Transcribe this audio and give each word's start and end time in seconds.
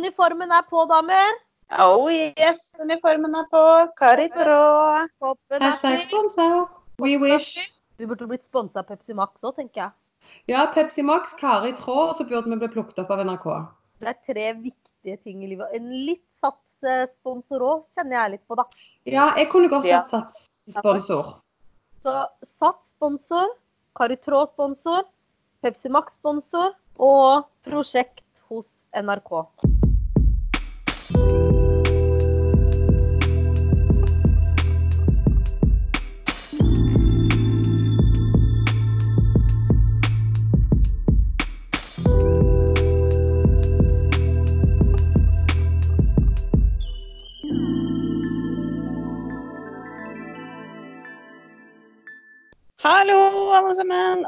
uniformen 0.00 0.50
er 0.56 0.66
på, 0.68 0.82
damer. 0.90 1.38
Oh 1.78 2.08
yes, 2.10 2.72
uniformen 2.82 3.34
er 3.38 3.46
på. 3.52 3.62
Kari 4.00 4.28
Traa. 4.34 5.06
Er 5.52 5.62
Hashtag 5.62 6.02
sponsa. 6.08 6.46
We 7.00 7.16
wish. 7.20 7.54
Du 8.00 8.06
burde 8.08 8.26
blitt 8.26 8.44
sponsa 8.48 8.80
av 8.82 8.88
Pepsi 8.88 9.14
Max 9.16 9.44
òg, 9.44 9.54
tenker 9.60 9.84
jeg. 9.84 9.92
Ja, 10.50 10.64
Pepsi 10.72 11.04
Max, 11.06 11.34
Kari 11.38 11.72
Traa, 11.78 12.10
så 12.16 12.26
burde 12.28 12.50
vi 12.50 12.58
bli 12.62 12.70
plukket 12.72 12.98
opp 13.04 13.12
av 13.14 13.22
NRK. 13.28 13.46
Det 14.00 14.08
er 14.08 14.18
tre 14.26 14.46
viktige 14.56 15.16
ting 15.22 15.44
i 15.44 15.50
livet. 15.52 15.70
En 15.76 15.88
litt 16.08 16.24
satssponsor 16.40 17.64
òg 17.64 17.82
kjenner 17.96 18.16
jeg 18.18 18.34
litt 18.36 18.44
på, 18.48 18.56
da. 18.58 18.64
Ja, 19.08 19.30
jeg 19.36 19.50
kunne 19.52 19.68
godt 19.72 19.88
Ja. 19.88 20.00
hatt 20.00 20.10
satssponsor. 20.10 21.34
Så 22.02 22.16
Sats 22.42 22.84
sponsor, 22.96 23.52
Kari 23.96 24.16
Traa 24.16 24.46
sponsor, 24.46 25.04
Pepsi 25.62 25.90
Max 25.92 26.14
sponsor 26.16 26.72
og 26.98 27.44
prosjekt 27.64 28.40
hos 28.48 28.66
NRK. 28.96 29.79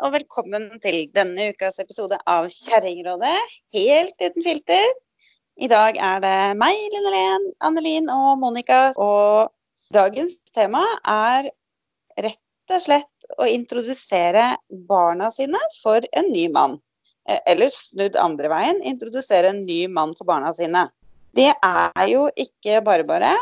Og 0.02 0.11
velkommen 0.16 0.64
til 0.83 1.05
denne 1.14 1.52
ukas 1.52 1.78
episode 1.78 2.16
av 2.27 2.48
Kjerringrådet. 2.50 3.36
Helt 3.72 4.16
uten 4.19 4.42
filter. 4.42 4.88
I 5.62 5.68
dag 5.70 5.94
er 5.94 6.22
det 6.22 6.38
meg, 6.58 6.74
Linnelen, 6.90 7.44
Annelin 7.62 8.08
og 8.10 8.40
Monica. 8.40 8.88
Og 8.98 9.52
dagens 9.94 10.34
tema 10.50 10.82
er 11.06 11.52
rett 12.19 12.74
og 12.74 12.82
slett 12.82 13.28
å 13.38 13.46
introdusere 13.46 14.56
barna 14.91 15.30
sine 15.34 15.60
for 15.78 16.02
en 16.19 16.32
ny 16.34 16.48
mann. 16.50 16.80
Eh, 17.30 17.38
Eller 17.54 17.70
snudd 17.70 18.19
andre 18.19 18.50
veien, 18.50 18.82
introdusere 18.82 19.52
en 19.52 19.62
ny 19.69 19.86
mann 19.86 20.16
for 20.19 20.27
barna 20.27 20.50
sine. 20.58 20.88
Det 21.30 21.52
er 21.54 22.06
jo 22.10 22.26
ikke 22.34 22.82
bare 22.82 23.06
bare. 23.06 23.36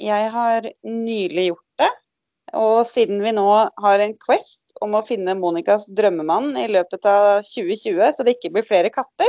Jeg 0.00 0.32
har 0.32 0.64
nylig 0.80 1.50
gjort 1.50 1.84
det. 1.84 1.92
Og 2.56 2.86
siden 2.88 3.20
vi 3.20 3.36
nå 3.36 3.48
har 3.84 4.00
en 4.00 4.16
quest 4.24 4.72
om 4.80 4.96
å 4.96 5.04
finne 5.04 5.36
Monicas 5.36 5.84
drømmemann 5.92 6.54
i 6.56 6.70
løpet 6.72 7.04
av 7.04 7.44
2020, 7.44 8.16
så 8.16 8.24
det 8.24 8.38
ikke 8.38 8.56
blir 8.56 8.64
flere 8.64 8.90
katter, 8.94 9.28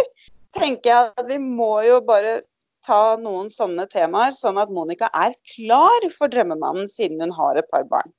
tenker 0.58 0.92
jeg 0.92 1.12
at 1.18 1.28
vi 1.30 1.38
må 1.42 1.74
jo 1.86 2.00
bare 2.06 2.42
ta 2.86 3.16
noen 3.22 3.50
sånne 3.52 3.86
temaer, 3.92 4.34
sånn 4.34 4.60
at 4.62 4.72
Monica 4.74 5.10
er 5.14 5.36
klar 5.54 6.08
for 6.16 6.32
drømmemannen 6.34 6.90
siden 6.90 7.22
hun 7.22 7.34
har 7.38 7.60
et 7.60 7.70
par 7.72 7.86
barn. 7.90 8.10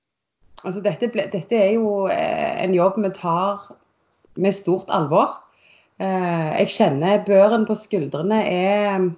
Altså, 0.63 0.79
dette, 0.85 1.09
ble, 1.11 1.27
dette 1.33 1.59
er 1.59 1.73
jo 1.75 2.07
eh, 2.13 2.53
en 2.63 2.75
jobb 2.77 3.01
vi 3.03 3.11
tar 3.17 3.65
med 4.39 4.55
stort 4.55 4.91
alvor. 4.95 5.35
Eh, 5.99 6.51
jeg 6.63 6.75
kjenner 6.77 7.25
børen 7.27 7.67
på 7.67 7.75
skuldrene 7.79 8.39
er 8.47 9.01
mm, 9.03 9.09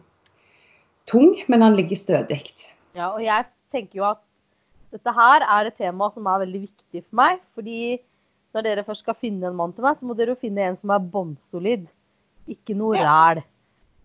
tung, 1.11 1.35
men 1.53 1.67
han 1.67 1.77
ligger 1.77 2.01
stødig. 2.01 2.41
Ja, 2.97 3.11
og 3.12 3.20
jeg 3.25 3.45
tenker 3.75 4.01
jo 4.01 4.09
at 4.15 4.23
dette 4.95 5.12
her 5.12 5.45
er 5.45 5.69
et 5.69 5.77
tema 5.77 6.09
som 6.15 6.27
er 6.31 6.45
veldig 6.47 6.65
viktig 6.65 7.05
for 7.05 7.20
meg. 7.20 7.45
Fordi 7.57 7.98
når 8.55 8.65
dere 8.65 8.87
først 8.87 9.05
skal 9.05 9.19
finne 9.19 9.51
en 9.51 9.59
mann 9.59 9.75
til 9.75 9.85
meg, 9.85 9.98
så 9.98 10.07
må 10.07 10.17
dere 10.17 10.33
jo 10.33 10.41
finne 10.41 10.65
en 10.65 10.79
som 10.79 10.92
er 10.95 11.05
bånnsolid. 11.12 11.89
Ikke 12.50 12.77
noe 12.77 12.97
Ja. 12.98 13.05
ræl. 13.09 13.42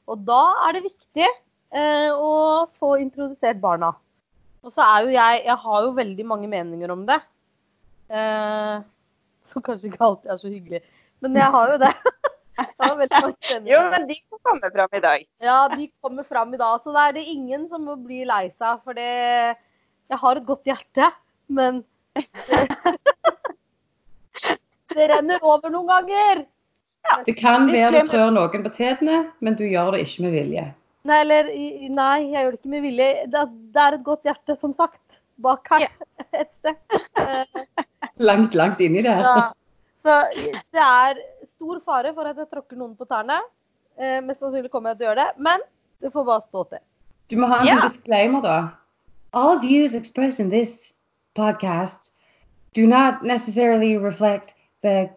Og 0.09 0.21
da 0.25 0.41
er 0.67 0.73
det 0.77 0.83
viktig 0.87 1.25
eh, 1.27 2.09
å 2.13 2.67
få 2.79 2.95
introdusert 3.01 3.59
barna. 3.61 3.93
Og 4.63 4.71
så 4.73 4.81
er 4.83 5.03
jo 5.05 5.11
jeg 5.13 5.43
Jeg 5.45 5.55
har 5.57 5.83
jo 5.83 5.91
veldig 5.95 6.25
mange 6.25 6.47
meninger 6.47 6.91
om 6.91 7.05
det. 7.05 7.19
Eh, 8.09 8.81
som 9.45 9.61
kanskje 9.61 9.91
ikke 9.91 10.02
alltid 10.05 10.31
er 10.31 10.37
så 10.41 10.49
hyggelig. 10.49 10.81
Men 11.21 11.36
jeg 11.36 11.52
har 11.52 11.71
jo 11.73 11.77
det. 11.77 11.93
Jo, 12.59 13.80
men 13.91 14.08
de 14.09 14.15
får 14.30 14.39
komme 14.43 14.69
fram 14.73 14.95
i 14.97 14.99
dag. 14.99 15.21
Ja, 15.39 15.67
de 15.71 15.85
kommer 16.03 16.25
fram 16.27 16.53
i 16.53 16.58
dag. 16.59 16.81
Så 16.83 16.91
da 16.91 17.05
er 17.08 17.14
det 17.15 17.23
ingen 17.31 17.69
som 17.69 17.85
må 17.87 17.95
bli 17.95 18.25
lei 18.27 18.49
seg. 18.58 18.81
For 18.83 18.93
det 18.97 19.55
Jeg 20.09 20.17
har 20.19 20.35
et 20.35 20.45
godt 20.45 20.65
hjerte, 20.67 21.08
men 21.47 21.83
det, 22.49 22.67
det 24.95 25.08
renner 25.14 25.43
over 25.45 25.69
noen 25.71 25.87
ganger. 25.87 26.43
Det 27.26 27.36
kan 27.39 27.67
være 27.71 28.04
du 28.04 28.11
trør 28.11 28.30
noen 28.36 28.64
på 28.65 28.71
tærne, 28.76 29.20
men 29.42 29.55
du 29.58 29.64
gjør 29.65 29.92
det 29.95 30.02
ikke 30.05 30.26
med 30.27 30.32
vilje. 30.36 30.65
Nei, 31.10 31.20
eller 31.23 31.48
Nei, 31.95 32.17
jeg 32.32 32.43
gjør 32.43 32.52
det 32.52 32.60
ikke 32.60 32.73
med 32.73 32.82
vilje. 32.86 33.08
Det, 33.33 33.43
det 33.73 33.82
er 33.86 33.95
et 33.98 34.04
godt 34.05 34.27
hjerte, 34.27 34.55
som 34.61 34.73
sagt, 34.77 35.20
bak 35.42 35.70
her 35.71 35.88
et 36.42 36.52
sted. 36.59 36.76
Eh, 37.17 37.64
Langt, 38.20 38.54
langt 38.59 38.82
inni 38.83 39.02
der. 39.05 39.23
Ja. 39.23 39.45
Så 40.04 40.17
det 40.76 40.83
er 40.83 41.21
stor 41.55 41.80
fare 41.88 42.11
for 42.15 42.27
at 42.27 42.38
jeg 42.39 42.49
tråkker 42.52 42.77
noen 42.80 42.93
på 42.99 43.08
tærne. 43.08 43.39
Eh, 43.99 44.20
mest 44.23 44.39
sannsynlig 44.43 44.71
kommer 44.71 44.92
jeg 44.93 44.99
til 44.99 45.08
å 45.08 45.09
gjøre 45.09 45.23
det, 45.26 45.43
men 45.49 45.64
det 46.04 46.11
får 46.14 46.27
bare 46.27 46.43
stå 46.45 46.64
til. 46.76 46.83
Du 47.32 47.38
må 47.39 47.48
ha 47.52 47.61
en 47.61 47.67
Ja. 47.67 47.80
sånn 47.80 47.89
disclaimer, 47.89 48.42
da. 48.43 48.58
All 49.33 49.59
views 49.59 49.95
expressed 49.95 50.39
in 50.43 50.49
this 50.52 50.93
podcast 51.36 52.11
do 52.76 52.86
not 52.88 53.23
necessarily 53.23 53.98
reflect 53.98 54.54
the 54.83 55.09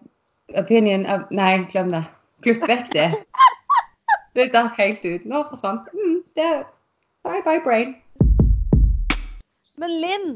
opinion 0.58 1.06
of 1.06 1.28
Nei, 1.30 1.64
glem 1.72 1.92
det. 1.94 2.02
Klipp 2.42 2.64
vekk 2.68 2.90
det. 2.94 3.08
Det 4.34 4.48
datt 4.54 4.78
helt 4.80 5.04
ut. 5.04 5.26
Nå 5.28 5.42
forsvant 5.50 5.88
mm, 5.92 6.16
det. 6.38 6.52
Bye, 7.26 7.42
bye, 7.44 7.60
brain. 7.64 7.94
Men 9.78 9.94
Linn, 10.00 10.28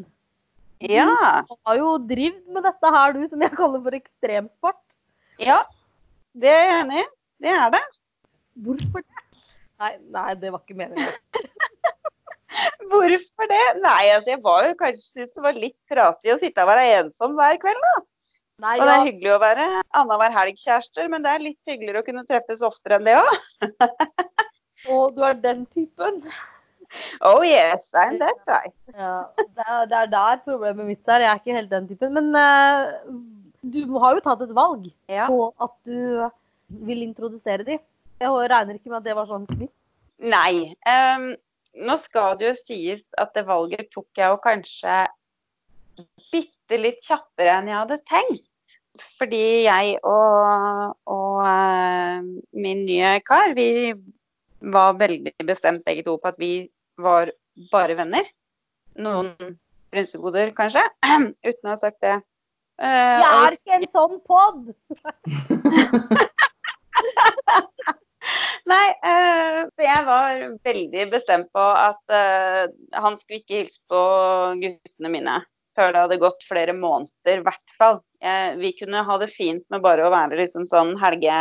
Ja. 0.80 1.08
du 1.48 1.54
har 1.66 1.78
jo 1.78 1.96
drevet 1.98 2.44
med 2.52 2.64
dette 2.66 2.92
her, 2.92 3.12
du, 3.16 3.22
som 3.28 3.42
jeg 3.42 3.56
kaller 3.56 3.82
for 3.82 3.96
ekstremsport. 3.96 4.82
Ja. 5.40 5.62
Det 6.36 6.52
er 6.52 6.64
jeg 6.64 6.80
enig 6.82 7.00
i. 7.00 7.06
Det 7.44 7.52
er 7.52 7.70
det. 7.72 7.82
Hvorfor 8.66 9.02
det? 9.04 9.22
Nei, 9.80 9.92
nei, 10.12 10.30
det 10.40 10.52
var 10.52 10.62
ikke 10.62 10.78
meningen. 10.78 11.12
Hvorfor 12.90 13.48
det? 13.50 13.64
Nei, 13.82 14.02
altså 14.14 14.32
jeg 14.32 14.42
var 14.44 14.68
jo 14.68 14.76
kanskje 14.80 15.04
syntes 15.04 15.34
det 15.36 15.44
var 15.44 15.58
litt 15.58 15.76
trasig 15.90 16.32
å 16.32 16.38
sitte 16.40 16.64
og 16.64 16.70
være 16.70 16.86
ensom 17.00 17.36
hver 17.36 17.58
kveld, 17.60 17.82
da. 17.88 17.94
Nei, 18.62 18.78
Og 18.80 18.86
det 18.88 18.92
er 18.92 19.00
ja, 19.02 19.06
hyggelig 19.10 19.32
å 19.34 19.40
være 19.42 19.64
annenhver 20.00 20.32
helg 20.32 20.60
kjærester, 20.62 21.08
men 21.12 21.24
det 21.24 21.32
er 21.34 21.42
litt 21.44 21.68
hyggeligere 21.68 22.00
å 22.00 22.06
kunne 22.06 22.24
treffes 22.28 22.62
oftere 22.64 22.96
enn 22.96 23.04
det 23.04 23.16
òg. 23.20 23.32
og 24.94 25.12
du 25.16 25.24
er 25.28 25.36
den 25.42 25.66
typen. 25.74 26.22
Oh 27.20 27.42
yes, 27.44 27.90
I'm 27.98 28.16
that 28.22 28.40
guy. 28.48 28.70
Ja, 28.94 29.26
det, 29.36 29.66
er, 29.66 29.82
det 29.90 29.98
er 29.98 30.12
der 30.14 30.40
problemet 30.46 30.88
mitt 30.88 31.10
er. 31.12 31.26
Jeg 31.26 31.32
er 31.34 31.42
ikke 31.42 31.58
helt 31.58 31.74
den 31.74 31.88
typen. 31.90 32.16
Men 32.16 32.30
uh, 32.32 33.18
du 33.66 33.82
har 34.00 34.16
jo 34.16 34.24
tatt 34.24 34.46
et 34.46 34.54
valg 34.56 34.88
Ja. 35.10 35.26
på 35.28 35.50
at 35.60 35.76
du 35.84 36.30
vil 36.86 37.04
introdusere 37.04 37.66
de. 37.66 37.76
Jeg 38.22 38.48
regner 38.54 38.78
ikke 38.78 38.88
med 38.88 39.02
at 39.02 39.10
det 39.10 39.18
var 39.18 39.28
sånn 39.28 39.44
knipp. 39.50 39.72
Nei. 40.24 40.72
Um, 40.88 41.34
nå 41.76 41.98
skal 42.00 42.38
det 42.40 42.48
jo 42.48 42.56
sies 42.62 43.04
at 43.20 43.34
det 43.36 43.44
valget 43.50 43.90
tok 43.92 44.08
jeg 44.16 44.32
jo 44.32 44.40
kanskje 44.40 45.02
bitte 46.32 46.78
litt 46.80 47.00
kjappere 47.04 47.58
enn 47.58 47.70
jeg 47.70 47.80
hadde 47.80 47.98
tenkt. 48.08 48.46
Fordi 49.20 49.66
jeg 49.66 49.98
og, 50.08 50.94
og 51.12 51.42
eh, 51.44 52.22
min 52.56 52.84
nye 52.88 53.18
kar, 53.26 53.52
vi 53.56 53.92
var 54.72 54.96
veldig 55.00 55.34
bestemt 55.44 55.84
begge 55.84 56.04
to 56.06 56.16
på 56.20 56.28
at 56.32 56.38
vi 56.40 56.52
var 57.00 57.30
bare 57.72 57.96
venner. 57.98 58.24
Noen 58.96 59.58
frynsegoder, 59.92 60.54
kanskje, 60.56 60.82
uten 61.48 61.68
å 61.68 61.74
ha 61.74 61.78
sagt 61.80 62.00
det. 62.04 62.16
Uh, 62.76 63.20
Jeg 63.22 63.36
er 63.40 63.54
ikke 63.56 63.76
en 63.76 63.86
sånn 63.92 64.18
pod! 64.28 64.58
Nei, 68.66 68.86
uh, 69.06 69.60
jeg 69.80 70.02
var 70.04 70.40
veldig 70.66 71.04
bestemt 71.12 71.48
på 71.54 71.62
at 71.62 72.02
uh, 72.12 72.66
han 72.92 73.16
skulle 73.16 73.40
ikke 73.40 73.60
hilse 73.62 73.80
på 73.88 74.00
guttene 74.60 75.12
mine 75.12 75.36
før 75.76 75.92
det 75.92 76.02
hadde 76.04 76.20
gått 76.22 76.44
flere 76.48 76.74
måneder, 76.76 77.40
i 77.40 77.46
hvert 77.46 77.78
fall. 77.78 78.00
Eh, 78.24 78.56
vi 78.60 78.72
kunne 78.78 79.04
ha 79.06 79.18
det 79.20 79.30
fint 79.32 79.64
med 79.72 79.84
bare 79.84 80.06
å 80.06 80.12
være 80.12 80.38
liksom 80.40 80.66
sånn 80.70 80.94
helge, 81.00 81.38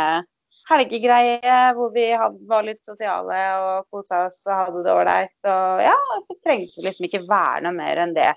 helgegreie, 0.70 1.60
hvor 1.76 1.92
vi 1.94 2.08
had, 2.12 2.36
var 2.48 2.66
litt 2.66 2.82
sosiale 2.86 3.40
og 3.62 3.88
kosa 3.94 4.26
oss 4.28 4.42
og 4.48 4.58
hadde 4.60 4.84
det 4.86 4.94
ålreit. 4.94 5.36
Og 5.44 5.84
ja, 5.86 5.96
så 6.26 6.38
trengte 6.44 6.80
det 6.80 6.88
liksom 6.90 7.08
ikke 7.08 7.24
være 7.28 7.64
noe 7.66 7.76
mer 7.76 8.02
enn 8.04 8.16
det. 8.16 8.32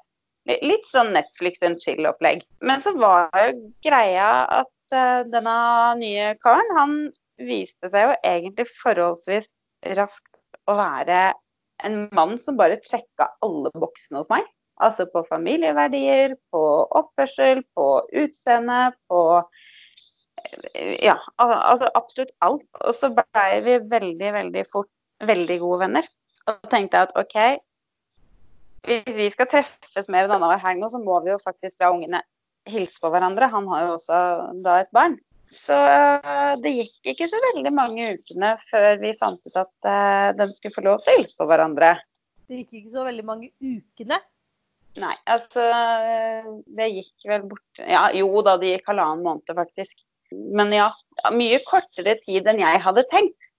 Litt 0.50 0.88
sånn 0.90 1.12
Netflix 1.14 1.62
and 1.66 1.82
chill-opplegg. 1.84 2.42
Men 2.66 2.82
så 2.82 2.96
var 2.98 3.30
jo 3.36 3.70
greia 3.86 4.30
at 4.62 4.96
eh, 4.96 5.26
denne 5.30 5.58
nye 6.00 6.34
karen, 6.42 6.72
han 6.78 6.96
viste 7.40 7.92
seg 7.92 8.08
jo 8.08 8.16
egentlig 8.26 8.66
forholdsvis 8.82 9.48
raskt 9.96 10.40
å 10.70 10.76
være 10.76 11.30
en 11.88 12.00
mann 12.16 12.36
som 12.42 12.58
bare 12.60 12.80
sjekka 12.84 13.30
alle 13.46 13.72
boksene 13.76 14.24
hos 14.24 14.32
meg. 14.32 14.48
Altså 14.80 15.06
på 15.12 15.26
familieverdier, 15.28 16.38
på 16.54 16.64
oppførsel, 16.96 17.64
på 17.76 17.88
utseende, 18.24 18.94
på 19.12 19.24
eh, 19.40 20.96
Ja, 21.04 21.18
altså 21.38 21.90
absolutt 21.96 22.32
alt. 22.46 22.68
Og 22.86 22.96
så 22.96 23.12
blei 23.16 23.60
vi 23.66 23.80
veldig, 23.92 24.34
veldig 24.40 24.66
fort 24.72 24.92
veldig 25.28 25.60
gode 25.60 25.84
venner. 25.84 26.08
Og 26.48 26.70
tenkte 26.72 27.04
at 27.06 27.16
OK, 27.20 27.38
hvis 28.88 29.16
vi 29.18 29.30
skal 29.34 29.50
treffes 29.52 30.08
mer 30.08 30.26
enn 30.26 30.36
annenhver 30.38 30.62
helg 30.64 30.82
nå, 30.82 30.90
så 30.92 31.02
må 31.04 31.20
vi 31.26 31.34
jo 31.34 31.42
faktisk 31.44 31.82
la 31.82 31.92
ungene 31.94 32.22
hilse 32.70 33.02
på 33.02 33.12
hverandre. 33.12 33.50
Han 33.52 33.68
har 33.72 33.86
jo 33.86 33.98
også 33.98 34.20
da 34.64 34.80
et 34.84 34.94
barn. 34.96 35.18
Så 35.50 35.74
øh, 35.74 36.56
det 36.62 36.76
gikk 36.76 37.14
ikke 37.14 37.28
så 37.30 37.40
veldig 37.50 37.72
mange 37.74 38.12
ukene 38.14 38.54
før 38.70 39.00
vi 39.02 39.16
fant 39.18 39.48
ut 39.48 39.56
at 39.58 39.88
uh, 39.90 40.28
de 40.38 40.46
skulle 40.52 40.76
få 40.76 40.84
lov 40.86 41.00
til 41.02 41.16
å 41.16 41.18
hilse 41.18 41.40
på 41.40 41.48
hverandre. 41.50 41.96
Det 42.50 42.62
gikk 42.62 42.76
ikke 42.80 42.94
så 42.94 43.06
veldig 43.08 43.26
mange 43.26 43.50
ukene. 43.58 44.20
Nei, 44.98 45.14
altså 45.30 45.66
Det 46.66 46.88
gikk 46.90 47.28
vel 47.30 47.44
bort 47.52 47.82
Ja, 47.84 48.08
jo 48.16 48.42
da, 48.46 48.56
det 48.60 48.74
gikk 48.74 48.90
halvannen 48.90 49.22
måned, 49.26 49.54
faktisk. 49.56 50.02
Men 50.34 50.74
ja, 50.74 50.90
mye 51.34 51.60
kortere 51.66 52.18
tid 52.24 52.50
enn 52.50 52.62
jeg 52.62 52.82
hadde 52.84 53.06
tenkt. 53.14 53.50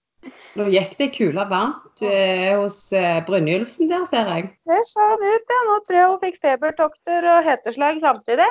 Nå 0.58 0.66
gikk 0.68 0.96
det 0.98 1.08
kula 1.14 1.46
varmt 1.48 2.02
er 2.04 2.58
hos 2.60 2.78
eh, 2.96 3.22
Brynjulfsen 3.26 3.88
der, 3.90 4.04
ser 4.10 4.28
jeg. 4.28 4.50
Det 4.68 4.80
sånn 4.90 5.22
ut, 5.24 5.54
ja. 5.54 5.60
Nå 5.68 5.78
tror 5.86 5.98
jeg 5.98 6.10
hun 6.10 6.20
fikk 6.24 6.40
stebertokter 6.40 7.30
og 7.34 7.46
heteslag 7.46 8.02
samtidig. 8.04 8.48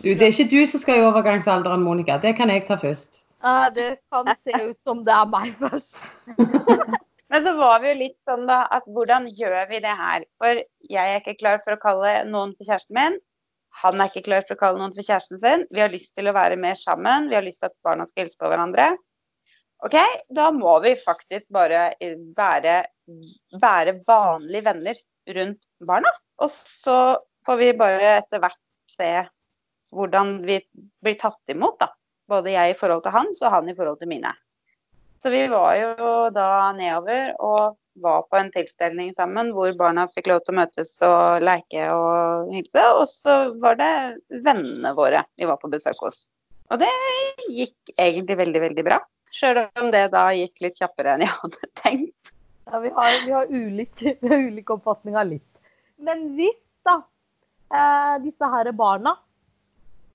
Du, 0.00 0.08
det 0.14 0.30
er 0.30 0.32
ikke 0.32 0.48
du 0.50 0.60
som 0.70 0.80
skal 0.82 1.00
i 1.00 1.04
overgangsalderen, 1.04 1.84
Monica. 1.84 2.16
Det 2.22 2.32
kan 2.38 2.52
jeg 2.52 2.64
ta 2.68 2.78
først. 2.80 3.22
Ja, 3.44 3.68
det 3.74 4.00
kan 4.12 4.28
se 4.44 4.64
ut 4.70 4.78
som 4.88 5.04
det 5.04 5.14
er 5.16 5.28
meg 5.28 5.54
først. 5.60 5.98
Men 7.30 7.44
så 7.46 7.52
var 7.54 7.80
vi 7.82 7.92
jo 7.92 7.98
litt 8.00 8.16
sånn 8.26 8.46
da, 8.48 8.64
at 8.74 8.86
hvordan 8.90 9.28
gjør 9.38 9.68
vi 9.70 9.78
det 9.84 9.92
her? 9.96 10.24
For 10.42 10.62
jeg 10.90 11.12
er 11.12 11.20
ikke 11.20 11.38
klar 11.38 11.60
for 11.64 11.76
å 11.76 11.82
kalle 11.82 12.14
noen 12.26 12.56
for 12.56 12.66
kjæresten 12.66 12.96
min. 12.98 13.18
Han 13.84 14.02
er 14.02 14.10
ikke 14.10 14.26
klar 14.26 14.42
for 14.48 14.56
å 14.56 14.60
kalle 14.60 14.82
noen 14.82 14.96
for 14.96 15.06
kjæresten 15.06 15.38
sin. 15.42 15.62
Vi 15.70 15.82
har 15.82 15.92
lyst 15.92 16.16
til 16.18 16.26
å 16.26 16.34
være 16.34 16.58
mer 16.58 16.78
sammen. 16.80 17.30
Vi 17.30 17.38
har 17.38 17.46
lyst 17.46 17.62
til 17.62 17.70
at 17.70 17.76
barna 17.86 18.08
skal 18.10 18.26
hilse 18.26 18.40
på 18.40 18.50
hverandre. 18.50 18.88
OK, 19.86 19.96
da 20.36 20.50
må 20.52 20.74
vi 20.84 20.96
faktisk 20.98 21.46
bare 21.54 21.92
være, 22.36 22.74
være 23.62 23.94
vanlige 24.08 24.66
venner 24.66 24.98
rundt 25.38 25.62
barna. 25.86 26.12
Og 26.42 26.50
så 26.52 26.98
får 27.46 27.62
vi 27.62 27.70
bare 27.78 28.16
etter 28.18 28.42
hvert 28.42 28.60
se 28.90 29.12
hvordan 29.94 30.40
vi 30.46 30.58
blir 31.02 31.16
tatt 31.18 31.54
imot, 31.54 31.78
da. 31.80 31.92
Både 32.30 32.52
jeg 32.52 32.74
i 32.74 32.78
forhold 32.78 33.06
til 33.06 33.14
hans 33.14 33.40
og 33.42 33.54
han 33.54 33.70
i 33.70 33.74
forhold 33.78 34.02
til 34.02 34.10
mine. 34.10 34.34
Så 35.22 35.30
vi 35.30 35.44
var 35.52 35.74
jo 35.76 36.10
da 36.32 36.72
nedover 36.72 37.34
og 37.44 37.76
var 38.00 38.22
på 38.30 38.38
en 38.38 38.50
tilstelning 38.54 39.12
sammen 39.16 39.50
hvor 39.52 39.72
barna 39.76 40.06
fikk 40.08 40.30
lov 40.30 40.40
til 40.44 40.54
å 40.54 40.60
møtes 40.62 40.92
og 41.04 41.44
leke 41.44 41.88
og 41.92 42.52
hilse. 42.54 42.84
Og 42.96 43.04
så 43.10 43.38
var 43.60 43.76
det 43.80 43.92
vennene 44.46 44.94
våre 44.96 45.24
vi 45.36 45.48
var 45.50 45.60
på 45.60 45.70
besøk 45.72 46.00
hos. 46.06 46.24
Og 46.70 46.80
det 46.80 46.90
gikk 47.50 47.94
egentlig 47.98 48.38
veldig, 48.40 48.62
veldig 48.68 48.86
bra. 48.86 49.00
Sjøl 49.34 49.64
om 49.78 49.90
det 49.94 50.06
da 50.14 50.30
gikk 50.34 50.64
litt 50.64 50.80
kjappere 50.80 51.14
enn 51.14 51.24
jeg 51.26 51.34
hadde 51.36 51.70
tenkt. 51.82 52.32
Ja, 52.70 52.80
vi 52.82 52.90
har, 52.94 53.16
vi 53.26 53.32
har 53.34 53.50
ulik, 53.50 54.04
ulik 54.22 54.70
oppfatning 54.72 55.18
av 55.18 55.28
litt. 55.30 55.62
Men 56.00 56.30
hvis 56.38 56.60
da 56.86 57.00
eh, 57.74 58.14
disse 58.24 58.50
her 58.54 58.70
barna 58.78 59.16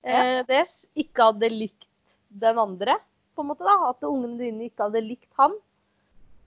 eh, 0.01 0.41
deres 0.47 0.85
ikke 0.97 1.29
hadde 1.29 1.51
likt 1.51 2.17
den 2.41 2.59
andre, 2.59 2.97
på 3.35 3.43
en 3.43 3.51
måte 3.51 3.67
da, 3.67 3.75
at 3.91 4.05
ungene 4.07 4.39
dine 4.39 4.69
ikke 4.69 4.87
hadde 4.87 5.03
likt 5.05 5.29
han, 5.39 5.55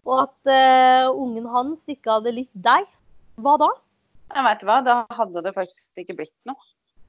og 0.09 0.25
at 0.25 0.51
uh, 0.51 1.13
ungen 1.13 1.47
hans 1.53 1.93
ikke 1.93 2.17
hadde 2.17 2.33
likt 2.35 2.55
deg, 2.65 2.89
hva 3.39 3.55
da? 3.61 3.69
Jeg 4.35 4.45
vet 4.45 4.67
hva, 4.67 4.81
da 4.85 4.99
hadde 5.17 5.45
det 5.45 5.55
faktisk 5.57 6.03
ikke 6.03 6.19
blitt 6.19 6.49
noe. 6.49 6.59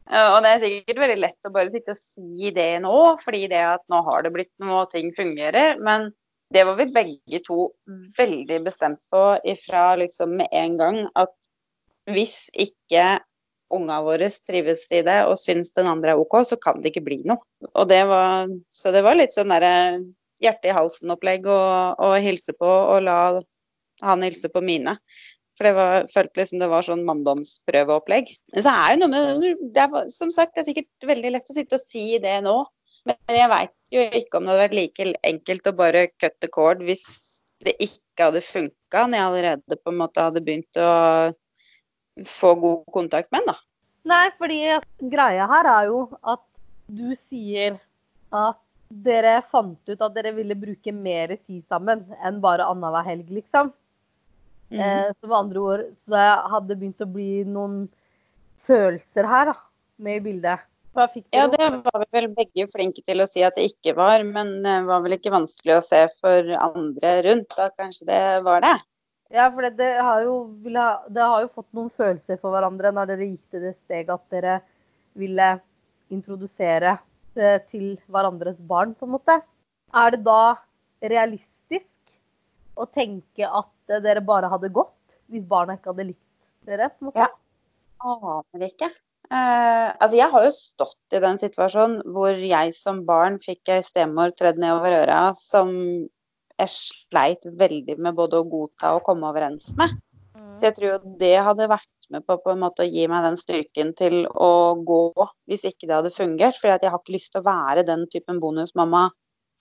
Eh, 0.10 0.28
og 0.34 0.40
det 0.42 0.52
er 0.52 0.64
sikkert 0.64 1.02
veldig 1.04 1.18
lett 1.22 1.48
å 1.48 1.52
bare 1.54 1.74
sitte 1.74 1.94
og 1.94 2.02
si 2.02 2.52
det 2.56 2.70
nå, 2.82 2.96
fordi 3.22 3.44
det 3.52 3.62
at 3.76 3.84
nå 3.92 4.02
har 4.08 4.26
det 4.26 4.34
blitt 4.34 4.54
noe, 4.64 4.86
og 4.86 4.94
ting 4.94 5.12
fungerer. 5.18 5.78
Men 5.86 6.10
det 6.54 6.66
var 6.66 6.80
vi 6.80 6.88
begge 6.96 7.42
to 7.46 7.70
veldig 8.18 8.62
bestemt 8.66 9.04
på 9.12 9.24
ifra 9.52 9.92
liksom 10.02 10.38
med 10.40 10.50
en 10.56 10.78
gang. 10.80 11.02
At 11.20 11.36
hvis 12.10 12.48
ikke 12.58 13.20
unga 13.74 14.00
våre 14.06 14.30
trives 14.48 14.86
i 14.96 15.02
det 15.06 15.18
og 15.28 15.38
syns 15.40 15.74
den 15.78 15.90
andre 15.90 16.14
er 16.14 16.22
OK, 16.22 16.40
så 16.48 16.58
kan 16.62 16.82
det 16.82 16.94
ikke 16.94 17.06
bli 17.06 17.20
noe. 17.30 17.42
Og 17.74 17.90
det 17.92 18.02
var, 18.10 18.50
så 18.76 18.94
det 18.96 19.04
var 19.06 19.20
litt 19.20 19.36
sånn 19.36 19.54
derre 19.54 19.74
hjerte 20.42 20.72
i 20.72 20.76
halsen-opplegg 20.76 21.48
å 21.50 22.14
hilse 22.22 22.56
på 22.56 22.70
og 22.70 23.04
la 23.06 23.20
han 24.06 24.24
hilse 24.24 24.50
på 24.52 24.64
mine. 24.64 24.96
For 25.60 25.68
det 25.68 25.76
var, 25.76 26.06
følte 26.14 26.40
liksom 26.40 26.62
det 26.62 26.70
var 26.72 26.86
sånn 26.88 27.02
manndomsprøveopplegg. 27.08 28.30
Men 28.56 28.64
så 28.64 28.72
er 28.72 28.94
det 28.94 29.00
noe 29.02 29.12
med 29.12 29.64
det 29.76 29.84
er, 29.84 30.12
Som 30.14 30.32
sagt, 30.32 30.54
det 30.56 30.64
er 30.64 30.70
sikkert 30.70 31.10
veldig 31.10 31.34
lett 31.36 31.52
å 31.52 31.56
sitte 31.58 31.80
og 31.80 31.90
si 31.92 32.06
det 32.24 32.38
nå. 32.46 32.62
Men 33.10 33.36
jeg 33.36 33.52
veit 33.52 33.76
jo 33.92 34.06
ikke 34.22 34.40
om 34.40 34.48
det 34.48 34.54
hadde 34.54 34.64
vært 34.64 34.78
like 34.78 35.10
enkelt 35.28 35.68
å 35.68 35.76
bare 35.76 36.08
cut 36.22 36.38
the 36.40 36.50
cord 36.52 36.84
hvis 36.88 37.04
det 37.66 37.76
ikke 37.84 38.30
hadde 38.30 38.44
funka 38.44 39.04
når 39.08 39.18
jeg 39.18 39.28
allerede 39.28 39.78
på 39.84 39.92
en 39.92 40.00
måte 40.00 40.24
hadde 40.24 40.44
begynt 40.46 40.80
å 40.80 40.90
få 42.28 42.54
god 42.60 42.86
kontakt 42.94 43.32
med 43.32 43.46
den, 43.46 43.54
da. 43.54 43.60
Nei, 44.10 44.26
fordi 44.40 44.60
greia 45.12 45.46
her 45.52 45.70
er 45.70 45.90
jo 45.92 46.06
at 46.24 46.44
du 46.90 47.14
sier 47.30 47.78
at 48.34 48.60
dere 48.90 49.36
fant 49.52 49.92
ut 49.92 50.02
at 50.02 50.16
dere 50.16 50.34
ville 50.34 50.58
bruke 50.58 50.94
mer 50.96 51.36
tid 51.38 51.62
sammen 51.70 52.02
enn 52.26 52.40
bare 52.42 52.66
annenhver 52.66 53.06
helg, 53.06 53.28
liksom. 53.30 53.70
Mm. 54.70 54.80
Eh, 54.80 55.12
så 55.20 55.30
med 55.30 55.38
andre 55.38 55.60
ord 55.60 55.86
så 56.06 56.16
det 56.16 56.26
hadde 56.54 56.78
begynt 56.78 57.06
å 57.06 57.10
bli 57.10 57.44
noen 57.46 57.84
følelser 58.70 59.30
her 59.30 59.52
da, 59.52 59.56
med 60.02 60.20
i 60.20 60.26
bildet. 60.30 60.66
Ja, 61.32 61.46
det 61.48 61.68
var 61.86 62.02
vi 62.02 62.08
vel 62.18 62.28
begge 62.34 62.66
flinke 62.68 63.04
til 63.06 63.22
å 63.22 63.28
si 63.30 63.44
at 63.46 63.56
det 63.56 63.70
ikke 63.70 63.94
var, 63.96 64.24
men 64.26 64.60
det 64.66 64.74
var 64.88 65.04
vel 65.06 65.16
ikke 65.16 65.32
vanskelig 65.32 65.78
å 65.78 65.86
se 65.86 66.02
for 66.20 66.50
andre 66.58 67.14
rundt 67.28 67.54
at 67.62 67.78
kanskje 67.80 68.08
det 68.10 68.24
var 68.44 68.66
det. 68.66 68.74
Ja, 69.30 69.46
for 69.54 69.62
det, 69.62 69.76
det, 69.78 69.90
har 70.02 70.24
jo, 70.26 70.36
det, 70.66 71.22
har 71.22 71.44
jo, 71.44 71.52
fått 71.54 71.70
noen 71.78 71.92
følelser 71.94 72.40
for 72.42 72.56
hverandre 72.56 72.92
når 72.96 73.12
dere 73.12 73.28
gikk 73.30 73.54
til 73.54 73.68
det 73.68 73.76
steget 73.78 74.10
at 74.14 74.24
dere 74.34 74.56
ville 75.20 75.50
introdusere 76.10 76.98
til 77.70 77.94
hverandres 78.10 78.58
barn, 78.68 78.96
på 78.98 79.06
en 79.06 79.14
måte. 79.14 79.36
Er 79.94 80.16
det 80.16 80.24
da 80.26 80.58
realistisk 81.14 82.10
å 82.74 82.88
tenke 82.90 83.46
at 83.46 84.02
dere 84.04 84.24
bare 84.26 84.50
hadde 84.52 84.72
gått 84.74 85.20
hvis 85.30 85.46
barna 85.48 85.78
ikke 85.78 85.94
hadde 85.94 86.10
likt 86.10 86.26
dere? 86.66 86.90
på 86.90 87.06
en 87.06 87.12
måte? 87.12 87.28
Ja. 87.28 87.30
Aner 88.00 88.66
ikke. 88.66 88.90
Uh, 89.30 89.94
altså 90.02 90.18
jeg 90.18 90.34
har 90.34 90.46
jo 90.48 90.54
stått 90.56 91.14
i 91.14 91.22
den 91.22 91.38
situasjonen 91.38 92.00
hvor 92.16 92.34
jeg 92.34 92.72
som 92.74 93.04
barn 93.06 93.36
fikk 93.44 93.70
ei 93.76 93.84
stemor 93.86 94.32
tredd 94.34 94.58
nedover 94.58 95.04
øra 95.04 95.20
som 95.38 95.70
jeg 96.60 96.72
sleit 96.74 97.48
veldig 97.60 97.96
med 98.04 98.18
både 98.18 98.42
å 98.42 98.48
godta 98.48 98.96
og 98.98 99.06
komme 99.08 99.30
overens 99.30 99.72
med. 99.80 99.96
Mm. 100.36 100.58
Så 100.60 100.68
jeg 100.68 100.76
tror 100.78 101.08
det 101.22 101.36
hadde 101.46 101.70
vært 101.72 102.10
med 102.12 102.26
på, 102.26 102.40
på 102.42 102.54
en 102.54 102.62
måte 102.64 102.84
å 102.84 102.90
gi 102.90 103.06
meg 103.10 103.26
den 103.28 103.38
styrken 103.40 103.94
til 103.98 104.24
å 104.34 104.76
gå 104.86 105.02
hvis 105.50 105.66
ikke 105.70 105.88
det 105.88 105.96
hadde 105.96 106.14
fungert. 106.16 106.60
For 106.60 106.72
jeg 106.72 106.84
har 106.84 107.00
ikke 107.00 107.16
lyst 107.16 107.34
til 107.36 107.44
å 107.44 107.48
være 107.48 107.86
den 107.88 108.06
typen 108.12 108.42
bonusmamma 108.44 109.08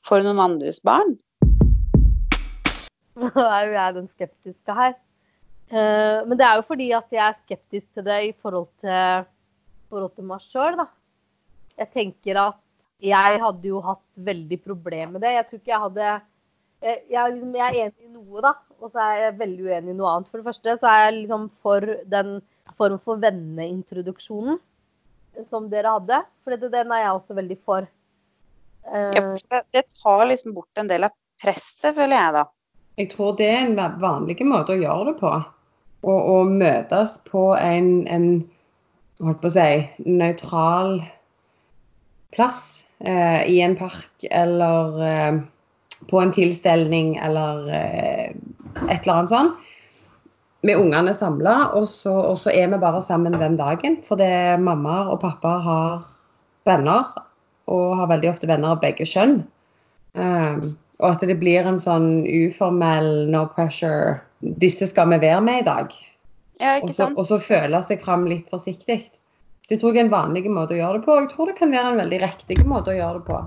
for 0.07 0.25
noen 0.25 0.43
andres 0.43 0.81
barn. 0.85 1.17
Nå 3.19 3.31
er 3.35 3.67
jo 3.67 3.76
jeg 3.76 3.99
den 3.99 4.09
skeptiske 4.14 4.78
her. 4.81 4.97
Uh, 5.69 6.25
men 6.25 6.38
det 6.40 6.47
er 6.47 6.57
jo 6.57 6.64
fordi 6.64 6.87
at 6.97 7.12
jeg 7.12 7.21
er 7.26 7.43
skeptisk 7.43 7.90
til 7.93 8.07
det 8.07 8.23
i 8.31 8.33
forhold 8.40 8.71
til, 8.81 9.26
forhold 9.93 10.14
til 10.17 10.26
meg 10.31 10.40
sjøl, 10.47 10.78
da. 10.81 10.88
Jeg 11.78 11.93
tenker 11.95 12.40
at 12.40 12.64
jeg 13.05 13.38
hadde 13.38 13.69
jo 13.71 13.83
hatt 13.85 14.23
veldig 14.26 14.59
problemer 14.64 15.12
med 15.14 15.23
det. 15.23 15.37
Jeg 15.37 15.47
tror 15.47 15.61
ikke 15.61 15.75
jeg 15.75 15.85
hadde 15.85 16.14
jeg, 16.85 17.02
jeg, 17.11 17.35
liksom, 17.35 17.54
jeg, 17.58 17.66
er 17.68 17.80
enig 17.87 18.06
i 18.06 18.12
noe, 18.12 18.42
da, 18.44 18.54
og 18.78 18.92
så 18.92 19.02
er 19.02 19.20
jeg 19.23 19.38
veldig 19.40 19.66
uenig 19.66 19.92
i 19.92 19.99
noe 19.99 20.12
annet. 20.12 20.30
For 20.30 20.40
det 20.40 20.49
første 20.49 20.76
så 20.80 20.90
er 20.90 21.04
jeg 21.04 21.14
liksom 21.20 21.47
for 21.64 21.87
den 22.12 22.35
form 22.78 22.99
for 23.02 23.23
venneintroduksjonen 23.23 24.61
som 25.49 25.68
dere 25.73 25.94
hadde. 25.99 26.20
For 26.44 26.54
det, 26.54 26.70
den 26.75 26.92
er 26.94 27.04
jeg 27.04 27.16
også 27.16 27.38
veldig 27.38 27.58
for. 27.66 27.88
Uh, 28.88 29.35
ja, 29.50 29.62
det 29.75 29.85
tar 29.99 30.25
liksom 30.30 30.54
bort 30.56 30.80
en 30.80 30.90
del 30.90 31.08
av 31.08 31.14
presset, 31.42 31.94
føler 31.97 32.16
jeg 32.16 32.37
da. 32.38 32.44
Jeg 32.99 33.11
tror 33.12 33.35
det 33.38 33.49
er 33.52 33.61
en 33.66 33.76
vanlig 34.02 34.38
måte 34.47 34.75
å 34.75 34.80
gjøre 34.80 35.12
det 35.12 35.18
på. 35.20 35.35
Å 36.08 36.38
møtes 36.47 37.16
på 37.26 37.42
en, 37.58 38.06
en 38.11 38.26
holdt 39.23 39.40
på 39.42 39.50
å 39.50 39.54
si, 39.54 39.70
nøytral 40.06 41.00
plass 42.35 42.87
eh, 43.02 43.42
i 43.50 43.61
en 43.64 43.75
park 43.78 44.26
eller 44.30 44.99
eh, 45.02 45.38
på 46.07 46.21
en 46.21 46.33
tilstelning 46.33 47.17
eller 47.17 47.69
eh, 47.75 48.28
et 48.88 49.02
eller 49.02 49.14
annet 49.14 49.33
sånt. 49.33 49.64
Med 50.67 50.81
ungene 50.81 51.14
samla, 51.14 51.71
og, 51.78 51.87
og, 52.11 52.35
så 52.43 52.50
er 52.50 52.71
vi 52.73 52.81
bare 52.83 53.02
sammen 53.02 53.37
den 53.38 53.57
dagen. 53.59 54.00
For 54.07 54.19
det 54.19 54.59
mamma 54.62 55.05
og 55.12 55.21
pappa 55.23 55.55
har 55.62 56.00
venner, 56.67 57.07
og 57.71 57.97
har 58.00 58.11
veldig 58.11 58.33
ofte 58.33 58.50
venner 58.50 58.75
av 58.75 58.83
begge 58.83 59.07
kjønn. 59.07 59.43
Um, 60.19 60.73
og 60.99 61.12
at 61.12 61.23
det 61.31 61.37
blir 61.38 61.67
en 61.69 61.78
sånn 61.78 62.25
uformell 62.26 63.28
no 63.31 63.45
pressure 63.55 64.19
Disse 64.59 64.87
skal 64.87 65.11
vi 65.12 65.19
være 65.23 65.43
med 65.43 65.62
i 65.62 65.67
dag. 65.67 65.95
Ja, 66.62 66.76
og, 66.78 66.90
så, 66.95 67.09
og 67.14 67.25
så 67.26 67.40
føle 67.43 67.81
seg 67.87 68.02
fram 68.02 68.26
litt 68.31 68.50
forsiktig. 68.50 69.00
Det 69.69 69.81
tror 69.81 69.93
jeg 69.93 70.05
er 70.05 70.07
en 70.07 70.12
vanlig 70.12 70.45
måte 70.47 70.76
å 70.76 70.78
gjøre 70.78 71.00
det 71.00 71.07
på. 71.07 71.14
Og 71.14 71.25
jeg 71.25 71.33
tror 71.33 71.50
det 71.50 71.57
kan 71.59 71.75
være 71.75 71.90
en 71.93 72.02
veldig 72.02 72.21
riktig 72.23 72.59
måte 72.67 72.95
å 72.95 72.99
gjøre 72.99 73.19
det 73.19 73.26
på. 73.26 73.40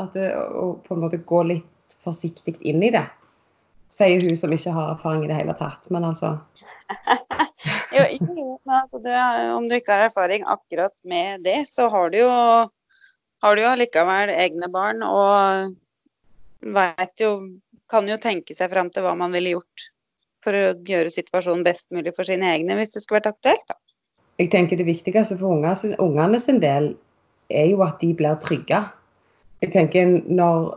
At 0.00 0.16
det, 0.16 0.30
å 0.32 0.72
på 0.86 0.96
en 0.96 1.02
måte 1.04 1.20
gå 1.28 1.42
litt 1.50 1.68
forsiktig 2.04 2.56
inn 2.60 2.82
i 2.82 2.92
det. 2.94 3.06
Sier 3.90 4.22
hun 4.22 4.36
som 4.38 4.52
ikke 4.54 4.72
har 4.74 4.92
erfaring 4.94 5.24
i 5.26 5.30
det 5.30 5.38
hele 5.40 5.54
tatt. 5.58 5.88
Men 5.90 6.06
altså 6.08 6.36
jo, 7.96 8.04
jo, 8.20 8.58
men 8.64 8.76
altså 8.76 9.00
det, 9.04 9.16
om 9.54 9.66
du 9.68 9.76
ikke 9.76 9.96
har 9.96 10.08
erfaring 10.08 10.46
akkurat 10.46 10.94
med 11.02 11.42
det, 11.46 11.64
så 11.70 11.88
har 11.92 12.12
du 12.12 12.20
jo 12.22 12.30
har 13.40 13.56
du 13.56 13.62
jo 13.62 13.72
allikevel 13.72 14.32
egne 14.34 14.68
barn 14.72 15.02
og 15.06 15.74
veit 16.60 17.22
jo 17.22 17.34
Kan 17.90 18.06
jo 18.06 18.14
tenke 18.22 18.54
seg 18.54 18.68
fram 18.70 18.86
til 18.94 19.02
hva 19.02 19.16
man 19.18 19.32
ville 19.34 19.56
gjort 19.56 19.84
for 20.46 20.54
å 20.54 20.66
gjøre 20.86 21.10
situasjonen 21.10 21.64
best 21.66 21.88
mulig 21.90 22.12
for 22.14 22.22
sine 22.28 22.46
egne, 22.54 22.76
hvis 22.78 22.92
det 22.94 23.00
skulle 23.02 23.18
vært 23.18 23.32
aktuelt. 23.32 23.64
da. 23.66 23.74
Jeg 24.38 24.52
tenker 24.52 24.78
Det 24.78 24.86
viktigste 24.86 25.34
for 25.40 25.56
ungene 25.56 25.74
sin, 25.74 25.96
ungene 25.98 26.38
sin 26.38 26.60
del 26.62 26.92
er 27.50 27.66
jo 27.72 27.82
at 27.82 27.98
de 27.98 28.12
blir 28.14 28.38
trygge. 28.44 28.78
Jeg 29.58 29.72
tenker 29.74 30.22
Når 30.30 30.70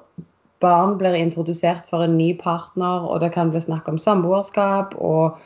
barn 0.64 0.96
blir 1.00 1.18
introdusert 1.20 1.90
for 1.92 2.06
en 2.06 2.16
ny 2.18 2.32
partner, 2.40 3.06
og 3.10 3.22
det 3.24 3.34
kan 3.36 3.52
bli 3.52 3.62
snakk 3.64 3.90
om 3.92 4.00
samboerskap 4.02 4.96
og 4.98 5.38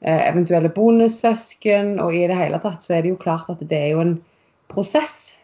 eh, 0.00 0.22
eventuelle 0.24 0.72
bonussøsken, 0.72 1.98
og 2.02 2.16
i 2.16 2.24
det 2.30 2.38
hele 2.40 2.60
tatt 2.62 2.84
så 2.84 2.96
er 2.96 3.04
det 3.04 3.14
jo 3.14 3.22
klart 3.22 3.50
at 3.52 3.62
det 3.62 3.78
er 3.78 3.94
jo 3.94 4.04
en 4.04 4.16
prosess 4.72 5.36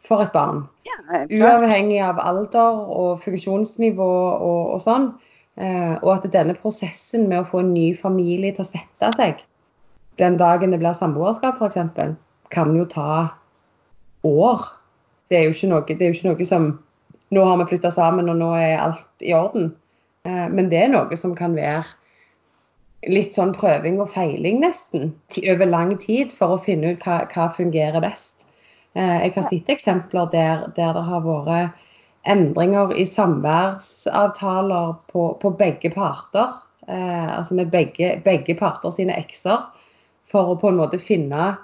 for 0.00 0.24
et 0.24 0.32
barn. 0.34 0.64
Ja, 0.88 0.96
Uavhengig 1.28 2.00
av 2.02 2.18
alder 2.22 2.80
og 2.90 3.20
funksjonsnivå 3.22 4.10
og, 4.32 4.72
og 4.74 4.80
sånn. 4.82 5.12
Eh, 5.60 5.94
og 6.00 6.14
at 6.14 6.26
denne 6.32 6.56
prosessen 6.56 7.28
med 7.28 7.42
å 7.42 7.48
få 7.48 7.60
en 7.60 7.74
ny 7.74 7.90
familie 7.98 8.54
til 8.56 8.64
å 8.64 8.70
sette 8.70 9.12
seg 9.18 9.44
den 10.20 10.36
dagen 10.40 10.72
det 10.72 10.80
blir 10.80 10.96
samboerskap 10.96 11.60
f.eks., 11.60 12.16
kan 12.50 12.76
jo 12.76 12.84
ta 12.90 13.30
år. 14.26 14.64
Det 15.30 15.38
er 15.38 15.44
jo 15.46 15.54
ikke 15.54 15.70
noe, 15.70 15.84
det 15.86 16.02
er 16.02 16.10
jo 16.10 16.16
ikke 16.16 16.32
noe 16.32 16.46
som 16.48 16.70
Nå 17.30 17.44
har 17.46 17.60
vi 17.60 17.68
flytta 17.70 17.90
sammen, 17.94 18.28
og 18.32 18.38
nå 18.40 18.50
er 18.58 18.82
alt 18.82 19.24
i 19.24 19.34
orden. 19.36 19.70
Eh, 20.26 20.46
men 20.50 20.70
det 20.72 20.84
er 20.84 20.92
noe 20.92 21.18
som 21.18 21.34
kan 21.38 21.54
være 21.58 21.84
litt 23.08 23.32
sånn 23.36 23.54
prøving 23.56 24.00
og 24.02 24.10
feiling, 24.12 24.60
nesten. 24.64 25.12
Over 25.48 25.70
lang 25.70 25.94
tid, 26.02 26.32
for 26.34 26.56
å 26.56 26.62
finne 26.62 26.94
ut 26.94 27.06
hva, 27.06 27.22
hva 27.32 27.48
fungerer 27.54 28.02
best. 28.04 28.46
Eh, 28.98 29.16
jeg 29.24 29.36
har 29.36 29.46
sett 29.46 29.70
eksempler 29.72 30.28
der, 30.34 30.66
der 30.76 30.98
det 30.98 31.06
har 31.06 31.24
vært 31.24 31.86
endringer 32.28 32.92
i 32.98 33.06
samværsavtaler 33.08 34.94
på, 35.12 35.30
på 35.40 35.52
begge 35.56 35.90
parter. 35.94 36.58
Eh, 36.88 37.38
altså 37.38 37.54
med 37.54 37.70
begge, 37.70 38.16
begge 38.24 38.56
parter 38.58 38.92
sine 38.94 39.16
ekser. 39.16 39.62
For 40.30 40.52
å 40.52 40.58
på 40.60 40.70
en 40.70 40.78
måte 40.78 41.00
finne 41.02 41.54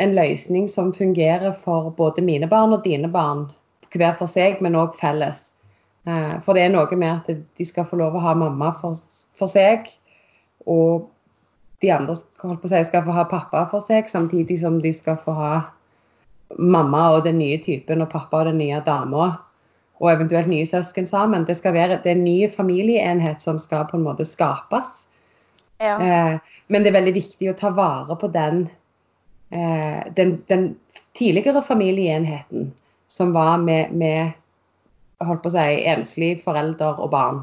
en 0.00 0.14
løsning 0.16 0.68
som 0.68 0.92
fungerer 0.92 1.52
for 1.56 1.92
både 1.96 2.24
mine 2.24 2.48
barn 2.48 2.72
og 2.72 2.84
dine 2.84 3.08
barn. 3.12 3.46
Hver 3.92 4.14
for 4.16 4.30
seg, 4.30 4.60
men 4.64 4.78
òg 4.78 4.94
felles. 4.96 5.52
Eh, 6.08 6.38
for 6.42 6.56
det 6.56 6.66
er 6.66 6.72
noe 6.74 6.98
med 6.98 7.12
at 7.12 7.28
de 7.30 7.66
skal 7.66 7.86
få 7.88 7.98
lov 8.00 8.16
å 8.16 8.24
ha 8.24 8.34
mamma 8.38 8.72
for, 8.76 8.98
for 9.38 9.50
seg. 9.50 9.90
Og 10.70 11.08
de 11.82 11.90
andre 11.94 12.14
å 12.14 12.56
skal 12.70 13.04
få 13.04 13.14
ha 13.14 13.24
pappa 13.30 13.64
for 13.70 13.84
seg, 13.84 14.10
samtidig 14.10 14.60
som 14.62 14.80
de 14.82 14.92
skal 14.94 15.18
få 15.20 15.34
ha 15.36 15.54
mamma 16.58 17.08
og 17.16 17.24
den 17.26 17.40
nye 17.40 17.58
typen 17.62 18.04
og 18.04 18.12
pappa 18.12 18.42
og 18.42 18.52
den 18.52 18.60
nye 18.62 18.82
dama. 18.86 19.32
Og 20.02 20.10
eventuelt 20.10 20.50
nye 20.50 20.66
søsken 20.66 21.06
sammen. 21.06 21.46
Det 21.46 21.56
skal 21.58 21.76
være 21.76 22.00
det 22.02 22.10
er 22.10 22.18
en 22.18 22.26
ny 22.26 22.50
familieenhet 22.50 23.42
som 23.42 23.60
skal 23.62 23.86
på 23.90 23.98
en 23.98 24.06
måte 24.06 24.26
skapes. 24.26 25.06
Ja. 25.82 25.96
Eh, 25.98 26.38
men 26.70 26.82
det 26.82 26.92
er 26.92 27.00
veldig 27.00 27.14
viktig 27.14 27.50
å 27.50 27.58
ta 27.58 27.70
vare 27.74 28.16
på 28.18 28.30
den, 28.34 28.64
eh, 29.50 30.02
den, 30.16 30.36
den 30.50 30.72
tidligere 31.18 31.62
familieenheten 31.62 32.70
som 33.12 33.34
var 33.36 33.60
med, 33.60 33.92
med 33.92 34.32
holdt 35.22 35.42
på 35.44 35.50
å 35.52 35.56
si, 35.56 35.66
enslig 35.92 36.30
forelder 36.44 37.00
og 37.02 37.12
barn. 37.12 37.42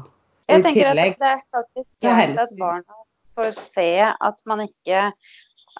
Og 0.50 0.56
Jeg 0.56 0.64
tenker 0.66 0.90
tillegg 0.90 1.14
at 1.14 1.22
det 1.22 1.30
er 1.36 1.44
faktisk 1.54 1.88
ta 2.02 2.16
greit 2.16 2.42
at 2.42 2.56
barna 2.58 2.98
får 3.38 3.54
se 3.62 3.92
at 4.10 4.42
man 4.50 4.66
ikke 4.66 5.12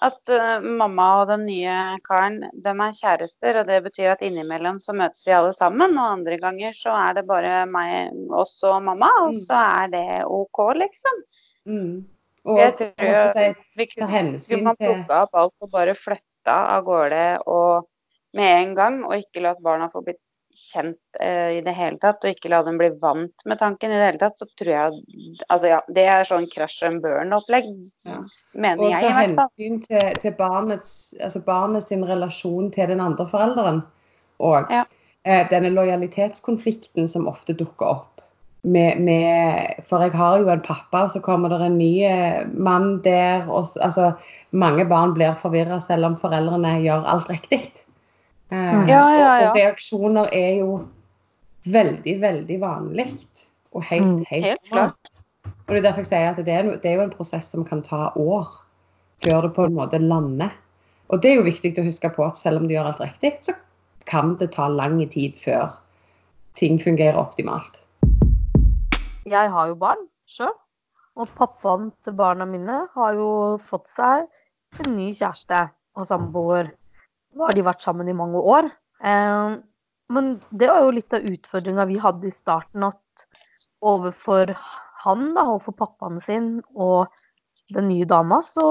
At 0.01 0.29
uh, 0.31 0.63
mamma 0.63 1.05
og 1.19 1.25
den 1.27 1.41
nye 1.49 1.73
karen, 2.07 2.37
de 2.63 2.71
er 2.71 2.93
kjærester, 2.95 3.57
og 3.59 3.67
det 3.67 3.81
betyr 3.83 4.13
at 4.13 4.21
innimellom 4.23 4.77
så 4.79 4.95
møtes 4.95 5.25
de 5.25 5.33
alle 5.35 5.51
sammen, 5.57 5.97
og 5.99 6.13
andre 6.13 6.37
ganger 6.39 6.71
så 6.77 6.93
er 6.95 7.17
det 7.17 7.25
bare 7.27 7.65
meg, 7.67 8.15
oss 8.31 8.53
og 8.63 8.77
mamma, 8.85 9.09
og 9.25 9.33
Mm. 9.35 9.41
så 9.49 9.59
er 9.59 9.91
det 9.91 10.05
OK, 10.31 10.61
liksom. 10.79 11.19
mm, 11.67 12.05
og, 12.45 12.57
Jeg 12.61 12.73
tror 12.79 13.33
si, 13.35 13.45
vi 13.75 13.85
ta 13.89 13.91
kunne 13.97 14.11
hensyn 14.15 14.47
til 14.47 14.63
man 14.63 14.79
plukka 14.79 15.21
opp 15.25 15.35
alt 15.43 15.53
og 15.59 15.71
bare 15.75 15.97
flytta 15.99 16.55
av 16.77 16.87
gårde 16.87 17.25
og 17.51 17.90
med 18.37 18.51
en 18.63 18.75
gang, 18.75 18.99
og 19.05 19.17
ikke 19.17 19.43
la 19.43 19.55
barna 19.63 19.89
få 19.91 20.03
blitt 20.05 20.21
kjent 20.51 21.21
eh, 21.23 21.57
i 21.57 21.61
det 21.63 21.73
hele 21.75 21.97
tatt, 22.01 22.23
og 22.23 22.33
ikke 22.33 22.49
la 22.51 22.61
dem 22.67 22.77
bli 22.79 22.89
vant 23.01 23.45
med 23.47 23.59
tanken 23.59 23.91
i 23.91 23.97
det 23.99 24.07
hele 24.09 24.21
tatt, 24.21 24.39
så 24.39 24.47
tror 24.59 24.71
jeg 24.71 24.99
Altså 25.47 25.71
ja, 25.71 25.79
det 25.87 26.05
er 26.11 26.27
sånn 26.27 26.47
crash 26.51 26.83
and 26.87 27.01
burn-opplegg, 27.03 27.67
Ja. 28.05 28.19
mener 28.53 28.83
Og 28.83 28.91
jeg 28.91 29.01
ta 29.01 29.09
i 29.09 29.13
hvert 29.15 29.35
fall. 29.39 29.51
hensyn 29.57 29.81
til, 29.87 30.21
til 30.21 30.35
barnets, 30.37 30.93
altså 31.21 31.43
barnets 31.45 31.87
sin 31.87 32.03
relasjon 32.07 32.71
til 32.71 32.91
den 32.91 32.99
andre 32.99 33.27
forelderen. 33.27 33.83
Og 34.39 34.71
Ja. 34.71 34.83
eh, 35.25 35.47
denne 35.49 35.69
lojalitetskonflikten 35.69 37.07
som 37.07 37.27
ofte 37.27 37.53
dukker 37.53 37.85
opp. 37.85 38.07
Med, 38.63 38.99
med, 39.01 39.81
for 39.89 40.03
jeg 40.03 40.11
har 40.11 40.37
jo 40.37 40.49
en 40.49 40.61
pappa, 40.61 41.07
så 41.07 41.19
kommer 41.19 41.49
det 41.49 41.61
en 41.65 41.77
ny 41.77 42.03
eh, 42.05 42.43
mann 42.53 43.01
der. 43.01 43.47
Og, 43.49 43.67
altså, 43.81 44.13
mange 44.51 44.85
barn 44.85 45.15
blir 45.15 45.33
forvirra 45.33 45.79
selv 45.81 46.05
om 46.05 46.15
foreldrene 46.19 46.81
gjør 46.83 47.07
alt 47.07 47.29
riktig. 47.29 47.71
Eh, 48.51 48.57
Mm. 48.57 48.87
Ja, 48.89 49.01
ja, 49.15 49.27
Og, 49.35 49.41
ja. 49.41 49.49
og 49.49 49.55
reaksjoner 49.55 50.29
er 50.33 50.55
jo 50.59 50.87
veldig, 51.65 52.15
veldig 52.21 52.59
vanlig. 52.59 53.07
Og 53.73 53.83
helt, 53.83 54.05
Mm. 54.05 54.25
helt, 54.29 54.45
Helt 54.45 54.61
klart. 54.71 55.11
og 55.45 55.69
det 55.69 55.77
er 55.77 55.81
derfor 55.81 56.01
jeg 56.03 56.05
sier 56.05 56.29
at 56.29 56.35
det 56.45 56.47
er, 56.49 56.63
det 56.63 56.85
er 56.85 56.95
jo 56.95 57.01
en 57.01 57.09
prosess 57.15 57.45
som 57.51 57.63
kan 57.63 57.81
ta 57.81 58.11
år 58.15 58.47
før 59.23 59.41
det 59.41 59.53
på 59.55 59.65
en 59.65 59.73
måte 59.73 59.99
lander. 59.99 60.49
Og 61.09 61.21
det 61.21 61.31
er 61.31 61.35
jo 61.35 61.43
viktig 61.43 61.77
å 61.79 61.83
huske 61.85 62.09
på 62.15 62.25
at 62.25 62.37
selv 62.37 62.57
om 62.61 62.67
du 62.67 62.73
gjør 62.73 62.87
alt 62.91 62.99
riktig, 62.99 63.37
så 63.41 63.53
kan 64.05 64.35
det 64.37 64.51
ta 64.51 64.67
lang 64.67 64.99
tid 65.09 65.33
før 65.39 65.71
ting 66.55 66.77
fungerer 66.79 67.15
optimalt. 67.15 67.81
Jeg 69.25 69.49
har 69.49 69.67
jo 69.67 69.75
barn 69.75 70.07
sjøl. 70.27 70.51
Og 71.19 71.27
pappaen 71.35 71.91
til 72.03 72.13
barna 72.13 72.45
mine 72.45 72.87
har 72.95 73.13
jo 73.13 73.57
fått 73.59 73.87
seg 73.95 74.27
en 74.79 74.95
ny 74.95 75.11
kjæreste 75.13 75.69
og 75.95 76.07
samboer. 76.07 76.71
Nå 77.35 77.47
har 77.47 77.55
de 77.55 77.65
vært 77.65 77.83
sammen 77.85 78.09
i 78.11 78.15
mange 78.17 78.39
år. 78.39 78.69
Eh, 79.01 79.57
men 80.11 80.31
det 80.51 80.67
var 80.67 80.83
jo 80.83 80.95
litt 80.97 81.15
av 81.15 81.27
utfordringa 81.27 81.87
vi 81.89 81.99
hadde 82.01 82.27
i 82.27 82.35
starten, 82.35 82.83
at 82.89 83.27
overfor 83.81 84.51
han, 85.01 85.31
da, 85.35 85.45
overfor 85.47 85.77
pappaen 85.79 86.19
sin 86.21 86.49
og 86.75 87.11
den 87.71 87.87
nye 87.89 88.07
dama, 88.09 88.41
så 88.43 88.65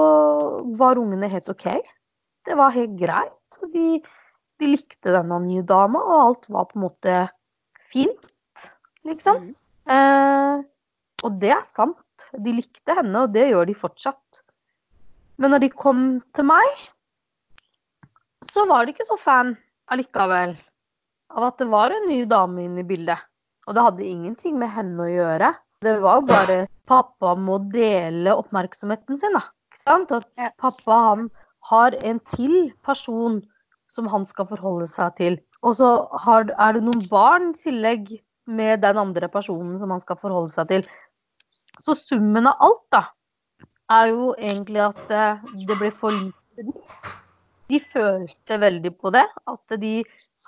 var 0.77 1.01
ungene 1.01 1.29
helt 1.31 1.49
OK. 1.51 1.67
Det 2.45 2.57
var 2.57 2.75
helt 2.75 2.93
greit. 2.99 3.37
De, 3.73 3.99
de 4.61 4.69
likte 4.69 5.13
denne 5.13 5.39
nye 5.43 5.65
dama, 5.67 6.01
og 6.01 6.21
alt 6.21 6.47
var 6.53 6.69
på 6.69 6.77
en 6.77 6.85
måte 6.85 7.17
fint, 7.91 8.31
liksom. 9.07 9.49
Mm. 9.49 9.57
Eh, 9.95 10.63
og 11.25 11.41
det 11.41 11.53
er 11.57 11.65
sant. 11.73 11.97
De 12.31 12.53
likte 12.55 12.95
henne, 12.95 13.25
og 13.25 13.33
det 13.33 13.49
gjør 13.49 13.67
de 13.67 13.77
fortsatt. 13.77 14.43
Men 15.41 15.55
når 15.55 15.65
de 15.65 15.71
kom 15.73 16.05
til 16.37 16.47
meg, 16.47 16.85
så 18.49 18.65
var 18.69 18.85
de 18.85 18.95
ikke 18.95 19.07
så 19.07 19.17
fan 19.21 19.55
allikevel 19.91 20.55
av 21.31 21.47
at 21.47 21.61
det 21.61 21.67
var 21.71 21.93
en 21.95 22.07
ny 22.09 22.23
dame 22.29 22.65
inne 22.65 22.83
i 22.83 22.87
bildet. 22.87 23.19
Og 23.67 23.75
det 23.77 23.85
hadde 23.85 24.07
ingenting 24.07 24.57
med 24.59 24.71
henne 24.73 25.05
å 25.05 25.11
gjøre. 25.11 25.51
Det 25.85 25.95
var 26.01 26.19
jo 26.19 26.27
bare 26.29 26.57
pappa 26.89 27.35
må 27.37 27.59
dele 27.71 28.33
oppmerksomheten 28.35 29.19
sin, 29.19 29.37
da. 29.37 29.45
Ikke 29.71 29.83
sant? 29.83 30.11
Og 30.11 30.25
at 30.41 30.57
pappa 30.61 30.97
han 31.05 31.29
har 31.69 31.95
en 32.01 32.19
til 32.33 32.73
person 32.85 33.39
som 33.91 34.09
han 34.11 34.25
skal 34.27 34.49
forholde 34.49 34.89
seg 34.89 35.15
til. 35.19 35.39
Og 35.61 35.77
så 35.77 35.93
har, 36.25 36.49
er 36.57 36.75
det 36.75 36.83
noen 36.85 37.05
barn 37.11 37.51
i 37.51 37.61
tillegg 37.61 38.11
med 38.49 38.81
den 38.83 38.97
andre 38.97 39.29
personen 39.31 39.77
som 39.79 39.93
han 39.93 40.01
skal 40.03 40.19
forholde 40.19 40.51
seg 40.53 40.71
til. 40.71 40.87
Så 41.81 41.95
summen 41.97 42.49
av 42.49 42.61
alt, 42.65 42.85
da, 42.93 43.03
er 43.93 44.11
jo 44.11 44.31
egentlig 44.37 44.81
at 44.89 45.01
det, 45.09 45.25
det 45.67 45.77
blir 45.77 45.93
for 45.97 46.15
lite. 46.15 47.20
De 47.71 47.79
følte 47.79 48.57
veldig 48.59 48.91
på 48.99 49.13
det, 49.15 49.23
at 49.47 49.75
de 49.79 49.93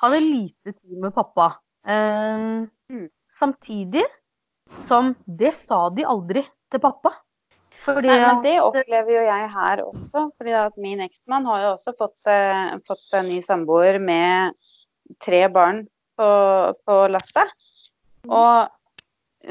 hadde 0.01 0.19
lite 0.25 0.73
tid 0.75 0.97
med 0.99 1.15
pappa. 1.15 1.53
Eh, 1.87 2.63
Mm. 2.93 3.07
Samtidig 3.33 4.03
som 4.87 5.15
det 5.25 5.53
sa 5.55 5.87
de 5.89 6.05
aldri 6.05 6.43
til 6.71 6.81
pappa. 6.83 7.13
Fordi 7.83 8.07
Nei, 8.07 8.19
men 8.21 8.43
det 8.45 8.53
opplever 8.63 9.11
jo 9.11 9.23
jeg 9.25 9.49
her 9.55 9.81
også. 9.83 10.27
fordi 10.37 10.53
at 10.55 10.77
Min 10.77 11.01
eksmann 11.03 11.47
har 11.49 11.63
jo 11.63 11.71
også 11.73 11.95
fått 11.97 12.15
seg, 12.21 12.79
fått 12.87 13.01
seg 13.01 13.23
en 13.23 13.31
ny 13.33 13.41
samboer 13.43 13.99
med 13.99 14.53
tre 15.19 15.41
barn 15.51 15.83
på, 16.17 16.29
på 16.85 16.99
lasset. 17.11 17.51
Og 18.29 18.69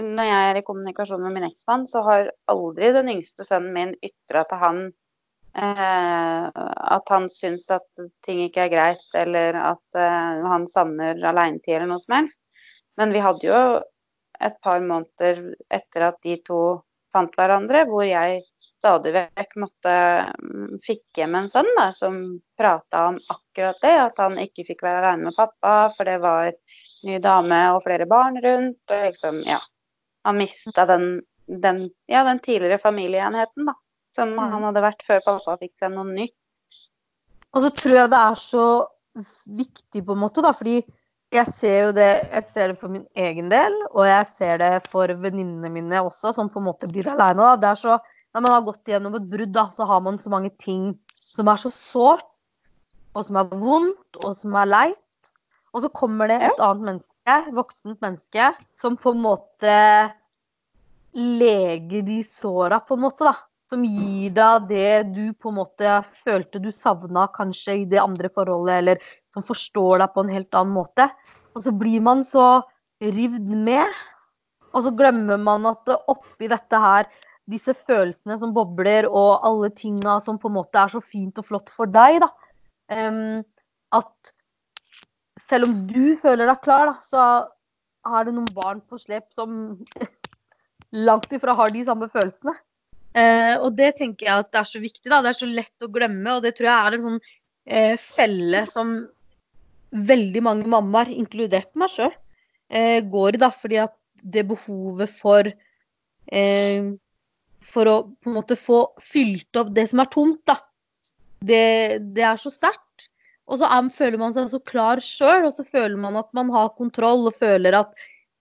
når 0.01 0.25
jeg 0.31 0.49
er 0.49 0.61
i 0.61 0.65
kommunikasjon 0.65 1.21
med 1.27 1.35
min 1.37 1.49
eksmann, 1.51 1.85
så 1.91 2.01
har 2.07 2.31
aldri 2.49 2.93
den 2.95 3.11
yngste 3.13 3.45
sønnen 3.45 3.75
min 3.77 3.95
ytra 4.01 4.47
til 4.49 4.63
han 4.63 4.83
at 5.55 7.13
han 7.13 7.29
syns 7.31 7.67
at 7.71 8.05
ting 8.25 8.41
ikke 8.47 8.67
er 8.67 8.73
greit, 8.73 9.09
eller 9.19 9.59
at 9.73 9.99
eh, 9.99 10.45
han 10.49 10.69
savner 10.71 11.21
aleinetid 11.21 11.77
eller 11.77 11.91
noe 11.91 12.03
som 12.03 12.17
helst. 12.21 12.39
Men 12.97 13.13
vi 13.13 13.25
hadde 13.25 13.49
jo 13.49 13.61
et 14.43 14.57
par 14.65 14.81
måneder 14.81 15.43
etter 15.73 16.09
at 16.09 16.19
de 16.25 16.39
to 16.47 16.63
fant 17.13 17.35
hverandre, 17.37 17.85
hvor 17.89 18.05
jeg 18.07 18.41
stadig 18.83 19.13
vekk 19.15 19.59
måtte 19.63 19.95
mm, 20.43 20.79
fikk 20.83 21.21
hjem 21.21 21.37
en 21.39 21.51
sønn 21.53 21.69
da, 21.77 21.91
som 21.95 22.17
prata 22.59 23.07
om 23.11 23.19
akkurat 23.35 23.79
det, 23.85 23.93
at 24.07 24.23
han 24.23 24.41
ikke 24.43 24.67
fikk 24.73 24.83
være 24.87 25.03
alene 25.03 25.29
med 25.29 25.37
pappa, 25.37 25.75
for 25.97 26.09
det 26.09 26.19
var 26.25 26.51
ny 27.07 27.19
dame 27.23 27.61
og 27.75 27.83
flere 27.85 28.09
barn 28.11 28.41
rundt. 28.43 28.83
og 28.89 29.07
liksom, 29.07 29.43
ja, 29.47 29.61
Han 30.25 30.41
mista 30.41 30.87
den, 30.89 31.21
den, 31.47 31.85
ja, 32.11 32.25
den 32.25 32.41
tidligere 32.43 32.81
familieenheten 32.83 33.69
da, 33.69 33.77
som 34.15 34.33
Mm. 34.33 34.53
han 34.53 34.63
hadde 34.69 34.83
vært 34.85 35.03
før 35.07 35.21
pappa 35.25 35.57
fikk 35.61 35.73
seg 35.79 35.93
noe 35.93 36.05
nytt. 36.05 36.35
Og 37.53 37.63
så 37.63 37.71
tror 37.77 37.95
jeg 37.97 38.11
det 38.11 38.19
er 38.19 38.35
så 38.35 38.67
viktig, 39.47 40.05
på 40.07 40.13
en 40.13 40.23
måte, 40.23 40.43
da, 40.43 40.53
fordi 40.57 40.83
jeg 41.33 41.47
ser 41.47 41.79
jo 41.87 41.93
det 41.97 42.29
jeg 42.31 42.45
ser 42.53 42.69
det 42.69 42.79
for 42.81 42.89
min 42.93 43.07
egen 43.17 43.49
del, 43.49 43.73
og 43.93 44.05
jeg 44.07 44.27
ser 44.27 44.59
det 44.59 44.89
for 44.89 45.07
venninnene 45.07 45.71
mine 45.73 46.01
også, 46.01 46.35
som 46.35 46.49
på 46.49 46.61
en 46.61 46.69
måte 46.69 46.89
blir 46.93 47.09
aleine. 47.09 47.57
Når 48.33 48.41
man 48.41 48.53
har 48.53 48.65
gått 48.65 48.89
gjennom 48.89 49.15
et 49.17 49.29
brudd, 49.29 49.53
da, 49.53 49.69
så 49.69 49.85
har 49.85 50.01
man 50.01 50.19
så 50.19 50.31
mange 50.33 50.51
ting 50.57 50.99
som 51.35 51.49
er 51.49 51.57
så 51.61 51.71
sårt, 51.73 52.25
og 53.15 53.27
som 53.27 53.37
er 53.37 53.45
vondt, 53.45 54.17
og 54.25 54.37
som 54.37 54.55
er 54.57 54.67
leit. 54.67 55.33
Og 55.75 55.83
så 55.85 55.89
kommer 55.93 56.29
det 56.29 56.41
et 56.41 56.61
annet 56.61 56.85
menneske, 56.89 57.53
voksent 57.53 58.01
menneske, 58.01 58.55
som 58.81 58.97
på 58.97 59.13
en 59.13 59.23
måte 59.25 59.77
leger 61.13 62.05
de 62.09 62.23
såra, 62.25 62.81
på 62.81 62.97
en 62.97 63.05
måte, 63.05 63.25
da. 63.29 63.35
Som 63.73 63.87
gir 63.89 64.35
deg 64.37 64.69
det 64.69 65.15
du 65.15 65.23
på 65.33 65.49
en 65.49 65.57
måte 65.63 65.97
følte 66.21 66.61
du 66.61 66.69
savna 66.75 67.25
kanskje 67.33 67.79
i 67.81 67.87
det 67.89 68.03
andre 68.03 68.29
forholdet, 68.29 68.83
eller 68.83 69.15
som 69.33 69.45
forstår 69.47 70.03
deg 70.03 70.13
på 70.13 70.25
en 70.27 70.33
helt 70.35 70.59
annen 70.59 70.75
måte. 70.77 71.07
Og 71.57 71.65
så 71.65 71.73
blir 71.73 72.03
man 72.05 72.21
så 72.27 72.61
rivd 73.01 73.49
med. 73.49 73.89
Og 74.73 74.85
så 74.85 74.93
glemmer 74.97 75.41
man 75.41 75.65
at 75.73 75.89
oppi 75.89 76.51
dette 76.53 76.81
her, 76.85 77.09
disse 77.51 77.75
følelsene 77.75 78.37
som 78.41 78.53
bobler, 78.55 79.09
og 79.09 79.43
alle 79.45 79.73
tinga 79.77 80.19
som 80.25 80.39
på 80.41 80.53
en 80.53 80.59
måte 80.61 80.79
er 80.79 80.93
så 80.93 81.01
fint 81.03 81.41
og 81.41 81.49
flott 81.49 81.73
for 81.73 81.91
deg, 81.91 82.21
da. 82.23 82.29
um, 82.93 83.41
at 83.93 84.33
selv 85.49 85.69
om 85.69 85.75
du 85.89 86.15
føler 86.21 86.49
deg 86.49 86.61
klar, 86.65 86.93
da, 86.93 86.95
så 87.05 87.25
har 88.09 88.25
du 88.25 88.33
noen 88.33 88.53
barn 88.57 88.81
på 88.89 89.01
slep 89.01 89.27
som 89.37 89.75
langt 91.09 91.33
ifra 91.33 91.57
har 91.59 91.73
de 91.75 91.85
samme 91.89 92.09
følelsene. 92.13 92.55
Eh, 93.13 93.55
og 93.61 93.75
det 93.77 93.91
tenker 93.99 94.29
jeg 94.29 94.45
at 94.45 94.53
det 94.53 94.61
er 94.63 94.69
så 94.69 94.81
viktig. 94.83 95.09
da, 95.11 95.21
Det 95.23 95.33
er 95.33 95.41
så 95.41 95.49
lett 95.51 95.85
å 95.85 95.91
glemme, 95.93 96.37
og 96.37 96.45
det 96.45 96.55
tror 96.57 96.71
jeg 96.71 96.87
er 96.87 96.97
en 96.97 97.07
sånn 97.07 97.21
eh, 97.67 97.97
felle 98.01 98.65
som 98.71 98.95
veldig 99.93 100.43
mange 100.45 100.69
mammaer, 100.73 101.13
inkludert 101.13 101.75
meg 101.77 101.93
sjøl, 101.93 102.13
eh, 102.73 103.01
går 103.05 103.37
i. 103.37 103.43
da, 103.43 103.51
Fordi 103.53 103.83
at 103.85 103.97
det 104.23 104.47
behovet 104.49 105.11
for 105.11 105.49
eh, 106.33 106.93
For 107.63 107.87
å 107.87 107.97
på 108.19 108.31
en 108.31 108.35
måte 108.35 108.57
få 108.59 108.89
fylt 108.99 109.55
opp 109.61 109.69
det 109.71 109.85
som 109.91 110.01
er 110.03 110.09
tomt, 110.11 110.41
da. 110.51 110.57
Det, 111.39 112.01
det 112.15 112.25
er 112.27 112.41
så 112.43 112.51
sterkt. 112.51 113.07
Og 113.47 113.61
så 113.61 113.69
er, 113.71 113.91
føler 113.95 114.19
man 114.19 114.35
seg 114.35 114.49
så 114.51 114.59
klar 114.67 114.99
sjøl, 114.99 115.47
og 115.47 115.55
så 115.55 115.63
føler 115.67 115.95
man 116.01 116.17
at 116.19 116.31
man 116.35 116.51
har 116.51 116.73
kontroll 116.75 117.29
og 117.31 117.37
føler 117.39 117.77
at 117.79 117.95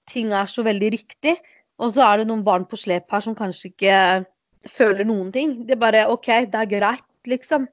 ting 0.09 0.33
er 0.33 0.49
så 0.49 0.65
veldig 0.65 0.89
riktig. 0.95 1.35
Og 1.77 1.93
så 1.93 2.05
er 2.05 2.21
det 2.21 2.29
noen 2.29 2.41
barn 2.45 2.65
på 2.69 2.79
slep 2.79 3.13
her 3.13 3.21
som 3.21 3.37
kanskje 3.37 3.71
ikke 3.71 3.95
føler 4.69 5.07
noen 5.07 5.31
ting. 5.33 5.61
Det 5.67 5.75
er 5.75 5.81
bare 5.81 6.07
OK, 6.11 6.29
det 6.51 6.59
er 6.59 6.69
greit, 6.69 7.07
liksom. 7.29 7.67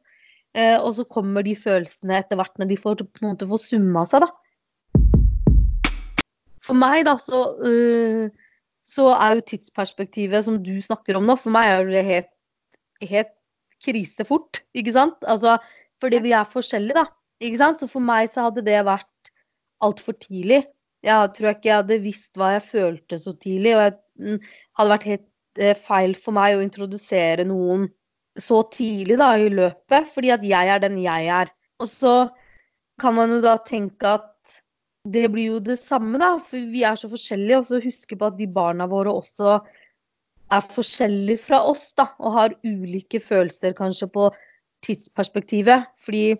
Eh, 0.57 0.77
og 0.81 0.95
så 0.97 1.05
kommer 1.09 1.45
de 1.45 1.55
følelsene 1.59 2.21
etter 2.23 2.39
hvert 2.41 2.55
når 2.61 2.71
de 2.71 2.79
får, 2.81 3.03
på 3.05 3.25
en 3.25 3.33
måte 3.33 3.49
får 3.49 3.65
summa 3.65 4.05
seg, 4.09 4.25
da. 4.25 4.31
For 6.65 6.77
meg, 6.77 7.07
da, 7.09 7.15
så, 7.21 7.43
uh, 7.65 8.29
så 8.85 9.09
er 9.15 9.39
jo 9.39 9.45
tidsperspektivet 9.49 10.45
som 10.45 10.59
du 10.61 10.75
snakker 10.85 11.17
om 11.17 11.25
nå, 11.25 11.39
for 11.41 11.55
meg 11.55 11.71
er 11.73 11.87
det 11.89 12.03
helt, 12.05 12.33
helt 13.09 13.33
krisefort, 13.85 14.63
ikke 14.77 14.93
sant? 14.97 15.17
Altså, 15.25 15.57
fordi 16.03 16.21
vi 16.27 16.35
er 16.37 16.49
forskjellige, 16.49 16.99
da. 16.99 17.07
Ikke 17.45 17.61
sant? 17.61 17.81
Så 17.81 17.89
for 17.91 18.05
meg 18.05 18.29
så 18.35 18.49
hadde 18.49 18.67
det 18.67 18.83
vært 18.89 19.33
altfor 19.85 20.17
tidlig. 20.19 20.65
Jeg 21.07 21.33
tror 21.37 21.53
ikke 21.53 21.71
jeg 21.71 21.81
hadde 21.81 22.01
visst 22.03 22.31
hva 22.39 22.57
jeg 22.57 22.67
følte 22.67 23.19
så 23.23 23.33
tidlig, 23.39 23.77
og 23.77 23.85
jeg 23.85 23.95
mm, 24.19 24.49
hadde 24.81 24.95
vært 24.97 25.09
helt 25.13 25.27
feil 25.85 26.15
for 26.19 26.37
meg 26.37 26.57
å 26.57 26.65
introdusere 26.65 27.47
noen 27.49 27.89
så 28.39 28.63
tidlig 28.73 29.19
da 29.19 29.33
i 29.39 29.49
løpet, 29.51 30.11
fordi 30.15 30.31
at 30.35 30.45
jeg 30.47 30.73
er 30.75 30.83
den 30.83 30.99
jeg 31.03 31.31
er. 31.35 31.51
Og 31.83 31.91
så 31.91 32.15
kan 33.03 33.17
man 33.17 33.33
jo 33.35 33.41
da 33.43 33.57
tenke 33.67 34.17
at 34.19 34.35
det 35.09 35.29
blir 35.33 35.55
jo 35.55 35.61
det 35.65 35.79
samme, 35.81 36.19
da, 36.21 36.37
for 36.43 36.71
vi 36.73 36.85
er 36.87 36.99
så 36.99 37.11
forskjellige. 37.11 37.61
Og 37.61 37.69
så 37.69 37.83
huske 37.83 38.19
på 38.19 38.29
at 38.29 38.39
de 38.39 38.49
barna 38.51 38.89
våre 38.91 39.15
også 39.15 39.59
er 40.55 40.69
forskjellige 40.75 41.45
fra 41.49 41.63
oss, 41.71 41.89
da, 41.99 42.09
og 42.19 42.37
har 42.37 42.57
ulike 42.67 43.21
følelser 43.23 43.77
kanskje 43.79 44.11
på 44.13 44.29
tidsperspektivet. 44.87 45.89
Fordi 46.03 46.37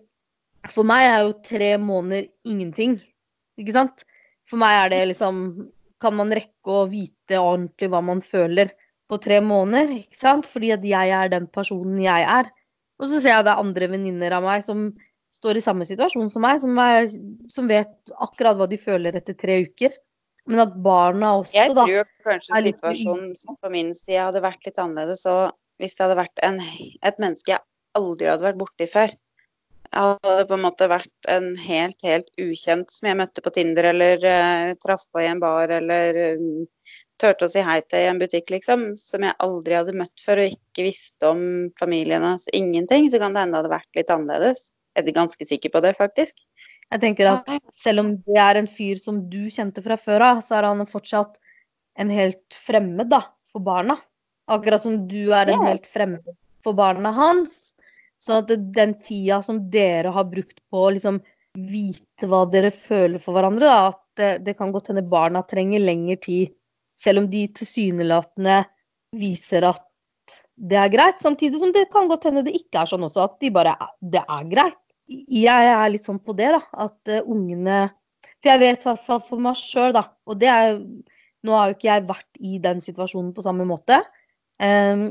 for 0.73 0.87
meg 0.89 1.07
er 1.07 1.25
jo 1.25 1.39
tre 1.47 1.73
måneder 1.81 2.29
ingenting, 2.49 2.99
ikke 3.61 3.75
sant? 3.77 4.05
For 4.49 4.61
meg 4.61 4.85
er 4.85 4.95
det 4.95 5.03
liksom 5.13 5.43
Kan 5.99 6.15
man 6.15 6.31
rekke 6.31 6.71
å 6.71 6.85
vite 6.87 7.41
ordentlig 7.43 7.89
hva 7.91 7.99
man 8.07 8.21
føler 8.23 8.69
på 9.09 9.19
tre 9.25 9.41
måneder, 9.45 9.95
ikke 10.03 10.19
sant? 10.19 10.49
Fordi 10.49 10.73
at 10.77 10.85
jeg 10.85 11.13
er 11.19 11.31
den 11.33 11.49
personen 11.53 12.01
jeg 12.03 12.27
er. 12.29 12.51
Og 12.99 13.09
så 13.11 13.23
ser 13.23 13.37
jeg 13.37 13.47
det 13.47 13.55
er 13.55 13.63
andre 13.63 13.89
venninner 13.93 14.35
av 14.37 14.45
meg 14.45 14.65
som 14.67 14.91
står 15.35 15.61
i 15.61 15.63
samme 15.63 15.87
situasjon 15.87 16.31
som 16.33 16.43
meg, 16.43 16.59
som, 16.63 16.79
er, 16.83 17.07
som 17.53 17.71
vet 17.71 18.13
akkurat 18.19 18.59
hva 18.59 18.67
de 18.71 18.79
føler 18.81 19.17
etter 19.19 19.37
tre 19.39 19.61
uker. 19.69 19.95
Men 20.49 20.65
at 20.65 20.77
barna 20.83 21.35
også, 21.43 21.55
Jeg 21.55 21.75
da 21.77 21.85
tror 21.85 22.11
kanskje 22.25 22.57
er 22.57 22.67
situasjonen 22.71 23.57
på 23.61 23.71
min 23.73 23.93
side 23.97 24.23
hadde 24.23 24.41
vært 24.43 24.65
litt 24.65 24.81
annerledes 24.81 25.27
og 25.29 25.53
hvis 25.79 25.95
det 25.95 26.07
hadde 26.07 26.19
vært 26.19 26.45
en, 26.47 26.61
et 27.07 27.19
menneske 27.21 27.53
jeg 27.53 27.61
aldri 27.99 28.31
hadde 28.31 28.47
vært 28.47 28.61
borti 28.61 28.89
før. 28.91 29.13
Hadde 29.95 30.33
det 30.41 30.47
på 30.49 30.57
en 30.57 30.65
måte 30.65 30.89
vært 30.91 31.29
en 31.33 31.53
helt, 31.61 32.01
helt 32.05 32.33
ukjent 32.41 32.91
som 32.93 33.09
jeg 33.09 33.19
møtte 33.21 33.45
på 33.45 33.53
Tinder 33.57 33.91
eller 33.93 34.25
uh, 34.25 34.73
traff 34.83 35.07
på 35.13 35.23
i 35.23 35.29
en 35.29 35.41
bar 35.41 35.71
eller 35.79 36.19
turte 37.21 37.47
å 37.47 37.53
si 37.53 37.63
hei 37.65 37.81
til 37.85 38.05
i 38.05 38.09
en 38.11 38.21
butikk, 38.21 38.51
liksom, 38.55 38.91
som 39.01 39.25
jeg 39.27 39.37
aldri 39.45 39.77
hadde 39.79 39.97
møtt 39.99 40.25
før 40.25 40.45
og 40.45 40.55
ikke 40.55 40.87
visste 40.87 41.31
om 41.31 41.43
familien 41.79 42.25
hans, 42.27 42.49
ingenting, 42.55 43.09
så 43.11 43.21
kan 43.23 43.35
det 43.35 43.45
hende 43.45 43.57
det 43.57 43.63
hadde 43.63 43.75
vært 43.77 44.01
litt 44.01 44.13
annerledes. 44.15 44.69
Jeg 44.97 45.07
er 45.07 45.19
ganske 45.19 45.49
sikker 45.51 45.75
på 45.75 45.83
det, 45.85 45.95
faktisk. 45.99 46.43
Jeg 46.89 47.03
tenker 47.03 47.29
at 47.31 47.51
selv 47.77 48.03
om 48.03 48.13
det 48.25 48.39
er 48.41 48.59
en 48.59 48.69
fyr 48.71 48.99
som 49.01 49.21
du 49.31 49.45
kjente 49.53 49.85
fra 49.85 49.99
før 50.01 50.25
av, 50.31 50.43
så 50.45 50.59
er 50.59 50.69
han 50.71 50.87
fortsatt 50.89 51.37
en 52.01 52.11
helt 52.15 52.57
fremmed 52.67 53.11
da, 53.13 53.23
for 53.53 53.65
barna. 53.65 53.99
Akkurat 54.49 54.83
som 54.83 55.03
du 55.11 55.35
er 55.37 55.51
en 55.53 55.67
helt 55.67 55.87
fremmed 55.91 56.37
for 56.65 56.79
barna 56.79 57.13
hans. 57.15 57.75
Så 58.19 58.41
at 58.41 58.51
den 58.75 58.97
tida 59.03 59.43
som 59.45 59.61
dere 59.71 60.11
har 60.15 60.27
brukt 60.31 60.59
på 60.73 60.87
å 60.87 60.95
liksom 60.95 61.21
vite 61.59 62.29
hva 62.29 62.45
dere 62.51 62.71
føler 62.75 63.23
for 63.23 63.37
hverandre, 63.37 63.69
da, 63.69 63.93
at 63.93 64.01
det, 64.19 64.31
det 64.47 64.57
kan 64.59 64.73
godt 64.75 64.91
hende 64.91 65.07
barna 65.07 65.45
trenger 65.47 65.83
lengre 65.83 66.19
tid, 66.23 66.55
selv 66.99 67.23
om 67.23 67.29
de 67.31 67.45
tilsynelatende 67.55 68.63
viser 69.19 69.67
at 69.69 69.85
det 70.59 70.79
er 70.81 70.91
greit. 70.93 71.23
Samtidig 71.23 71.61
som 71.63 71.73
det 71.75 71.87
kan 71.93 72.11
godt 72.11 72.27
hende 72.29 72.45
det 72.47 72.57
ikke 72.59 72.83
er 72.83 72.91
sånn 72.91 73.07
også, 73.07 73.25
at 73.25 73.39
de 73.43 73.53
bare 73.55 73.77
det 74.01 74.25
er 74.25 74.51
greit. 74.51 74.81
Jeg 75.09 75.71
er 75.73 75.87
litt 75.89 76.05
sånn 76.05 76.21
på 76.21 76.35
det, 76.37 76.51
da. 76.53 76.61
At 76.85 77.09
eh, 77.09 77.25
ungene 77.25 77.87
For 78.43 78.51
jeg 78.51 78.61
vet 78.61 78.83
i 78.83 78.89
hvert 78.91 79.07
fall 79.07 79.23
for 79.25 79.41
meg 79.41 79.57
sjøl, 79.57 79.95
da. 79.97 80.05
Og 80.29 80.37
det 80.41 80.51
er 80.53 80.83
Nå 81.47 81.55
har 81.55 81.71
jo 81.71 81.77
ikke 81.77 81.87
jeg 81.87 82.09
vært 82.09 82.41
i 82.43 82.57
den 82.59 82.81
situasjonen 82.83 83.31
på 83.31 83.45
samme 83.45 83.63
måte. 83.63 84.01
Um, 84.59 85.05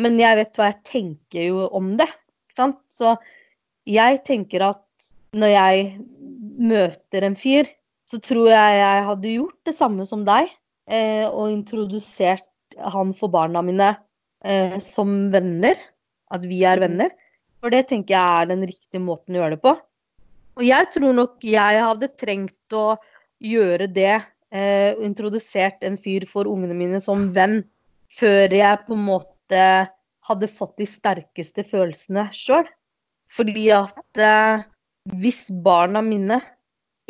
men 0.00 0.14
jeg 0.16 0.38
vet 0.38 0.56
hva 0.56 0.70
jeg 0.70 0.78
tenker 0.88 1.42
jo 1.50 1.66
om 1.76 1.90
det. 2.00 2.06
Ikke 2.48 2.56
sant? 2.56 2.78
Så 2.88 3.12
jeg 3.84 4.22
tenker 4.24 4.64
at 4.70 5.10
når 5.36 5.52
jeg 5.52 5.90
møter 6.56 7.26
en 7.28 7.36
fyr, 7.36 7.68
så 8.08 8.16
tror 8.24 8.48
jeg 8.48 8.78
jeg 8.80 9.04
hadde 9.10 9.34
gjort 9.34 9.68
det 9.68 9.76
samme 9.76 10.08
som 10.08 10.24
deg. 10.24 10.48
Eh, 10.86 11.26
og 11.26 11.50
introdusert 11.50 12.46
han 12.78 13.12
for 13.16 13.32
barna 13.32 13.62
mine 13.64 13.92
eh, 14.44 14.78
som 14.82 15.28
venner. 15.34 15.78
At 16.34 16.46
vi 16.46 16.62
er 16.66 16.82
venner. 16.82 17.12
For 17.62 17.72
det 17.72 17.88
tenker 17.90 18.14
jeg 18.16 18.42
er 18.42 18.50
den 18.50 18.64
riktige 18.68 19.02
måten 19.02 19.36
å 19.36 19.42
gjøre 19.42 19.56
det 19.56 19.62
på. 19.64 19.74
Og 20.56 20.64
jeg 20.64 20.88
tror 20.94 21.12
nok 21.16 21.44
jeg 21.44 21.82
hadde 21.84 22.12
trengt 22.16 22.76
å 22.76 22.96
gjøre 23.44 23.88
det, 23.92 24.20
eh, 24.54 24.94
introdusert 25.04 25.82
en 25.84 25.98
fyr 26.00 26.24
for 26.28 26.48
ungene 26.48 26.76
mine 26.76 27.00
som 27.04 27.28
venn, 27.36 27.60
før 28.08 28.54
jeg 28.54 28.84
på 28.86 28.94
en 28.96 29.04
måte 29.04 29.62
hadde 30.26 30.48
fått 30.50 30.76
de 30.80 30.86
sterkeste 30.88 31.64
følelsene 31.66 32.28
sjøl. 32.34 32.66
Fordi 33.36 33.66
at 33.74 34.22
eh, 34.22 34.64
hvis 35.20 35.46
barna 35.50 36.02
mine 36.02 36.40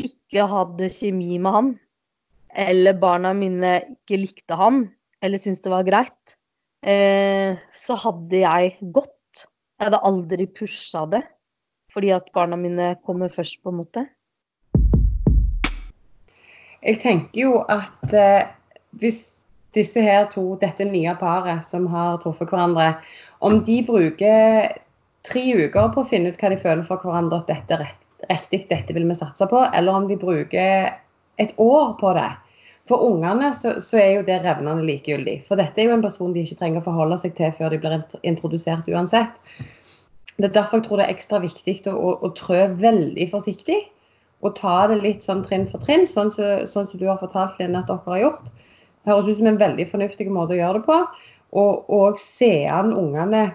ikke 0.01 0.45
hadde 0.51 0.91
kjemi 0.93 1.39
med 1.39 1.55
han, 1.55 1.71
eller 2.57 2.97
barna 2.97 3.35
mine 3.37 3.77
ikke 3.85 4.19
likte 4.23 4.57
han, 4.57 4.87
eller 5.21 5.41
syntes 5.43 5.63
det 5.65 5.73
var 5.73 5.87
greit, 5.87 6.37
eh, 6.87 7.61
så 7.77 7.97
hadde 8.01 8.41
jeg 8.41 8.77
gått. 8.97 9.13
Jeg 9.77 9.91
hadde 9.91 10.05
aldri 10.09 10.47
pusha 10.49 11.05
det, 11.13 11.21
fordi 11.93 12.15
at 12.17 12.31
barna 12.37 12.57
mine 12.57 12.95
kommer 13.05 13.33
først, 13.33 13.61
på 13.63 13.73
en 13.73 13.83
måte. 13.83 14.07
Jeg 16.87 17.01
tenker 17.03 17.41
jo 17.43 17.61
at 17.69 18.15
eh, 18.17 18.49
hvis 18.97 19.21
disse 19.77 20.01
her 20.01 20.31
to, 20.33 20.55
dette 20.61 20.87
nye 20.89 21.13
paret 21.21 21.67
som 21.69 21.85
har 21.93 22.17
truffet 22.23 22.49
hverandre, 22.49 22.95
om 23.45 23.61
de 23.67 23.83
bruker 23.85 24.73
tre 25.27 25.45
uker 25.59 25.93
på 25.93 26.01
å 26.01 26.09
finne 26.09 26.33
ut 26.33 26.41
hva 26.41 26.55
de 26.55 26.61
føler 26.63 26.87
for 26.87 27.03
hverandre, 27.05 27.43
at 27.43 27.51
dette 27.51 27.77
er 27.77 27.85
rett, 27.85 28.03
riktig, 28.31 28.65
dette 28.71 28.97
vil 28.97 29.05
vi 29.11 29.19
satse 29.19 29.45
på, 29.51 29.61
eller 29.77 30.01
om 30.01 30.09
de 30.09 30.17
bruker 30.17 30.95
et 31.43 31.53
år 31.61 31.97
på 32.01 32.17
det. 32.17 32.31
For 32.87 33.03
ungene 33.03 33.51
så, 33.57 33.77
så 33.83 33.99
er 33.99 34.11
jo 34.15 34.27
det 34.27 34.39
revnende 34.45 34.85
likegyldig. 34.87 35.41
For 35.47 35.59
dette 35.59 35.83
er 35.83 35.89
jo 35.89 35.97
en 35.97 36.05
person 36.05 36.35
de 36.35 36.45
ikke 36.47 36.61
trenger 36.61 36.83
å 36.83 36.87
forholde 36.87 37.19
seg 37.23 37.35
til 37.39 37.51
før 37.57 37.75
de 37.75 37.81
blir 37.83 37.97
introdusert 38.23 38.87
uansett. 38.93 39.41
Det 40.37 40.51
er 40.51 40.55
derfor 40.55 40.79
jeg 40.79 40.87
tror 40.87 41.01
det 41.01 41.09
er 41.09 41.17
ekstra 41.17 41.41
viktig 41.43 41.77
å, 41.91 41.97
å, 41.97 42.15
å 42.29 42.33
trø 42.39 42.67
veldig 42.79 43.27
forsiktig. 43.33 43.81
Og 44.45 44.55
ta 44.59 44.77
det 44.91 45.01
litt 45.01 45.25
sånn 45.27 45.43
trinn 45.47 45.65
for 45.71 45.83
trinn, 45.83 46.05
sånn 46.07 46.31
som 46.31 46.67
så, 46.69 46.85
sånn 46.85 47.01
du 47.01 47.07
har 47.09 47.19
fortalt 47.19 47.57
Linn 47.59 47.79
at 47.79 47.89
dere 47.89 48.05
har 48.05 48.23
gjort. 48.23 48.51
Det 49.03 49.11
høres 49.11 49.31
ut 49.31 49.39
som 49.41 49.49
en 49.51 49.63
veldig 49.63 49.87
fornuftig 49.91 50.27
måte 50.31 50.55
å 50.55 50.61
gjøre 50.61 50.83
det 50.83 50.87
på. 50.87 50.99
Og, 51.57 51.89
og 51.95 52.21
se 52.21 52.67
an 52.69 52.93
ungene 52.95 53.47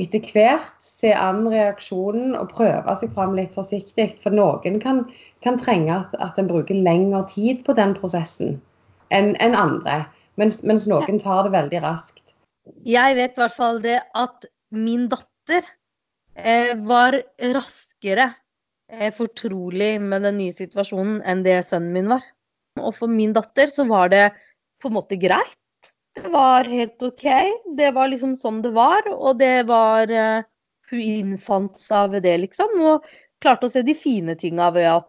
etter 0.00 0.22
hvert. 0.34 0.74
Se 0.84 1.12
an 1.16 1.46
reaksjonen 1.50 2.34
og 2.38 2.52
prøve 2.52 2.96
seg 3.00 3.14
fram 3.14 3.36
litt 3.38 3.54
forsiktig. 3.56 4.12
For 4.22 4.34
noen 4.34 4.80
kan, 4.82 5.06
kan 5.44 5.58
trenge 5.60 5.92
at, 5.94 6.14
at 6.22 6.38
en 6.40 6.50
bruker 6.50 6.76
lengre 6.86 7.24
tid 7.30 7.62
på 7.66 7.76
den 7.76 7.94
prosessen 7.96 8.58
enn 9.14 9.34
en 9.44 9.56
andre. 9.58 10.04
Mens, 10.40 10.62
mens, 10.66 10.88
noen 10.90 11.20
tar 11.22 11.44
det 11.46 11.54
veldig 11.54 11.80
raskt. 11.84 12.34
Jeg 12.88 13.14
vet 13.14 13.36
i 13.36 13.42
hvert 13.42 13.54
fall 13.54 13.78
det 13.84 14.00
at 14.18 14.48
min 14.74 15.06
datter 15.12 15.62
eh, 16.34 16.72
var 16.88 17.20
raskere 17.54 18.32
eh, 18.90 19.12
fortrolig 19.14 19.92
med 20.02 20.24
den 20.26 20.40
nye 20.40 20.56
situasjonen 20.56 21.20
enn 21.22 21.44
det 21.46 21.60
sønnen 21.68 21.92
min 21.94 22.10
var. 22.16 22.24
Og 22.82 22.96
for 22.96 23.12
min 23.12 23.36
datter 23.36 23.70
så 23.70 23.86
var 23.86 24.10
det 24.10 24.24
på 24.82 24.90
en 24.90 24.96
måte 24.96 25.20
greit 25.20 25.60
det 26.14 26.28
var 26.30 26.64
helt 26.64 27.02
OK. 27.02 27.24
Det 27.76 27.90
var 27.94 28.08
liksom 28.08 28.36
sånn 28.38 28.60
det 28.62 28.70
var, 28.74 29.06
og 29.10 29.38
det 29.40 29.66
var 29.66 30.10
uh, 30.10 30.44
Hun 30.90 31.00
innfant 31.00 31.78
seg 31.80 32.12
ved 32.12 32.22
det, 32.26 32.36
liksom. 32.42 32.76
Og 32.84 33.06
klarte 33.42 33.66
å 33.66 33.72
se 33.72 33.82
de 33.82 33.94
fine 33.98 34.36
tinga 34.38 34.68
ved 34.74 34.86
at 34.90 35.08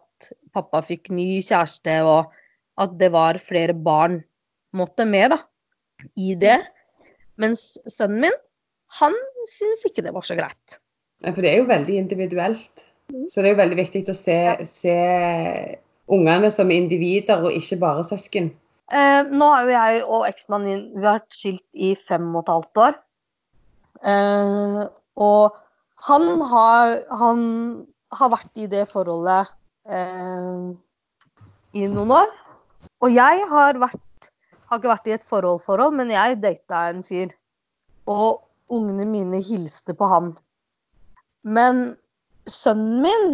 pappa 0.54 0.82
fikk 0.84 1.10
ny 1.14 1.42
kjæreste, 1.44 1.98
og 2.06 2.32
at 2.80 2.96
det 3.00 3.10
var 3.14 3.40
flere 3.42 3.74
barn 3.74 4.20
måtte 4.76 5.06
med 5.08 5.32
da, 5.32 5.40
i 6.16 6.34
det. 6.38 6.58
Mens 7.40 7.76
sønnen 7.90 8.26
min, 8.26 8.36
han 9.00 9.16
syns 9.50 9.84
ikke 9.88 10.04
det 10.04 10.14
var 10.16 10.26
så 10.26 10.36
greit. 10.38 10.78
For 11.24 11.40
det 11.42 11.52
er 11.52 11.62
jo 11.62 11.70
veldig 11.70 11.96
individuelt. 11.98 12.86
Så 13.30 13.40
det 13.40 13.50
er 13.50 13.54
jo 13.54 13.62
veldig 13.62 13.78
viktig 13.78 14.04
å 14.10 14.16
se, 14.16 14.38
se 14.66 14.94
ungene 16.12 16.50
som 16.54 16.70
individer 16.74 17.44
og 17.44 17.54
ikke 17.54 17.78
bare 17.82 18.04
søsken. 18.06 18.50
Eh, 18.86 19.22
nå 19.26 19.48
har 19.50 19.66
jo 19.66 19.74
jeg 19.74 20.02
og 20.04 20.26
eksmannen 20.28 20.68
min 20.68 21.02
vært 21.02 21.26
skilt 21.34 21.64
i 21.74 21.94
fem 21.98 22.28
og 22.34 22.44
et 22.44 22.52
halvt 22.52 22.82
år. 22.84 22.98
Eh, 24.06 24.82
og 25.26 25.56
han 26.06 26.26
har, 26.52 26.98
han 27.22 27.40
har, 28.14 28.32
vært 28.34 28.60
i 28.60 28.68
det 28.70 28.84
forholdet 28.90 29.54
eh, 29.88 30.66
i 31.76 31.86
noen 31.92 32.14
år. 32.22 32.34
Og 33.02 33.12
jeg 33.12 33.46
har 33.50 33.78
vært 33.82 34.02
har 34.66 34.80
ikke 34.80 34.90
vært 34.90 35.10
i 35.10 35.14
et 35.14 35.26
forhold-forhold, 35.26 35.94
men 35.98 36.10
jeg 36.10 36.40
data 36.42 36.88
en 36.90 37.04
fyr. 37.06 37.34
Og 38.10 38.42
ungene 38.72 39.06
mine 39.06 39.38
hilste 39.46 39.94
på 39.94 40.08
han. 40.10 40.32
Men 41.46 41.94
sønnen 42.50 43.04
min, 43.04 43.28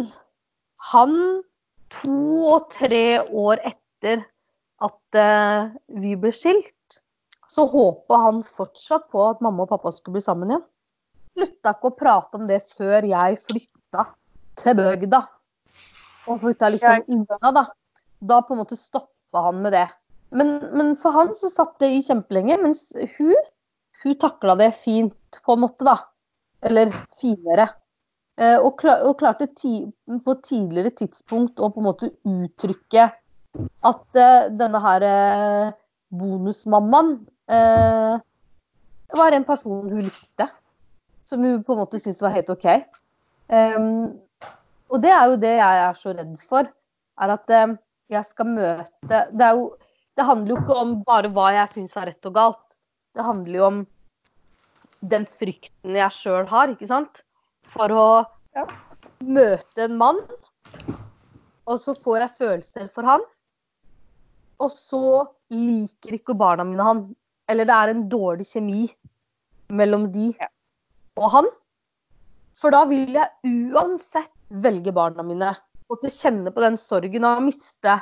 han 0.93 1.15
to 1.93 2.49
og 2.53 2.69
tre 2.73 3.21
år 3.29 3.61
etter 3.65 4.23
at 4.83 5.17
eh, 5.17 5.73
vi 6.03 6.13
ble 6.19 6.33
skilt, 6.35 6.99
så 7.49 7.65
håpa 7.69 8.17
han 8.27 8.41
fortsatt 8.45 9.09
på 9.13 9.21
at 9.29 9.41
mamma 9.45 9.65
og 9.65 9.71
pappa 9.73 9.93
skulle 9.93 10.17
bli 10.17 10.25
sammen 10.25 10.53
igjen. 10.53 10.65
Slutta 11.33 11.73
ikke 11.73 11.89
å 11.89 11.97
prate 11.97 12.37
om 12.37 12.49
det 12.49 12.59
før 12.69 13.05
jeg 13.09 13.39
flytta 13.41 14.05
til 14.61 14.77
bygda. 14.77 15.21
Og 16.27 16.39
flytta 16.41 16.71
liksom 16.73 17.03
unna, 17.11 17.51
da. 17.55 17.65
Da 18.23 18.39
på 18.45 18.55
en 18.55 18.63
måte 18.63 18.79
stoppa 18.79 19.47
han 19.49 19.61
med 19.63 19.75
det. 19.75 19.87
Men, 20.33 20.55
men, 20.73 20.95
for 20.97 21.13
han 21.13 21.33
så 21.37 21.49
satt 21.51 21.75
det 21.83 21.91
i 21.93 22.01
kjempelenge, 22.05 22.57
mens 22.61 22.87
hun, 23.17 23.35
hun 24.03 24.17
takla 24.21 24.55
det 24.59 24.71
fint, 24.77 25.41
på 25.45 25.55
en 25.55 25.63
måte, 25.65 25.85
da. 25.85 25.97
Eller 26.63 26.93
finere. 27.19 27.67
Eh, 28.39 28.57
og, 28.57 28.77
klar, 28.81 29.03
og, 29.05 29.17
klarte 29.19 29.51
ti, 29.53 29.83
på 30.09 30.33
et 30.33 30.45
tidligere 30.47 30.93
tidspunkt 31.03 31.61
å 31.61 31.69
på 31.69 31.83
en 31.83 31.89
måte 31.91 32.09
uttrykke 32.25 33.11
at 33.85 34.17
uh, 34.17 34.47
denne 34.57 34.79
her 34.81 35.03
uh, 35.05 35.73
bonusmammaen 36.17 37.11
uh, 37.53 38.15
var 39.13 39.35
en 39.37 39.45
person 39.45 39.91
hun 39.91 40.01
likte. 40.07 40.47
Som 41.29 41.45
hun 41.45 41.61
på 41.61 41.75
en 41.75 41.83
måte 41.83 42.01
syntes 42.01 42.23
var 42.25 42.33
helt 42.33 42.49
OK. 42.49 42.65
Um, 43.53 44.15
og 44.93 45.01
det 45.03 45.11
er 45.13 45.31
jo 45.31 45.39
det 45.41 45.55
jeg 45.57 45.81
er 45.87 45.97
så 45.97 46.13
redd 46.13 46.35
for. 46.41 46.69
Er 47.21 47.33
at 47.33 47.51
jeg 47.53 48.25
skal 48.25 48.49
møte 48.49 49.19
det, 49.33 49.49
jo, 49.57 49.67
det 50.17 50.25
handler 50.27 50.53
jo 50.53 50.61
ikke 50.61 50.77
om 50.81 50.93
bare 51.05 51.31
hva 51.33 51.49
jeg 51.55 51.73
syns 51.73 51.97
er 51.97 52.09
rett 52.11 52.29
og 52.29 52.37
galt. 52.37 52.63
Det 53.13 53.25
handler 53.25 53.57
jo 53.57 53.67
om 53.67 53.81
den 55.13 55.25
frykten 55.29 55.97
jeg 55.97 56.15
sjøl 56.15 56.47
har, 56.49 56.73
ikke 56.73 56.89
sant. 56.89 57.23
For 57.69 57.93
å 57.93 58.07
ja. 58.55 58.65
møte 59.25 59.85
en 59.85 59.97
mann, 59.99 60.21
og 61.63 61.77
så 61.79 61.95
får 61.97 62.25
jeg 62.25 62.37
følelser 62.37 62.89
for 62.93 63.07
han 63.07 63.23
og 64.63 64.71
så 64.71 65.03
liker 65.53 66.17
ikke 66.17 66.37
barna 66.37 66.65
mine 66.67 66.85
han. 66.85 67.03
Eller 67.51 67.67
det 67.67 67.75
er 67.75 67.91
en 67.91 68.05
dårlig 68.11 68.47
kjemi 68.47 68.85
mellom 69.73 70.09
de 70.13 70.31
og 71.19 71.27
han. 71.33 71.49
For 72.57 72.73
da 72.73 72.83
vil 72.89 73.15
jeg 73.17 73.73
uansett 73.73 74.33
velge 74.53 74.93
barna 74.95 75.25
mine. 75.25 75.53
Og 75.89 76.01
til 76.01 76.09
å 76.09 76.15
kjenne 76.15 76.53
på 76.53 76.63
den 76.63 76.77
sorgen 76.79 77.25
av 77.27 77.39
å 77.39 77.45
miste 77.45 77.97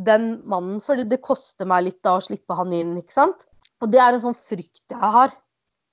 den 0.00 0.32
mannen. 0.48 0.80
For 0.84 1.00
det 1.04 1.22
koster 1.24 1.68
meg 1.68 1.86
litt 1.86 2.00
da 2.06 2.16
å 2.18 2.24
slippe 2.24 2.56
han 2.58 2.74
inn, 2.76 2.96
ikke 3.00 3.16
sant. 3.16 3.46
Og 3.80 3.92
det 3.92 4.00
er 4.02 4.14
en 4.14 4.24
sånn 4.24 4.36
frykt 4.36 4.92
jeg 4.92 5.12
har. 5.16 5.32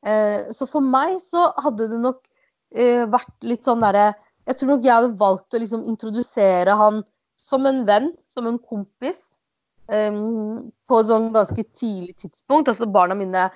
Eh, 0.08 0.50
så 0.56 0.68
for 0.70 0.84
meg 0.84 1.18
så 1.24 1.50
hadde 1.64 1.90
det 1.92 2.00
nok 2.02 2.22
eh, 2.76 3.04
vært 3.10 3.34
litt 3.50 3.66
sånn 3.66 3.82
derre 3.82 4.12
Jeg 4.48 4.60
tror 4.60 4.70
nok 4.70 4.86
jeg 4.86 4.94
hadde 4.94 5.18
valgt 5.20 5.56
å 5.58 5.60
liksom 5.60 5.88
introdusere 5.90 6.76
han 6.78 7.02
som 7.42 7.66
en 7.68 7.82
venn, 7.88 8.12
som 8.32 8.46
en 8.48 8.60
kompis 8.60 9.24
eh, 9.92 10.14
på 10.14 11.00
et 11.02 11.10
sånn 11.10 11.32
ganske 11.36 11.66
tidlig 11.74 12.16
tidspunkt. 12.24 12.70
Altså 12.72 12.88
barna 12.88 13.18
mine 13.18 13.50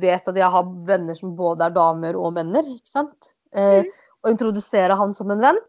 vet 0.00 0.28
at 0.28 0.38
jeg 0.38 0.48
har 0.54 0.72
venner 0.88 1.18
som 1.18 1.34
både 1.36 1.66
er 1.66 1.76
damer 1.76 2.16
og 2.16 2.36
menner, 2.36 2.64
ikke 2.76 2.92
sant. 2.92 3.32
Uh, 3.52 3.82
og 4.22 4.30
introdusere 4.30 4.96
han 4.98 5.14
som 5.16 5.32
en 5.34 5.42
venn. 5.42 5.60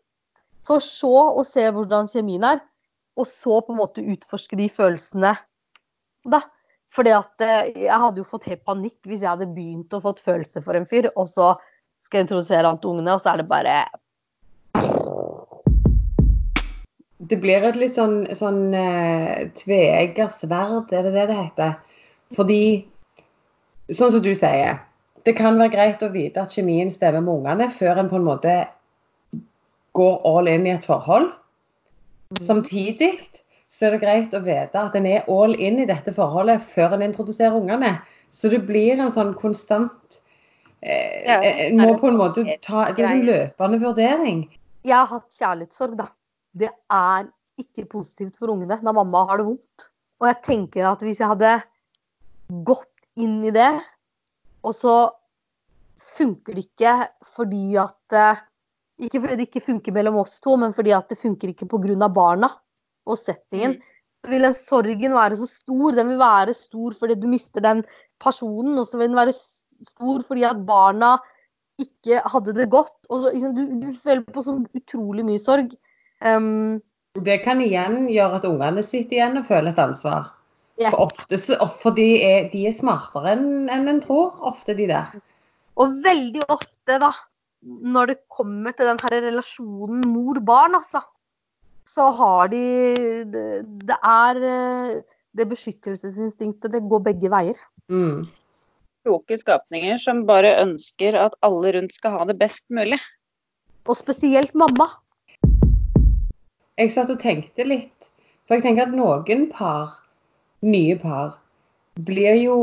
For 0.68 0.84
så 0.84 1.12
å 1.34 1.44
se 1.48 1.66
hvordan 1.76 2.08
kjemien 2.12 2.46
er, 2.48 2.62
og 3.20 3.28
så 3.30 3.60
på 3.62 3.74
en 3.74 3.82
måte 3.82 4.06
utforske 4.06 4.58
de 4.58 4.70
følelsene 4.72 5.34
da. 6.30 6.40
Fordi 6.94 7.12
at 7.18 7.42
uh, 7.42 7.68
jeg 7.74 8.00
hadde 8.06 8.22
jo 8.22 8.28
fått 8.28 8.48
helt 8.52 8.64
panikk 8.66 9.00
hvis 9.10 9.26
jeg 9.26 9.32
hadde 9.32 9.50
begynt 9.56 9.94
å 9.94 10.02
fått 10.04 10.22
følelser 10.24 10.64
for 10.66 10.78
en 10.78 10.88
fyr, 10.90 11.10
og 11.18 11.28
så 11.30 11.56
skal 12.06 12.22
jeg 12.22 12.28
introdusere 12.28 12.70
han 12.70 12.80
til 12.82 12.94
ungene, 12.94 13.16
og 13.16 13.22
så 13.24 13.34
er 13.34 13.42
det 13.42 13.50
bare 13.50 13.78
det 17.24 17.38
blir 17.40 17.64
et 17.64 17.78
litt 17.80 17.96
sånn, 17.96 18.24
sånn 18.36 18.74
eh, 18.76 19.50
tveegget 19.56 20.34
sverd, 20.34 20.92
er 20.92 21.06
det 21.08 21.14
det 21.16 21.28
det 21.30 21.38
heter? 21.38 21.76
Fordi, 22.36 22.64
sånn 23.94 24.12
som 24.16 24.24
du 24.26 24.34
sier, 24.36 24.82
det 25.28 25.36
kan 25.38 25.60
være 25.60 25.74
greit 25.74 26.04
å 26.04 26.12
vite 26.14 26.42
at 26.44 26.54
kjemien 26.54 26.92
stemmer 26.92 27.24
med 27.24 27.40
ungene 27.40 27.70
før 27.72 28.02
en 28.02 28.10
på 28.12 28.20
en 28.20 28.28
måte 28.28 28.56
går 29.98 30.16
all 30.28 30.50
in 30.50 30.68
i 30.68 30.74
et 30.74 30.86
forhold. 30.86 31.30
Mm. 32.34 32.42
Samtidig 32.42 33.12
så 33.72 33.88
er 33.88 33.96
det 33.96 34.02
greit 34.04 34.34
å 34.36 34.42
vite 34.44 34.82
at 34.82 34.98
en 34.98 35.08
er 35.10 35.30
all 35.32 35.54
in 35.56 35.80
i 35.84 35.88
dette 35.90 36.14
forholdet 36.16 36.64
før 36.66 36.98
en 36.98 37.06
introduserer 37.06 37.56
ungene. 37.58 37.96
Så 38.34 38.50
det 38.50 38.64
blir 38.68 38.98
en 38.98 39.14
sånn 39.14 39.36
konstant 39.38 40.20
eh, 40.82 41.22
ja, 41.28 41.38
En 41.68 41.78
må 41.78 41.94
på 42.02 42.10
en 42.10 42.18
måte 42.18 42.44
ta 42.66 42.88
Det 42.98 43.06
er 43.06 43.14
en 43.14 43.28
løpende 43.28 43.80
vurdering. 43.84 44.44
Jeg 44.84 44.98
har 44.98 45.10
hatt 45.12 45.30
kjærlighetssorg, 45.38 45.98
da 46.02 46.10
det 46.54 46.70
er 46.94 47.30
ikke 47.62 47.88
positivt 47.90 48.38
for 48.38 48.54
ungene 48.54 48.78
når 48.82 48.98
mamma 49.00 49.26
har 49.30 49.42
det 49.42 49.48
vondt. 49.48 49.88
Og 50.22 50.30
jeg 50.30 50.42
tenker 50.46 50.88
at 50.90 51.02
hvis 51.06 51.22
jeg 51.22 51.32
hadde 51.32 51.54
gått 52.68 52.90
inn 53.20 53.40
i 53.46 53.54
det, 53.54 53.72
og 54.64 54.76
så 54.76 54.96
funker 56.00 56.58
det 56.58 56.66
ikke 56.68 56.96
fordi 57.36 57.78
at 57.80 58.18
eh, 58.18 58.42
Ikke 59.04 59.20
fordi 59.24 59.36
det 59.36 59.48
ikke 59.48 59.64
funker 59.66 59.96
mellom 59.96 60.20
oss 60.22 60.38
to, 60.40 60.54
men 60.56 60.74
fordi 60.74 60.92
at 60.94 61.10
det 61.10 61.18
funker 61.18 61.50
ikke 61.50 61.66
pga. 61.66 62.08
barna 62.08 62.48
og 63.06 63.18
settingen. 63.18 63.80
Så 64.24 64.30
vil 64.30 64.46
den 64.46 64.54
sorgen 64.54 65.16
være 65.18 65.36
så 65.36 65.48
stor. 65.50 65.92
Den 65.92 66.08
vil 66.10 66.20
være 66.20 66.54
stor 66.54 66.94
fordi 66.94 67.16
du 67.16 67.28
mister 67.28 67.62
den 67.62 67.84
personen, 68.22 68.78
og 68.78 68.86
så 68.88 68.98
vil 68.98 69.10
den 69.10 69.18
være 69.18 69.34
stor 69.34 70.22
fordi 70.22 70.44
at 70.44 70.62
barna 70.66 71.18
ikke 71.82 72.22
hadde 72.22 72.54
det 72.54 72.70
godt. 72.70 72.96
Og 73.10 73.20
så, 73.20 73.32
liksom, 73.34 73.56
du, 73.56 73.66
du 73.82 73.92
føler 74.04 74.22
på 74.22 74.46
så 74.46 74.56
utrolig 74.62 75.26
mye 75.26 75.42
sorg. 75.42 75.74
Um, 76.24 76.80
det 77.26 77.42
kan 77.44 77.62
igjen 77.62 78.08
gjøre 78.10 78.40
at 78.40 78.46
ungene 78.48 78.84
sitter 78.86 79.18
igjen 79.18 79.42
og 79.42 79.46
føler 79.50 79.74
et 79.74 79.82
ansvar. 79.82 80.32
Yes. 80.82 80.90
For 80.96 81.06
ofte 81.06 81.38
for 81.78 81.94
de 81.94 82.08
er, 82.26 82.48
de 82.50 82.64
er 82.66 82.74
smartere 82.74 83.36
enn 83.36 83.70
en, 83.70 83.90
en 83.92 84.02
tror, 84.02 84.34
ofte 84.50 84.74
de 84.78 84.88
der. 84.90 85.12
Og 85.78 86.00
veldig 86.06 86.46
ofte, 86.54 86.98
da, 87.02 87.12
når 87.64 88.14
det 88.14 88.20
kommer 88.34 88.74
til 88.74 88.90
den 88.90 89.02
her 89.04 89.20
relasjonen 89.28 90.02
mor-barn, 90.10 90.78
altså, 90.80 91.04
så 91.86 92.10
har 92.18 92.50
de 92.50 92.64
Det, 93.30 93.46
det 93.86 93.98
er 94.00 94.40
eh, 94.50 95.02
det 95.38 95.50
beskyttelsesinstinktet, 95.50 96.72
det 96.74 96.84
går 96.90 97.06
begge 97.10 97.30
veier. 97.30 97.58
Mm. 97.90 98.26
Kloke 99.04 99.38
skapninger 99.38 99.98
som 100.02 100.24
bare 100.26 100.56
ønsker 100.62 101.18
at 101.20 101.36
alle 101.44 101.74
rundt 101.76 101.94
skal 101.94 102.18
ha 102.18 102.28
det 102.30 102.38
best 102.40 102.66
mulig. 102.70 103.00
Og 103.90 103.98
spesielt 104.00 104.54
mamma. 104.56 104.88
Jeg 106.80 106.94
satt 106.94 107.12
og 107.14 107.20
tenkte 107.22 107.66
litt, 107.68 108.10
for 108.48 108.58
jeg 108.58 108.66
tenker 108.66 108.88
at 108.88 108.96
noen 108.96 109.50
par, 109.52 110.00
nye 110.64 110.98
par, 111.00 111.38
blir 111.94 112.38
jo 112.42 112.58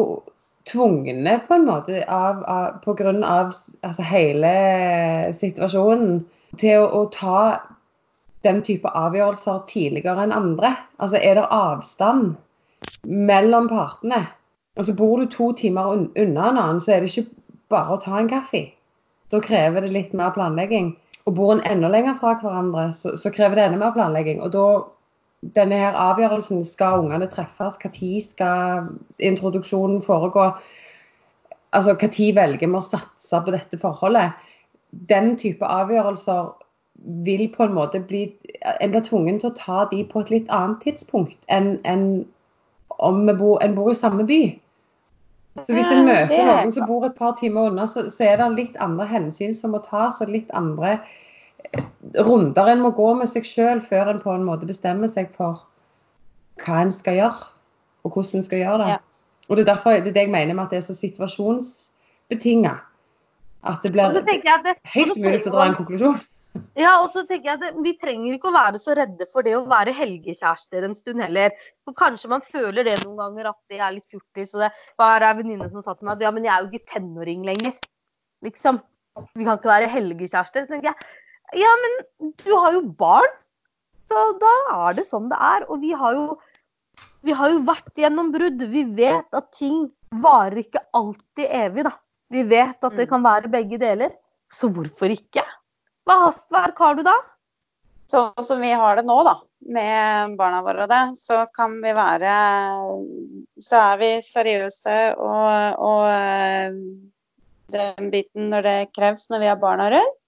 tvungne 0.69 1.39
på 1.49 1.57
en 1.57 1.67
måte 1.69 2.03
av, 2.09 2.43
av, 2.45 2.79
på 2.85 2.95
grunn 2.99 3.23
av 3.25 3.51
altså, 3.87 4.05
hele 4.05 4.53
situasjonen 5.37 6.21
til 6.61 6.83
å, 6.83 6.89
å 7.01 7.05
ta 7.15 7.43
den 8.45 8.63
type 8.65 8.89
avgjørelser 8.89 9.65
tidligere 9.71 10.27
enn 10.27 10.37
andre. 10.37 10.75
Altså 10.99 11.21
er 11.21 11.39
det 11.39 11.49
avstand 11.55 12.35
mellom 13.05 13.69
partene, 13.71 14.25
og 14.79 14.87
så 14.87 14.95
bor 14.97 15.21
du 15.21 15.29
to 15.31 15.51
timer 15.57 15.93
un 15.93 16.07
unna 16.17 16.51
en 16.51 16.61
annen, 16.61 16.81
så 16.81 16.95
er 16.95 17.05
det 17.05 17.11
ikke 17.13 17.41
bare 17.73 17.97
å 17.97 18.03
ta 18.03 18.19
en 18.19 18.31
kaffe. 18.31 18.65
Da 19.31 19.41
krever 19.45 19.85
det 19.85 19.93
litt 19.95 20.15
mer 20.17 20.33
planlegging. 20.35 20.95
Og 21.29 21.37
bor 21.37 21.53
en 21.53 21.63
enda 21.69 21.91
lenger 21.93 22.17
fra 22.19 22.33
hverandre, 22.41 22.89
så, 22.97 23.13
så 23.21 23.31
krever 23.35 23.59
det 23.59 23.67
enda 23.69 23.79
mer 23.83 23.93
planlegging. 23.95 24.41
Og 24.43 24.55
da 24.55 24.65
denne 25.41 25.79
her 25.81 25.97
avgjørelsen, 25.97 26.65
skal 26.65 27.05
ungene 27.05 27.29
treffes, 27.33 27.79
når 27.81 28.21
skal 28.25 28.91
introduksjonen 29.19 30.03
foregå? 30.05 30.51
Altså 31.73 31.95
når 31.95 32.35
velger 32.37 32.67
vi 32.67 32.77
å 32.77 32.85
satse 32.85 33.41
på 33.45 33.55
dette 33.55 33.79
forholdet? 33.81 34.37
Den 34.91 35.37
type 35.39 35.65
avgjørelser 35.65 36.51
vil 37.25 37.47
på 37.55 37.65
en 37.65 37.73
måte 37.73 38.01
bli 38.05 38.27
En 38.81 38.91
blir 38.91 39.01
tvungen 39.01 39.39
til 39.41 39.49
å 39.51 39.57
ta 39.57 39.85
de 39.91 40.03
på 40.05 40.21
et 40.21 40.31
litt 40.31 40.51
annet 40.53 40.83
tidspunkt 40.85 41.47
enn, 41.49 41.79
enn 41.89 42.27
om 43.01 43.23
bor, 43.39 43.57
en 43.65 43.75
bor 43.75 43.89
i 43.91 43.97
samme 43.97 44.27
by. 44.29 44.43
Så 45.65 45.73
hvis 45.73 45.89
en 45.89 46.05
møter 46.05 46.37
er 46.37 46.61
noen 46.61 46.75
som 46.75 46.87
bor 46.87 47.07
et 47.07 47.17
par 47.17 47.33
timer 47.41 47.71
unna, 47.71 47.87
så, 47.89 48.05
så 48.13 48.27
er 48.29 48.37
det 48.37 48.51
litt 48.59 48.77
andre 48.85 49.07
hensyn 49.09 49.55
som 49.57 49.73
må 49.75 49.81
tas, 49.87 50.21
og 50.21 50.29
litt 50.29 50.53
andre 50.57 50.99
eh, 50.99 51.15
runder 52.27 52.71
en 52.73 52.83
må 52.85 52.93
gå 52.97 53.09
med 53.19 53.31
seg 53.31 53.47
sjøl 53.47 53.83
før 53.85 54.15
en 54.15 54.23
på 54.23 54.33
en 54.35 54.47
måte 54.47 54.69
bestemmer 54.69 55.11
seg 55.13 55.31
for 55.37 55.63
hva 56.65 56.83
en 56.85 56.93
skal 56.93 57.19
gjøre, 57.21 57.49
og 58.05 58.15
hvordan 58.15 58.41
en 58.41 58.47
skal 58.49 58.63
gjøre 58.63 58.83
det. 58.83 58.89
Ja. 58.95 58.99
Og 59.49 59.57
Det 59.57 59.65
er 59.65 59.73
derfor 59.73 59.91
det 59.91 60.13
er 60.13 60.15
det 60.15 60.27
jeg 60.27 60.31
mener 60.31 60.55
med 60.55 60.65
at 60.65 60.75
det 60.75 60.79
er 60.79 60.87
så 60.87 60.95
situasjonsbetinga. 60.95 62.77
At 63.67 63.83
det 63.83 63.93
blir 63.93 64.15
det, 64.15 64.77
helt 64.95 65.17
umulig 65.17 65.41
å 65.45 65.53
dra 65.53 65.65
en 65.67 65.77
konklusjon. 65.77 66.21
Ja, 66.79 66.97
og 66.99 67.13
så 67.15 67.23
tenker 67.29 67.53
jeg 67.53 67.59
at 67.61 67.77
Vi 67.85 67.93
trenger 68.01 68.35
ikke 68.35 68.49
å 68.51 68.55
være 68.55 68.81
så 68.83 68.95
redde 68.99 69.27
for 69.31 69.47
det 69.47 69.53
å 69.55 69.67
være 69.71 69.93
helgekjærester 69.95 70.87
en 70.87 70.97
stund 70.99 71.23
heller. 71.23 71.53
For 71.87 71.95
Kanskje 71.99 72.31
man 72.33 72.43
føler 72.47 72.87
det 72.87 72.97
noen 73.05 73.19
ganger 73.21 73.51
at 73.53 73.59
det 73.71 73.79
er 73.79 73.95
litt 73.95 74.09
fjortis. 74.11 74.55
og 74.55 74.65
Det 74.65 74.71
var 74.99 75.27
ei 75.27 75.35
venninne 75.43 75.69
som 75.71 75.85
sa 75.85 75.95
til 75.95 76.09
meg 76.09 76.17
at 76.17 76.27
ja, 76.27 76.33
men 76.35 76.47
jeg 76.47 76.55
er 76.55 76.65
jo 76.65 76.71
ikke 76.73 76.95
tenåring 76.95 77.45
lenger. 77.47 77.77
Liksom. 78.47 78.81
Vi 79.37 79.45
kan 79.47 79.61
ikke 79.61 79.71
være 79.71 79.93
helgekjærester. 79.93 80.67
Tenker 80.71 80.91
jeg 80.91 81.11
ja, 81.57 81.71
men 81.83 82.33
du 82.45 82.51
har 82.55 82.73
jo 82.77 82.83
barn. 82.83 83.31
Så 84.11 84.23
da 84.43 84.55
er 84.89 84.97
det 84.99 85.07
sånn 85.07 85.29
det 85.31 85.39
er. 85.39 85.67
Og 85.71 85.81
vi 85.83 85.93
har 85.95 86.15
jo, 86.17 86.39
vi 87.27 87.35
har 87.37 87.53
jo 87.53 87.61
vært 87.67 87.95
gjennom 87.99 88.33
brudd. 88.35 88.63
Vi 88.73 88.85
vet 88.99 89.29
at 89.37 89.51
ting 89.55 89.85
varer 90.23 90.63
ikke 90.65 90.83
alltid 90.97 91.47
evig, 91.47 91.85
da. 91.87 91.93
Vi 92.31 92.43
vet 92.47 92.79
at 92.85 92.97
det 92.97 93.07
Mm. 93.07 93.11
kan 93.11 93.23
være 93.23 93.51
begge 93.51 93.79
deler. 93.79 94.11
Så 94.51 94.71
hvorfor 94.71 95.11
ikke? 95.15 95.45
Hva 96.07 96.17
hastverk 96.27 96.79
har 96.79 96.95
du 96.99 97.03
da? 97.07 97.15
Sånn 98.11 98.43
som 98.43 98.61
vi 98.61 98.73
har 98.75 98.97
det 98.97 99.05
nå, 99.07 99.23
da, 99.23 99.37
med 99.71 100.37
barna 100.37 100.63
våre 100.67 100.83
og 100.83 100.89
det, 100.91 101.17
så 101.19 101.45
kan 101.55 101.77
vi 101.83 101.93
være 101.95 102.33
Så 103.63 103.77
er 103.79 103.99
vi 104.01 104.09
seriøse 104.25 104.97
og, 105.19 105.79
og 105.79 106.07
eh, 106.11 106.73
den 107.71 108.11
biten 108.11 108.51
når 108.51 108.63
det 108.67 108.93
kreves 108.97 109.29
når 109.31 109.39
vi 109.45 109.47
har 109.47 109.61
barna 109.63 109.91
rundt. 109.95 110.20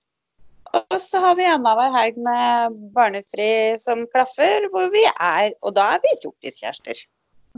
Og 0.73 0.99
så 1.01 1.21
har 1.21 1.35
vi 1.37 1.45
annenhver 1.49 1.93
helg 1.93 2.21
med 2.25 2.79
barnefri 2.97 3.49
som 3.83 4.07
klaffer, 4.13 4.69
hvor 4.73 4.89
vi 4.93 5.03
er 5.13 5.53
Og 5.61 5.75
da 5.77 5.91
er 5.97 6.05
vi 6.05 6.15
hjortiskjærester. 6.23 7.03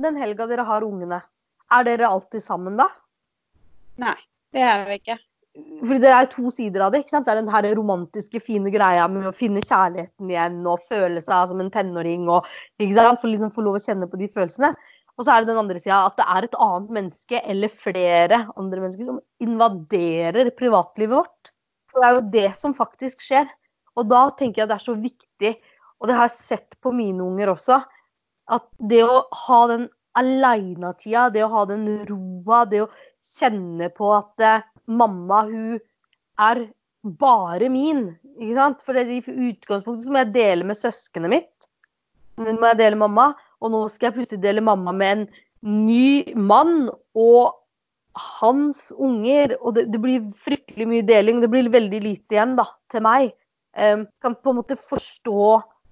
Den 0.02 0.18
helga 0.18 0.48
dere 0.50 0.64
har 0.66 0.82
ungene, 0.82 1.20
er 1.70 1.86
dere 1.86 2.10
alltid 2.10 2.42
sammen 2.42 2.80
da? 2.80 2.88
Nei, 4.02 4.16
det 4.54 4.64
er 4.66 4.82
vi 4.88 4.98
ikke. 4.98 5.18
Fordi 5.54 6.00
det 6.02 6.10
er 6.10 6.26
to 6.32 6.50
sider 6.50 6.82
av 6.82 6.90
det. 6.90 7.04
ikke 7.04 7.12
sant? 7.14 7.28
Det 7.28 7.36
er 7.36 7.38
den 7.38 7.52
her 7.52 7.68
romantiske, 7.78 8.40
fine 8.42 8.72
greia 8.74 9.06
med 9.06 9.28
å 9.30 9.34
finne 9.36 9.62
kjærligheten 9.62 10.32
igjen 10.32 10.58
og 10.66 10.82
føle 10.82 11.22
seg 11.22 11.52
som 11.52 11.62
en 11.62 11.70
tenåring. 11.70 12.26
og 12.26 12.48
ikke 12.82 12.96
sant? 12.96 13.22
For 13.22 13.30
liksom 13.30 13.54
få 13.54 13.62
lov 13.62 13.78
å 13.78 13.84
kjenne 13.84 14.10
på 14.10 14.18
de 14.18 14.26
følelsene. 14.34 14.72
Og 15.14 15.22
så 15.22 15.30
er 15.30 15.44
det 15.44 15.52
den 15.52 15.62
andre 15.62 15.78
sida, 15.78 16.00
at 16.08 16.18
det 16.18 16.26
er 16.26 16.46
et 16.48 16.56
annet 16.66 16.94
menneske 16.96 17.42
eller 17.46 17.70
flere 17.70 18.40
andre 18.58 18.82
mennesker 18.82 19.12
som 19.12 19.20
invaderer 19.46 20.50
privatlivet 20.58 21.20
vårt. 21.20 21.53
For 21.94 22.02
det 22.02 22.08
er 22.08 22.16
jo 22.16 22.24
det 22.34 22.48
som 22.58 22.74
faktisk 22.74 23.22
skjer. 23.22 23.46
Og 23.94 24.08
da 24.10 24.26
tenker 24.34 24.64
jeg 24.64 24.70
det 24.72 24.76
er 24.76 24.82
så 24.82 24.96
viktig, 24.98 25.52
og 26.02 26.10
det 26.10 26.16
har 26.18 26.26
jeg 26.26 26.36
sett 26.36 26.78
på 26.82 26.90
mine 26.92 27.22
unger 27.22 27.52
også, 27.52 27.78
at 28.52 28.64
det 28.90 29.04
å 29.06 29.22
ha 29.46 29.60
den 29.70 29.86
aleinatida, 30.18 31.28
det 31.32 31.44
å 31.46 31.52
ha 31.52 31.62
den 31.70 31.86
roa, 32.08 32.64
det 32.68 32.82
å 32.84 32.90
kjenne 33.24 33.88
på 33.94 34.10
at 34.16 34.44
eh, 34.44 34.66
mamma, 34.90 35.44
hun 35.48 35.78
er 36.42 36.64
bare 37.22 37.70
min. 37.72 38.08
Ikke 38.40 38.58
sant? 38.58 38.82
For 38.84 38.98
i 38.98 39.20
utgangspunktet 39.22 40.04
så 40.04 40.12
må 40.12 40.24
jeg 40.24 40.34
dele 40.34 40.68
med 40.68 40.78
søskenet 40.78 41.32
mitt. 41.32 41.70
Nå 42.42 42.56
må 42.58 42.72
jeg 42.72 42.82
dele 42.82 42.98
mamma, 42.98 43.30
og 43.62 43.72
nå 43.72 43.84
skal 43.92 44.10
jeg 44.10 44.18
plutselig 44.18 44.42
dele 44.42 44.64
mamma 44.64 44.94
med 44.94 45.14
en 45.14 45.26
ny 45.64 46.34
mann 46.36 46.90
og 46.90 47.54
hans 48.40 48.86
unger. 48.94 49.56
Og 49.60 49.76
det, 49.76 49.88
det 49.92 50.00
blir 50.02 50.24
fryktelig 50.38 50.86
mye 50.90 51.06
deling. 51.06 51.40
Det 51.42 51.50
blir 51.52 51.70
veldig 51.72 52.02
lite 52.04 52.36
igjen 52.36 52.56
da, 52.58 52.66
til 52.92 53.04
meg. 53.06 53.32
Um, 53.74 54.04
kan 54.22 54.36
på 54.38 54.52
en 54.52 54.60
måte 54.60 54.78
forstå 54.78 55.48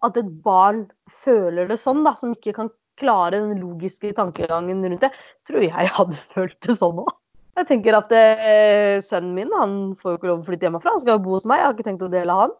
at 0.07 0.19
et 0.19 0.31
barn 0.45 0.85
føler 1.11 1.71
det 1.71 1.79
sånn, 1.83 2.05
da, 2.07 2.15
som 2.19 2.35
ikke 2.35 2.55
kan 2.59 2.71
klare 3.01 3.41
den 3.41 3.59
logiske 3.63 4.13
tankegangen 4.17 4.85
rundt 4.87 5.05
det. 5.07 5.13
Tror 5.49 5.65
jeg 5.65 5.93
hadde 5.97 6.23
følt 6.35 6.59
det 6.67 6.79
sånn 6.79 7.03
òg. 7.03 7.15
Jeg 7.59 7.69
tenker 7.69 7.99
at 7.99 8.13
eh, 8.17 8.97
Sønnen 9.05 9.35
min 9.37 9.51
han 9.53 9.73
får 9.99 10.15
jo 10.15 10.19
ikke 10.19 10.29
lov 10.31 10.39
å 10.41 10.47
flytte 10.47 10.69
hjemmefra. 10.69 10.95
Han 10.95 11.03
skal 11.03 11.19
jo 11.19 11.25
bo 11.27 11.35
hos 11.37 11.45
meg. 11.49 11.61
Jeg 11.61 11.69
har 11.69 11.75
ikke 11.77 11.89
tenkt 11.91 12.07
å 12.07 12.13
dele 12.13 12.37
han. 12.39 12.55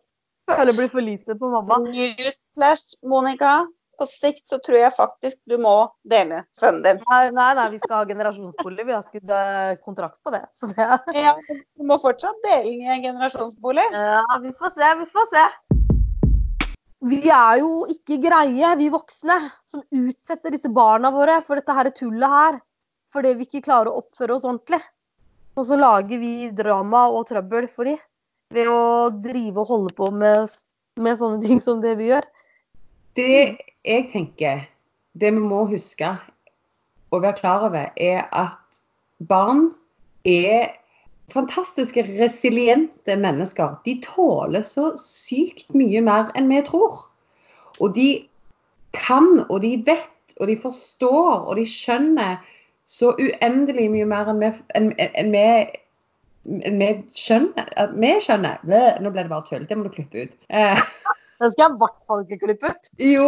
Føler 0.51 0.69
det 0.69 0.75
blir 0.77 0.91
for 0.93 1.07
lite 1.07 1.37
på 1.39 1.49
mamma. 1.53 1.79
Newsflash, 1.87 2.99
Monica. 3.09 3.63
På 4.01 4.07
sikt 4.09 4.49
så 4.49 4.57
tror 4.65 4.79
jeg 4.79 4.95
faktisk 4.97 5.37
du 5.51 5.59
må 5.61 5.75
dele 6.09 6.43
sønnen 6.57 6.83
din. 6.87 7.03
Nei, 7.11 7.21
nei, 7.35 7.51
nei, 7.59 7.67
vi 7.75 7.81
skal 7.83 8.01
ha 8.01 8.09
generasjonsbolig. 8.09 8.87
Vi 8.89 8.95
har 8.97 9.05
skrevet 9.05 9.83
kontrakt 9.85 10.19
på 10.25 10.33
det. 10.35 10.43
Så 10.59 10.71
det 10.73 10.89
Ja, 11.21 11.37
du 11.77 11.87
må 11.87 11.99
fortsatt 12.03 12.41
dele 12.47 12.73
i 12.73 12.89
en 12.89 13.05
generasjonsbolig. 13.05 13.85
Ja, 13.93 14.25
vi 14.43 14.55
får 14.59 14.75
se, 14.79 14.91
vi 15.03 15.09
får 15.13 15.31
se. 15.35 15.45
Vi 17.13 17.19
er 17.35 17.59
jo 17.59 17.83
ikke 17.91 18.21
greie, 18.23 18.75
vi 18.79 18.89
voksne, 18.95 19.37
som 19.67 19.83
utsetter 19.91 20.55
disse 20.55 20.71
barna 20.71 21.11
våre 21.11 21.41
for 21.43 21.59
dette 21.59 21.75
her 21.75 21.91
tullet 21.95 22.37
her. 22.37 22.61
Fordi 23.13 23.35
vi 23.37 23.47
ikke 23.49 23.67
klarer 23.67 23.91
å 23.91 24.01
oppføre 24.01 24.39
oss 24.39 24.47
ordentlig. 24.47 24.81
Og 25.59 25.67
så 25.69 25.77
lager 25.77 26.21
vi 26.23 26.49
drama 26.57 27.09
og 27.13 27.27
trøbbel 27.29 27.67
for 27.69 27.91
de 27.91 27.99
ved 28.53 28.69
å 28.69 29.11
drive 29.25 29.61
og 29.61 29.69
holde 29.69 29.93
på 29.97 30.09
med, 30.15 30.49
med 31.01 31.19
sånne 31.19 31.43
ting 31.45 31.61
som 31.61 31.83
det 31.83 31.97
vi 31.99 32.09
gjør. 32.13 32.25
Det 33.19 33.35
jeg 33.85 34.09
tenker, 34.13 34.67
det 35.19 35.33
vi 35.35 35.43
må 35.43 35.65
huske 35.71 36.15
og 37.13 37.23
være 37.23 37.39
klar 37.41 37.67
over, 37.69 37.89
er 37.97 38.25
at 38.33 38.81
barn 39.29 39.71
er 40.25 40.73
fantastiske, 41.33 42.05
resiliente 42.21 43.17
mennesker. 43.17 43.75
De 43.85 44.01
tåler 44.05 44.63
så 44.63 44.93
sykt 45.01 45.75
mye 45.75 46.01
mer 46.05 46.33
enn 46.39 46.51
vi 46.53 46.63
tror. 46.67 47.05
Og 47.81 47.95
de 47.97 48.09
kan, 48.97 49.45
og 49.49 49.63
de 49.63 49.77
vet, 49.87 50.37
og 50.41 50.49
de 50.49 50.57
forstår, 50.57 51.47
og 51.49 51.57
de 51.57 51.67
skjønner 51.69 52.41
så 52.89 53.15
uendelig 53.21 53.89
mye 53.93 54.09
mer 54.09 54.29
enn 54.33 54.43
vi, 54.43 54.51
enn, 54.77 54.91
enn 54.99 55.33
vi, 55.33 55.47
enn 56.69 56.81
vi 56.81 56.91
skjønner. 57.17 57.73
Vi 57.97 58.13
skjønner. 58.25 58.63
Nå 59.01 59.13
ble 59.13 59.25
det 59.25 59.33
bare 59.33 59.49
tull. 59.49 59.67
Det 59.69 59.79
må 59.79 59.89
du 59.89 59.97
klippe 59.97 60.27
ut. 60.27 60.37
Eh, 60.49 60.81
Det 61.43 61.51
skal 61.53 61.65
jeg 61.65 61.75
i 61.75 61.81
hvert 61.83 62.07
fall 62.07 62.23
ikke 62.23 62.39
klippe 62.45 62.71
ut. 62.71 62.93
jo. 63.03 63.27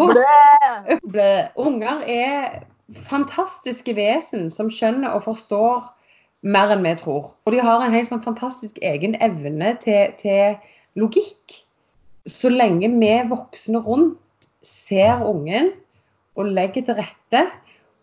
Blæ. 1.10 1.32
Unger 1.58 2.04
er 2.06 2.62
fantastiske 3.08 3.94
vesen 3.96 4.50
som 4.52 4.70
skjønner 4.70 5.16
og 5.16 5.24
forstår 5.26 5.88
mer 6.44 6.74
enn 6.74 6.84
vi 6.84 6.94
tror. 7.00 7.32
Og 7.44 7.54
de 7.54 7.62
har 7.64 7.82
en 7.82 7.94
helt 7.94 8.10
sånn 8.10 8.22
fantastisk 8.24 8.78
egen 8.84 9.16
evne 9.24 9.74
til, 9.82 10.12
til 10.20 10.58
logikk. 11.00 11.58
Så 12.28 12.52
lenge 12.52 12.88
vi 12.92 13.12
voksne 13.30 13.82
rundt 13.84 14.48
ser 14.64 15.24
ungen 15.24 15.72
og 16.38 16.48
legger 16.54 16.86
til 16.86 16.98
rette 17.00 17.44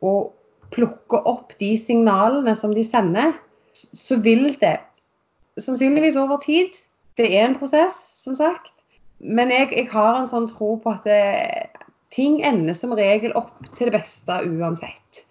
og 0.05 0.31
plukker 0.71 1.25
opp 1.27 1.55
de 1.59 1.73
signalene 1.77 2.53
som 2.57 2.73
de 2.75 2.83
sender, 2.85 3.33
så 3.73 4.17
vil 4.23 4.53
det 4.61 4.77
sannsynligvis 5.59 6.19
over 6.19 6.39
tid 6.43 6.75
Det 7.19 7.27
er 7.35 7.49
en 7.49 7.57
prosess, 7.59 7.97
som 8.23 8.37
sagt. 8.39 8.71
Men 9.21 9.53
jeg, 9.53 9.69
jeg 9.75 9.89
har 9.91 10.17
en 10.17 10.29
sånn 10.29 10.49
tro 10.49 10.75
på 10.81 10.91
at 10.93 11.05
det, 11.05 11.21
ting 12.13 12.39
ender 12.45 12.75
som 12.77 12.93
regel 12.97 13.33
opp 13.37 13.69
til 13.77 13.89
det 13.89 13.95
beste 13.99 14.41
uansett. 14.49 15.23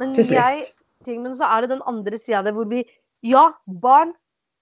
Men, 0.00 0.14
Til 0.16 0.26
slutt. 0.26 0.38
jeg, 0.38 0.64
ting, 1.06 1.22
men 1.22 1.36
så 1.38 1.48
er 1.52 1.64
det 1.64 1.74
den 1.76 1.84
andre 1.90 2.18
sida 2.18 2.40
av 2.40 2.48
det 2.48 2.54
hvor 2.56 2.68
vi 2.70 2.84
Ja, 3.24 3.46
barn 3.64 4.12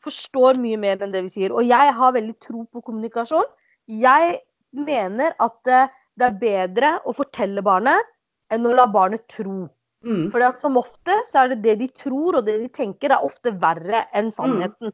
forstår 0.04 0.58
mye 0.62 0.78
mer 0.78 1.00
enn 1.02 1.14
det 1.14 1.24
vi 1.26 1.32
sier. 1.32 1.54
Og 1.54 1.66
jeg 1.66 1.94
har 1.96 2.14
veldig 2.14 2.36
tro 2.42 2.64
på 2.70 2.82
kommunikasjon. 2.84 3.48
Jeg 3.90 4.36
mener 4.74 5.34
at 5.42 5.70
eh, 5.70 5.90
det 6.18 6.28
er 6.28 6.40
bedre 6.40 6.92
å 7.08 7.14
fortelle 7.16 7.64
barnet 7.64 8.10
enn 8.52 8.68
å 8.68 8.74
la 8.76 8.86
barnet 8.90 9.24
tro. 9.30 9.64
Mm. 10.02 10.28
At 10.42 10.62
som 10.62 10.78
ofte 10.78 11.14
så 11.28 11.44
er 11.44 11.52
det 11.52 11.62
det 11.64 11.76
de 11.82 11.88
tror 12.04 12.38
og 12.38 12.46
det 12.46 12.58
de 12.60 12.70
tenker, 12.74 13.14
er 13.14 13.26
ofte 13.26 13.54
verre 13.62 14.04
enn 14.14 14.30
sannheten 14.34 14.90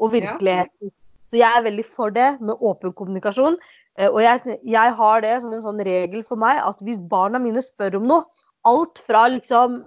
og 0.00 0.12
virkeligheten. 0.12 0.92
Så 1.30 1.40
jeg 1.40 1.50
er 1.58 1.64
veldig 1.66 1.84
for 1.90 2.10
det 2.14 2.40
med 2.40 2.60
åpen 2.62 2.92
kommunikasjon. 2.94 3.56
Eh, 3.98 4.08
Og 4.10 4.20
jeg, 4.22 4.58
jeg 4.64 4.92
har 4.94 5.20
det 5.24 5.34
som 5.42 5.52
en 5.56 5.62
sånn 5.64 5.82
regel 5.84 6.22
for 6.22 6.36
meg 6.38 6.60
at 6.62 6.80
hvis 6.86 7.00
barna 7.10 7.38
mine 7.42 7.62
spør 7.64 7.96
om 8.00 8.06
noe, 8.12 8.24
alt 8.66 8.98
fra 9.02 9.26
liksom 9.32 9.84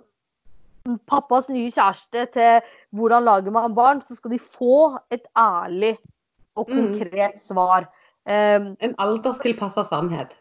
pappas 1.11 1.49
nye 1.51 1.69
kjæreste 1.71 2.25
til 2.33 2.61
hvordan 2.95 3.25
lager 3.27 3.51
man 3.53 3.75
barn, 3.77 3.99
så 4.01 4.15
skal 4.17 4.31
de 4.31 4.39
få 4.41 4.97
et 5.11 5.25
ærlig 5.37 5.97
og 6.57 6.67
Mm. 6.69 6.75
konkret 6.93 7.39
svar. 7.39 7.87
Um, 8.25 8.75
En 8.81 8.95
alderstilpassa 8.99 9.83
sannhet. 9.83 10.37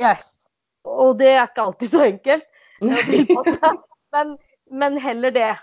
yes. 0.00 0.36
Og 0.84 1.18
det 1.18 1.28
er 1.28 1.46
ikke 1.46 1.62
alltid 1.62 1.88
så 1.88 2.02
enkelt. 2.04 2.42
Men, 4.12 4.36
men 4.70 4.98
heller 5.00 5.30
det. 5.30 5.56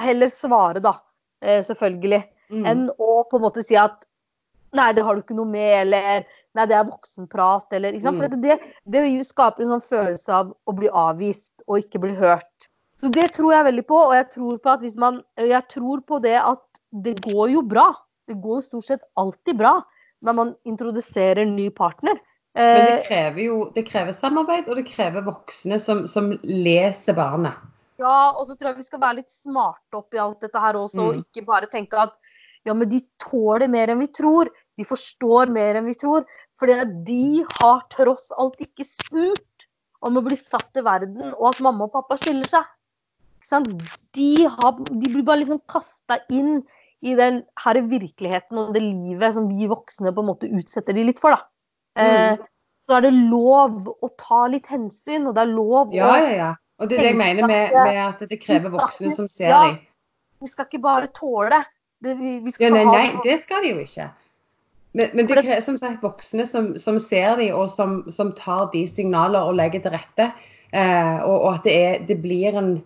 Heller 0.00 0.26
svare, 0.32 0.80
da. 0.82 0.94
eh, 1.42 1.60
Selvfølgelig. 1.62 2.24
Mm. 2.50 2.64
Enn 2.66 2.88
å 2.98 3.24
på 3.30 3.36
en 3.38 3.42
måte 3.44 3.62
si 3.62 3.76
at 3.76 4.06
Nei, 4.74 4.92
det 4.92 5.04
har 5.06 5.14
du 5.14 5.22
ikke 5.22 5.36
noe 5.38 5.46
med, 5.48 5.86
eller 5.86 6.24
Nei, 6.54 6.66
det 6.70 6.76
er 6.78 6.84
voksenprat, 6.86 7.72
eller 7.74 7.94
ikke 7.96 8.04
sant? 8.04 8.18
For 8.20 8.28
Mm. 8.30 8.42
det, 8.42 8.58
det 8.86 9.26
skaper 9.26 9.64
en 9.64 9.72
sånn 9.74 9.82
følelse 9.88 10.28
av 10.36 10.52
å 10.70 10.74
bli 10.76 10.86
avvist 10.88 11.64
og 11.66 11.80
ikke 11.82 11.98
bli 12.04 12.12
hørt. 12.14 12.68
Så 13.00 13.10
det 13.10 13.32
tror 13.34 13.50
jeg 13.52 13.64
veldig 13.66 13.84
på, 13.88 13.96
og 13.98 14.14
jeg 14.14 14.28
tror 14.30 14.58
på 14.62 14.70
at 14.70 14.80
hvis 14.80 14.94
man 14.96 15.22
Jeg 15.36 15.62
tror 15.68 16.00
på 16.06 16.20
det 16.22 16.36
at 16.38 16.62
det 16.92 17.16
går 17.26 17.50
jo 17.56 17.62
bra. 17.62 17.88
Det 18.28 18.36
går 18.40 18.60
jo 18.60 18.66
stort 18.68 18.84
sett 18.86 19.02
alltid 19.18 19.58
bra 19.58 19.80
når 20.22 20.34
man 20.38 20.54
introduserer 20.64 21.42
en 21.42 21.56
ny 21.56 21.70
partner. 21.70 22.20
Men 22.54 22.86
det 22.86 23.00
Eh, 23.00 23.06
krever 23.08 23.42
jo 23.44 23.56
det 23.74 23.84
krever 23.88 24.12
samarbeid, 24.14 24.68
og 24.68 24.76
det 24.76 24.86
krever 24.86 25.26
voksne 25.26 25.80
som, 25.80 26.06
som 26.06 26.38
leser 26.44 27.14
barnet. 27.18 27.54
Ja, 27.98 28.30
og 28.30 28.46
så 28.46 28.54
tror 28.56 28.70
jeg 28.70 28.76
vi 28.76 28.86
skal 28.86 29.00
være 29.00 29.16
litt 29.16 29.30
smarte 29.30 29.98
oppi 29.98 30.18
alt 30.22 30.40
dette 30.40 30.60
her 30.62 30.74
også, 30.78 31.02
og 31.02 31.14
Mm. 31.14 31.24
ikke 31.26 31.44
bare 31.46 31.66
tenke 31.66 31.98
at 31.98 32.14
ja, 32.64 32.72
men 32.72 32.88
de 32.88 33.00
tåler 33.18 33.68
mer 33.68 33.88
enn 33.90 33.98
vi 34.00 34.06
tror. 34.06 34.48
De 34.78 34.86
forstår 34.88 35.52
mer 35.54 35.78
enn 35.78 35.88
vi 35.88 35.96
tror. 35.98 36.24
Fordi 36.60 36.78
de 37.06 37.44
har 37.58 37.82
tross 37.92 38.30
alt 38.38 38.60
ikke 38.62 38.86
spurt 38.86 39.68
om 40.04 40.18
å 40.20 40.24
bli 40.24 40.36
satt 40.38 40.68
til 40.76 40.84
verden, 40.86 41.32
og 41.32 41.48
at 41.50 41.60
mamma 41.64 41.86
og 41.88 41.94
pappa 41.94 42.18
skiller 42.20 42.48
seg. 42.50 42.66
De, 44.14 44.30
har, 44.48 44.78
de 44.88 45.10
blir 45.10 45.24
bare 45.24 45.42
liksom 45.42 45.60
kasta 45.68 46.18
inn 46.32 46.62
i 47.04 47.12
den 47.18 47.42
her 47.60 47.78
virkeligheten 47.90 48.60
og 48.60 48.72
det 48.76 48.80
livet 48.80 49.36
som 49.36 49.50
vi 49.50 49.68
voksne 49.68 50.12
på 50.14 50.22
en 50.24 50.30
måte 50.30 50.48
utsetter 50.48 50.96
de 50.96 51.04
litt 51.10 51.20
for, 51.20 51.36
da. 51.36 51.44
Eh, 52.00 52.40
så 52.88 52.96
er 52.96 53.04
det 53.06 53.12
lov 53.16 53.90
å 53.92 54.10
ta 54.20 54.46
litt 54.52 54.68
hensyn, 54.72 55.28
og 55.28 55.36
det 55.36 55.44
er 55.44 55.52
lov 55.52 55.92
Ja, 55.94 56.08
å 56.08 56.20
ja, 56.22 56.32
ja. 56.38 56.50
Og 56.80 56.90
det 56.90 56.98
er 56.98 57.04
det 57.04 57.10
jeg 57.12 57.20
mener 57.20 57.46
med, 57.46 57.74
med 57.76 58.00
at 58.02 58.22
det 58.28 58.40
krever 58.42 58.72
voksne 58.72 59.12
som 59.14 59.28
ser 59.30 59.52
Ja. 59.52 59.60
dem. 59.68 59.76
Vi 60.42 60.50
skal 60.50 60.66
ikke 60.66 60.82
bare 60.82 61.06
tåle. 61.14 61.60
Det, 62.02 62.16
vi, 62.18 62.38
vi 62.44 62.52
skal 62.52 62.66
Ja, 62.66 62.72
nei, 62.74 62.84
nei, 62.90 63.20
det 63.24 63.38
skal 63.44 63.62
de 63.62 63.70
jo 63.76 63.84
ikke. 63.84 64.08
Men, 64.94 65.10
men 65.12 65.26
det 65.26 65.40
krever 65.42 65.60
som 65.64 65.76
sagt 65.78 66.04
voksne 66.06 66.46
som, 66.46 66.74
som 66.78 66.98
ser 67.02 67.32
dem, 67.40 67.50
og 67.58 67.70
som, 67.74 68.02
som 68.14 68.30
tar 68.38 68.68
de 68.70 68.84
signaler 68.86 69.42
og 69.42 69.56
legger 69.58 69.82
til 69.82 69.94
rette. 69.96 70.28
Eh, 70.70 71.16
og, 71.26 71.34
og 71.34 71.48
at 71.56 71.64
det, 71.66 71.74
er, 71.74 71.96
det, 72.06 72.20
blir 72.22 72.54
en, 72.58 72.76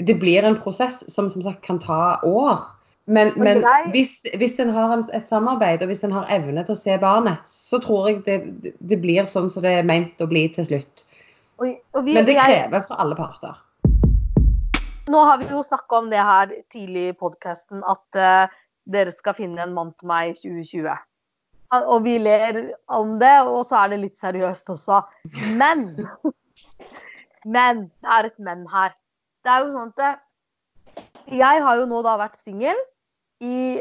det 0.00 0.16
blir 0.20 0.46
en 0.48 0.56
prosess 0.56 1.02
som 1.12 1.28
som 1.28 1.44
sagt 1.44 1.60
kan 1.66 1.80
ta 1.82 2.16
år. 2.24 2.64
Men, 3.10 3.32
men 3.36 3.60
hvis, 3.92 4.22
hvis 4.38 4.56
en 4.62 4.70
har 4.72 4.94
en, 4.94 5.04
et 5.12 5.28
samarbeid, 5.28 5.82
og 5.82 5.90
hvis 5.90 6.04
en 6.06 6.14
har 6.14 6.30
evne 6.32 6.64
til 6.64 6.76
å 6.76 6.80
se 6.80 6.96
barnet, 7.02 7.44
så 7.48 7.80
tror 7.82 8.08
jeg 8.08 8.22
det, 8.24 8.72
det 8.78 9.00
blir 9.02 9.28
sånn 9.28 9.50
som 9.52 9.64
det 9.64 9.74
er 9.80 9.88
ment 9.88 10.20
å 10.22 10.28
bli 10.30 10.46
til 10.54 10.68
slutt. 10.68 11.04
og, 11.58 11.74
og 11.92 12.06
vi, 12.06 12.14
Men 12.16 12.28
det 12.28 12.38
krever 12.38 12.86
fra 12.86 13.00
alle 13.04 13.18
parter. 13.18 13.60
Nå 15.10 15.26
har 15.26 15.40
vi 15.42 15.50
jo 15.50 15.60
snakka 15.66 16.04
om 16.04 16.10
det 16.12 16.24
her 16.24 16.56
tidlig 16.72 17.08
i 17.10 17.16
podkasten, 17.18 17.82
at 17.82 18.20
uh, 18.20 18.58
dere 18.88 19.12
skal 19.12 19.34
finne 19.36 19.64
en 19.64 19.74
mann 19.74 19.92
til 19.98 20.08
meg 20.08 20.32
i 20.32 20.36
2020. 20.38 21.09
Og 21.70 22.00
vi 22.02 22.16
ler 22.18 22.60
om 22.90 23.18
det, 23.20 23.34
og 23.46 23.62
så 23.68 23.84
er 23.84 23.92
det 23.92 24.00
litt 24.02 24.18
seriøst 24.18 24.72
også. 24.74 25.02
Men 25.60 25.86
Men 27.44 27.86
det 28.02 28.10
er 28.16 28.28
et 28.28 28.38
men 28.38 28.66
her. 28.68 28.92
Det 29.44 29.52
er 29.52 29.62
jo 29.64 29.70
sånn 29.72 29.92
at 29.96 30.20
jeg 31.30 31.62
har 31.64 31.78
jo 31.78 31.86
nå 31.88 32.02
da 32.04 32.16
vært 32.20 32.36
singel 32.40 32.76
i 33.40 33.80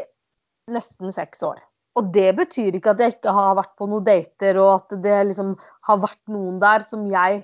nesten 0.71 1.11
seks 1.11 1.43
år. 1.43 1.59
Og 1.99 2.11
det 2.15 2.29
betyr 2.37 2.77
ikke 2.77 2.93
at 2.93 3.01
jeg 3.03 3.17
ikke 3.17 3.33
har 3.35 3.57
vært 3.57 3.73
på 3.79 3.89
noen 3.89 4.05
dater, 4.05 4.59
og 4.61 4.77
at 4.77 4.93
det 5.03 5.17
liksom 5.31 5.55
har 5.89 5.99
vært 5.99 6.21
noen 6.31 6.59
der 6.61 6.85
som 6.85 7.07
jeg 7.09 7.41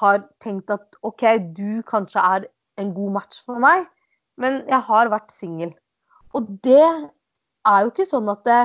har 0.00 0.22
tenkt 0.42 0.72
at 0.72 0.96
OK, 1.06 1.22
du 1.54 1.82
kanskje 1.86 2.24
er 2.24 2.48
en 2.80 2.94
god 2.96 3.18
match 3.20 3.42
for 3.46 3.60
meg, 3.62 3.84
men 4.40 4.62
jeg 4.66 4.80
har 4.88 5.12
vært 5.12 5.34
singel. 5.34 5.74
Og 6.34 6.48
det 6.64 6.82
er 6.82 7.84
jo 7.84 7.92
ikke 7.92 8.08
sånn 8.08 8.32
at 8.32 8.42
det, 8.48 8.62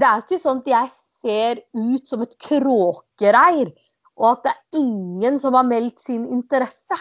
det 0.00 0.06
er 0.08 0.22
ikke 0.22 0.38
sånn 0.42 0.62
at 0.62 0.70
jeg 0.72 0.92
ser 1.22 1.60
ut 1.76 2.08
som 2.08 2.22
et 2.24 2.34
kråkereir, 2.42 3.72
og 4.16 4.30
at 4.30 4.46
det 4.46 4.52
er 4.54 4.80
ingen 4.80 5.38
som 5.42 5.56
har 5.58 5.66
meldt 5.68 6.00
sin 6.04 6.24
interesse. 6.32 6.98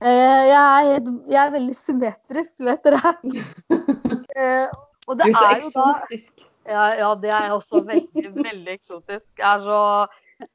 Eh, 0.00 0.48
Jeg 0.50 0.96
er, 0.96 1.06
jeg 1.32 1.40
er 1.46 1.54
veldig 1.54 1.76
symmetrisk, 1.76 2.58
vet 2.66 2.84
dere. 2.84 3.00
og 5.08 5.16
det 5.16 5.24
Du 5.24 5.30
er 5.30 5.38
så 5.38 5.48
eksotisk. 5.54 6.44
ja, 6.68 6.84
ja, 7.00 7.14
det 7.22 7.32
er 7.32 7.54
også 7.54 7.80
veldig, 7.86 8.28
veldig 8.36 8.72
eksotisk. 8.74 9.26
Jeg 9.38 9.48
er 9.54 9.64
så 9.64 9.80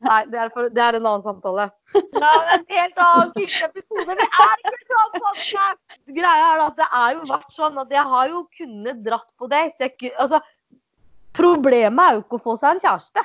Nei, 0.05 0.19
det 0.29 0.37
er, 0.37 0.49
for, 0.53 0.67
det 0.69 0.77
er 0.77 0.93
en 0.93 1.05
annen 1.09 1.23
samtale. 1.25 1.63
Det 1.95 2.19
er 2.21 2.49
en 2.53 2.65
helt 2.69 2.99
annen 3.01 3.31
type 3.33 3.65
episode. 3.65 4.13
Det 4.19 4.27
er 4.43 4.59
ikke 4.61 4.89
sånn 4.91 5.15
podcast! 5.15 5.95
Greia 6.19 6.51
er 6.51 6.61
at 6.67 6.75
det 6.77 6.85
er 6.99 7.15
jo 7.15 7.23
vært 7.31 7.55
sånn 7.55 7.79
at 7.81 7.95
jeg 7.95 8.03
har 8.11 8.27
jo 8.29 8.43
kunnet 8.59 8.99
dratt 9.07 9.31
på 9.41 9.49
date. 9.49 9.87
Jeg, 9.89 10.11
altså, 10.21 10.37
problemet 11.37 12.03
er 12.03 12.17
jo 12.17 12.23
ikke 12.23 12.39
å 12.39 12.43
få 12.45 12.57
seg 12.59 12.75
en 12.75 12.83
kjæreste. 12.83 13.23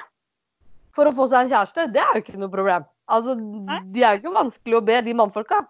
For 0.97 1.09
å 1.09 1.14
få 1.16 1.27
seg 1.31 1.45
en 1.45 1.53
kjæreste, 1.53 1.88
det 1.92 2.03
er 2.03 2.12
jo 2.14 2.23
ikke 2.25 2.40
noe 2.40 2.53
problem. 2.53 2.87
Altså, 3.12 3.37
De 3.37 4.03
er 4.03 4.16
jo 4.16 4.23
ikke 4.23 4.37
vanskelig 4.37 4.79
å 4.79 4.85
be, 4.87 5.01
de 5.05 5.16
mannfolka. 5.16 5.62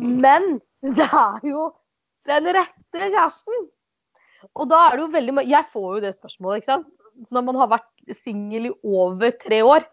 Men 0.00 0.58
det 0.84 1.06
er 1.06 1.44
jo 1.46 1.68
den 2.28 2.48
rette 2.56 3.04
kjæresten. 3.12 3.68
Og 4.56 4.68
da 4.70 4.86
er 4.86 4.96
det 4.96 5.04
jo 5.04 5.12
veldig 5.12 5.44
Jeg 5.48 5.68
får 5.72 5.88
jo 5.94 6.02
det 6.04 6.14
spørsmålet, 6.16 6.62
ikke 6.62 6.72
sant. 6.72 6.90
Når 7.30 7.44
man 7.44 7.58
har 7.60 7.72
vært 7.74 8.14
singel 8.22 8.70
i 8.70 8.74
over 8.86 9.32
tre 9.42 9.60
år, 9.66 9.84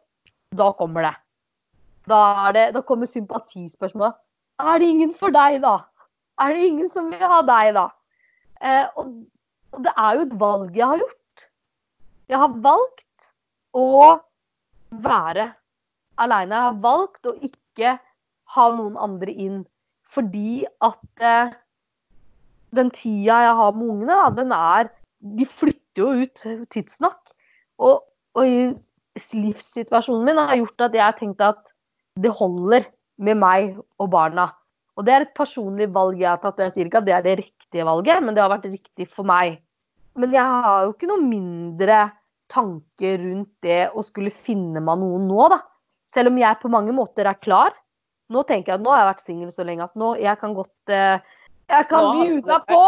da 0.55 0.71
kommer 0.79 1.09
det. 1.09 1.15
Da, 2.07 2.19
er 2.47 2.55
det, 2.55 2.65
da 2.77 2.83
kommer 2.87 3.09
sympatispørsmålet. 3.11 4.15
Er 4.63 4.79
det 4.79 4.87
ingen 4.89 5.13
for 5.13 5.33
deg, 5.35 5.59
da? 5.61 5.81
Er 6.41 6.55
det 6.55 6.69
ingen 6.69 6.89
som 6.89 7.09
vil 7.11 7.21
ha 7.21 7.41
deg, 7.45 7.73
da? 7.75 7.89
Eh, 8.63 8.85
og, 8.97 9.11
og 9.75 9.83
det 9.85 9.93
er 9.93 10.15
jo 10.15 10.23
et 10.23 10.35
valg 10.39 10.77
jeg 10.79 10.87
har 10.87 11.01
gjort. 11.03 11.19
Jeg 12.27 12.41
har 12.41 12.55
valgt 12.63 13.31
å 13.77 14.17
være 14.91 15.51
aleine. 16.19 16.55
Jeg 16.55 16.65
har 16.65 16.81
valgt 16.83 17.29
å 17.29 17.35
ikke 17.39 17.95
ha 18.55 18.67
noen 18.75 18.97
andre 18.99 19.31
inn 19.31 19.63
fordi 20.07 20.63
at 20.83 21.23
eh, 21.23 21.55
den 22.75 22.91
tida 22.95 23.41
jeg 23.43 23.55
har 23.59 23.73
med 23.75 23.89
ungene, 23.91 24.13
da, 24.15 24.29
den 24.31 24.53
er 24.55 24.91
De 25.17 25.47
flytter 25.49 26.03
jo 26.03 26.11
ut 26.21 26.43
tidsnok. 26.69 27.31
Og, 27.81 28.03
og 28.37 28.45
livssituasjonen 29.33 30.27
min 30.27 30.39
har 30.39 30.59
gjort 30.59 30.85
at 30.85 30.95
jeg 30.95 31.03
har 31.03 31.15
tenkt 31.17 31.41
at 31.41 31.73
det 32.21 32.31
holder 32.37 32.85
med 33.17 33.39
meg 33.41 33.79
og 33.97 34.11
barna. 34.13 34.51
Og 34.97 35.05
det 35.05 35.13
er 35.13 35.25
et 35.25 35.33
personlig 35.37 35.89
valg 35.93 36.19
jeg 36.21 36.29
har 36.29 36.41
tatt, 36.41 36.59
og 36.59 36.67
jeg 36.67 36.75
sier 36.75 36.89
ikke 36.89 37.01
at 37.01 37.07
det 37.07 37.15
er 37.17 37.25
det 37.25 37.35
riktige 37.41 37.85
valget, 37.85 38.21
men 38.23 38.37
det 38.37 38.43
har 38.43 38.53
vært 38.53 38.69
riktig 38.69 39.07
for 39.09 39.27
meg. 39.29 39.59
Men 40.17 40.33
jeg 40.33 40.41
har 40.41 40.85
jo 40.85 40.93
ikke 40.95 41.09
noe 41.09 41.21
mindre 41.21 41.99
tanker 42.51 43.19
rundt 43.21 43.51
det 43.65 43.87
å 43.95 44.03
skulle 44.05 44.31
finne 44.33 44.81
meg 44.83 45.01
noen 45.01 45.27
nå, 45.29 45.49
da. 45.53 45.59
Selv 46.07 46.31
om 46.31 46.39
jeg 46.39 46.61
på 46.61 46.71
mange 46.71 46.95
måter 46.95 47.27
er 47.27 47.39
klar. 47.41 47.75
Nå 48.31 48.43
tenker 48.47 48.73
jeg 48.73 48.79
at 48.79 48.85
nå 48.85 48.91
har 48.91 49.03
jeg 49.03 49.11
vært 49.11 49.23
singel 49.23 49.51
så 49.53 49.65
lenge 49.67 49.85
at 49.85 49.93
nå 49.99 50.13
jeg 50.19 50.39
kan 50.41 50.55
godt 50.55 50.91
eh, 50.91 51.21
Jeg 51.71 51.87
kan 51.91 52.09
bjuda 52.15 52.57
på! 52.67 52.81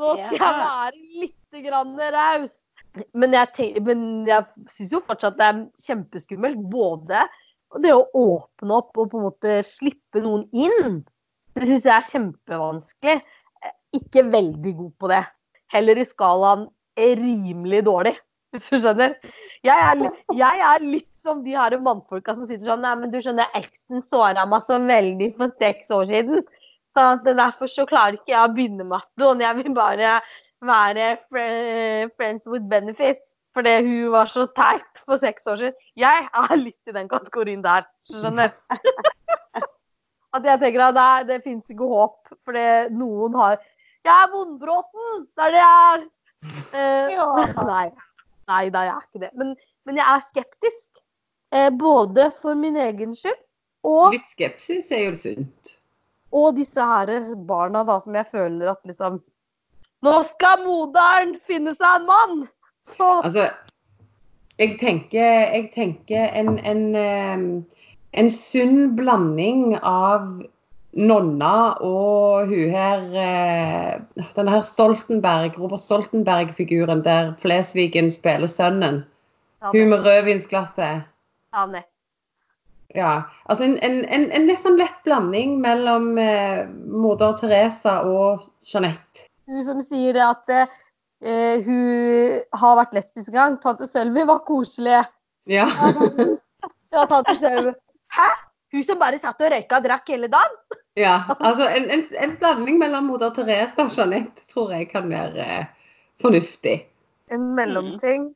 Nå 0.00 0.14
skal 0.16 0.34
jeg 0.34 0.56
være 0.62 1.04
litt 1.20 1.62
grann 1.66 1.94
raus. 2.14 2.50
Men 3.14 3.34
jeg, 3.36 3.50
tenk- 3.54 3.78
men 3.86 4.00
jeg 4.26 4.70
syns 4.70 4.94
jo 4.96 5.02
fortsatt 5.04 5.38
det 5.38 5.46
er 5.46 5.60
kjempeskummelt. 5.84 6.62
Både 6.72 7.26
det 7.82 7.92
å 7.94 8.06
åpne 8.18 8.80
opp 8.80 8.98
og 8.98 9.12
på 9.12 9.20
en 9.20 9.28
måte 9.28 9.60
slippe 9.66 10.22
noen 10.24 10.46
inn. 10.50 11.02
Det 11.54 11.68
syns 11.68 11.86
jeg 11.86 11.94
er 11.94 12.08
kjempevanskelig. 12.08 13.20
Ikke 13.98 14.24
veldig 14.30 14.74
god 14.78 14.92
på 15.02 15.10
det. 15.10 15.22
Heller 15.70 15.98
i 15.98 16.06
skalaen 16.06 16.66
rimelig 17.00 17.84
dårlig, 17.86 18.14
hvis 18.54 18.68
du 18.70 18.78
skjønner. 18.82 19.14
Jeg 19.66 19.76
er, 19.90 20.04
jeg 20.34 20.62
er 20.70 20.84
litt 20.86 21.08
som 21.20 21.42
de 21.44 21.52
her 21.56 21.76
mannfolka 21.84 22.34
som 22.34 22.46
sitter 22.48 22.66
sånn 22.70 22.82
Nei, 22.84 22.94
men 23.02 23.10
du 23.12 23.18
skjønner, 23.22 23.50
eksen 23.58 24.02
såra 24.10 24.46
meg 24.48 24.64
så 24.68 24.78
veldig 24.82 25.28
for 25.36 25.52
seks 25.60 25.90
år 25.94 26.08
siden. 26.10 26.44
Så 26.96 27.08
derfor 27.28 27.70
så 27.70 27.84
klarer 27.86 28.16
ikke 28.18 28.32
jeg 28.32 28.42
å 28.48 28.54
begynne 28.54 28.86
med 28.88 29.22
og 29.26 29.42
Jeg 29.44 29.56
vil 29.60 29.74
bare 29.76 30.14
være 30.66 31.10
friends 32.16 32.46
with 32.50 32.66
benefits. 32.68 33.36
Fordi 33.54 33.72
hun 33.82 34.12
var 34.12 34.28
så 34.30 34.44
teit 34.54 35.00
for 35.02 35.18
seks 35.18 35.46
år 35.50 35.56
siden. 35.58 35.78
Jeg 35.98 36.26
er 36.38 36.52
litt 36.60 36.86
i 36.86 36.94
den 36.94 37.08
kategorien 37.10 37.62
der, 37.64 37.82
skjønner 38.06 38.52
du. 38.52 38.84
At 40.30 40.44
jeg 40.46 40.60
tenker 40.62 40.84
at 40.86 40.94
det, 40.94 41.02
er- 41.02 41.24
det 41.26 41.38
fins 41.42 41.70
ikke 41.72 41.88
håp, 41.90 42.30
fordi 42.46 42.62
noen 42.94 43.34
har 43.34 43.56
Jeg 44.06 44.14
er 44.14 44.30
vondbråten! 44.32 45.24
Det 45.36 45.42
er 45.44 45.50
det 45.56 45.58
jeg 45.60 45.80
er! 45.90 46.04
Eh, 46.72 47.10
Ja. 47.16 47.26
Nei. 47.72 47.88
Nei 48.50 48.64
da, 48.74 48.82
jeg 48.88 48.96
er 48.96 49.06
ikke 49.06 49.22
det. 49.26 49.30
Men, 49.38 49.54
men 49.86 50.00
jeg 50.00 50.06
er 50.06 50.26
skeptisk. 50.26 51.04
Eh, 51.54 51.70
både 51.74 52.28
for 52.30 52.54
min 52.54 52.76
egen 52.78 53.14
skyld 53.18 53.38
og, 53.82 54.12
Litt 54.14 54.28
skepsis 54.30 54.90
er 54.94 55.08
jo 55.08 55.16
sunt. 55.18 55.72
og 56.30 56.52
disse 56.54 56.84
her 56.84 57.10
barna 57.48 57.82
da, 57.88 57.96
som 57.98 58.14
jeg 58.14 58.28
føler 58.30 58.70
at 58.70 58.86
liksom 58.86 59.18
Nå 60.06 60.12
skal 60.30 60.62
moderen 60.62 61.34
finne 61.44 61.74
seg 61.74 61.98
en 61.98 62.06
mann! 62.08 62.38
Så 62.88 63.08
Altså, 63.24 63.48
jeg 64.62 64.78
tenker, 64.80 65.26
jeg 65.56 65.66
tenker 65.74 66.30
en, 66.38 66.54
en, 66.64 66.84
em, 66.96 67.44
en 68.16 68.30
sunn 68.32 68.94
blanding 68.96 69.74
av 69.82 70.24
Nonna 70.92 71.76
og 71.86 72.48
hun 72.50 72.72
her 72.74 73.04
eh, 73.14 74.24
Denne 74.34 74.50
her 74.56 74.64
Stoltenberg, 74.66 75.54
Robert 75.60 75.80
Stoltenberg-figuren 75.84 77.04
der 77.04 77.34
Flesvigen 77.38 78.10
spiller 78.10 78.50
sønnen. 78.50 79.04
ja, 79.62 79.70
Hun 79.70 79.88
med 79.92 80.02
rødvinsglasset. 80.06 81.06
ja, 81.54 81.66
nett. 81.66 81.86
Ja. 82.94 83.22
Altså 83.46 83.64
en, 83.64 83.78
en, 83.86 84.04
en, 84.10 84.24
en 84.34 84.46
litt 84.48 84.62
sånn 84.64 84.78
lett 84.80 84.96
blanding 85.06 85.60
mellom 85.62 86.16
eh, 86.18 86.66
moder 86.90 87.36
Teresa 87.38 88.00
og 88.02 88.48
Jeanette. 88.66 89.28
Hun 89.46 89.62
som 89.62 89.82
sier 89.86 90.16
det 90.16 90.24
at 90.26 90.50
eh, 90.50 91.62
hun 91.62 92.40
har 92.58 92.76
vært 92.82 92.98
lesbisk 92.98 93.30
en 93.30 93.38
gang. 93.38 93.58
Tante 93.62 93.86
Sølvi 93.86 94.26
var 94.26 94.42
koselig. 94.46 95.04
Ja. 95.46 95.68
Ja, 96.90 97.06
tante 97.12 97.38
Sølvi. 97.38 97.76
Hæ? 98.10 98.28
Hun 98.72 98.84
som 98.86 98.98
bare 99.00 99.18
satt 99.18 99.40
og 99.42 99.50
røyka 99.50 99.80
og 99.80 99.86
drakk 99.86 100.12
hele 100.14 100.30
dagen? 100.30 100.58
ja. 100.98 101.22
Altså 101.38 101.68
en, 101.70 101.88
en, 101.90 102.04
en 102.22 102.34
blanding 102.38 102.78
mellom 102.82 103.08
moder 103.10 103.32
Therese 103.34 103.78
og 103.82 103.94
Jeanette 103.94 104.46
tror 104.50 104.74
jeg 104.74 104.90
kan 104.90 105.08
være 105.10 105.46
eh, 105.46 105.94
fornuftig. 106.22 106.76
En 107.30 107.52
mellomting. 107.54 108.30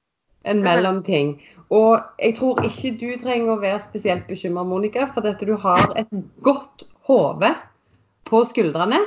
En 0.45 0.63
mellomting. 0.63 1.37
Og 1.75 2.01
jeg 2.21 2.37
tror 2.39 2.61
ikke 2.67 2.95
du 3.01 3.09
trenger 3.23 3.55
å 3.55 3.61
være 3.63 3.81
spesielt 3.83 4.27
bekymra, 4.29 4.65
Monica, 4.69 5.09
for 5.15 5.25
dette 5.25 5.47
du 5.49 5.55
har 5.61 5.95
et 5.99 6.11
godt 6.45 6.87
hode 7.09 7.51
på 8.29 8.43
skuldrene. 8.51 9.01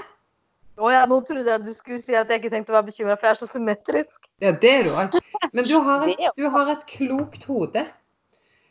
Å 0.77 0.89
ja, 0.93 1.05
nå 1.09 1.19
trodde 1.25 1.49
jeg 1.49 1.63
du 1.65 1.71
skulle 1.73 2.01
si 2.01 2.13
at 2.17 2.29
jeg 2.29 2.41
ikke 2.41 2.51
tenkte 2.53 2.73
å 2.73 2.77
være 2.77 2.89
bekymra, 2.91 3.15
for 3.17 3.29
jeg 3.29 3.35
er 3.35 3.39
så 3.39 3.49
symmetrisk. 3.49 4.27
Ja, 4.43 4.51
det 4.53 4.73
er 4.73 4.83
du 4.85 4.91
òg. 4.93 5.15
Men 5.57 5.69
du 5.69 5.77
har, 5.81 6.03
et, 6.05 6.27
du 6.37 6.49
har 6.53 6.73
et 6.73 6.83
klokt 6.91 7.47
hode 7.49 7.85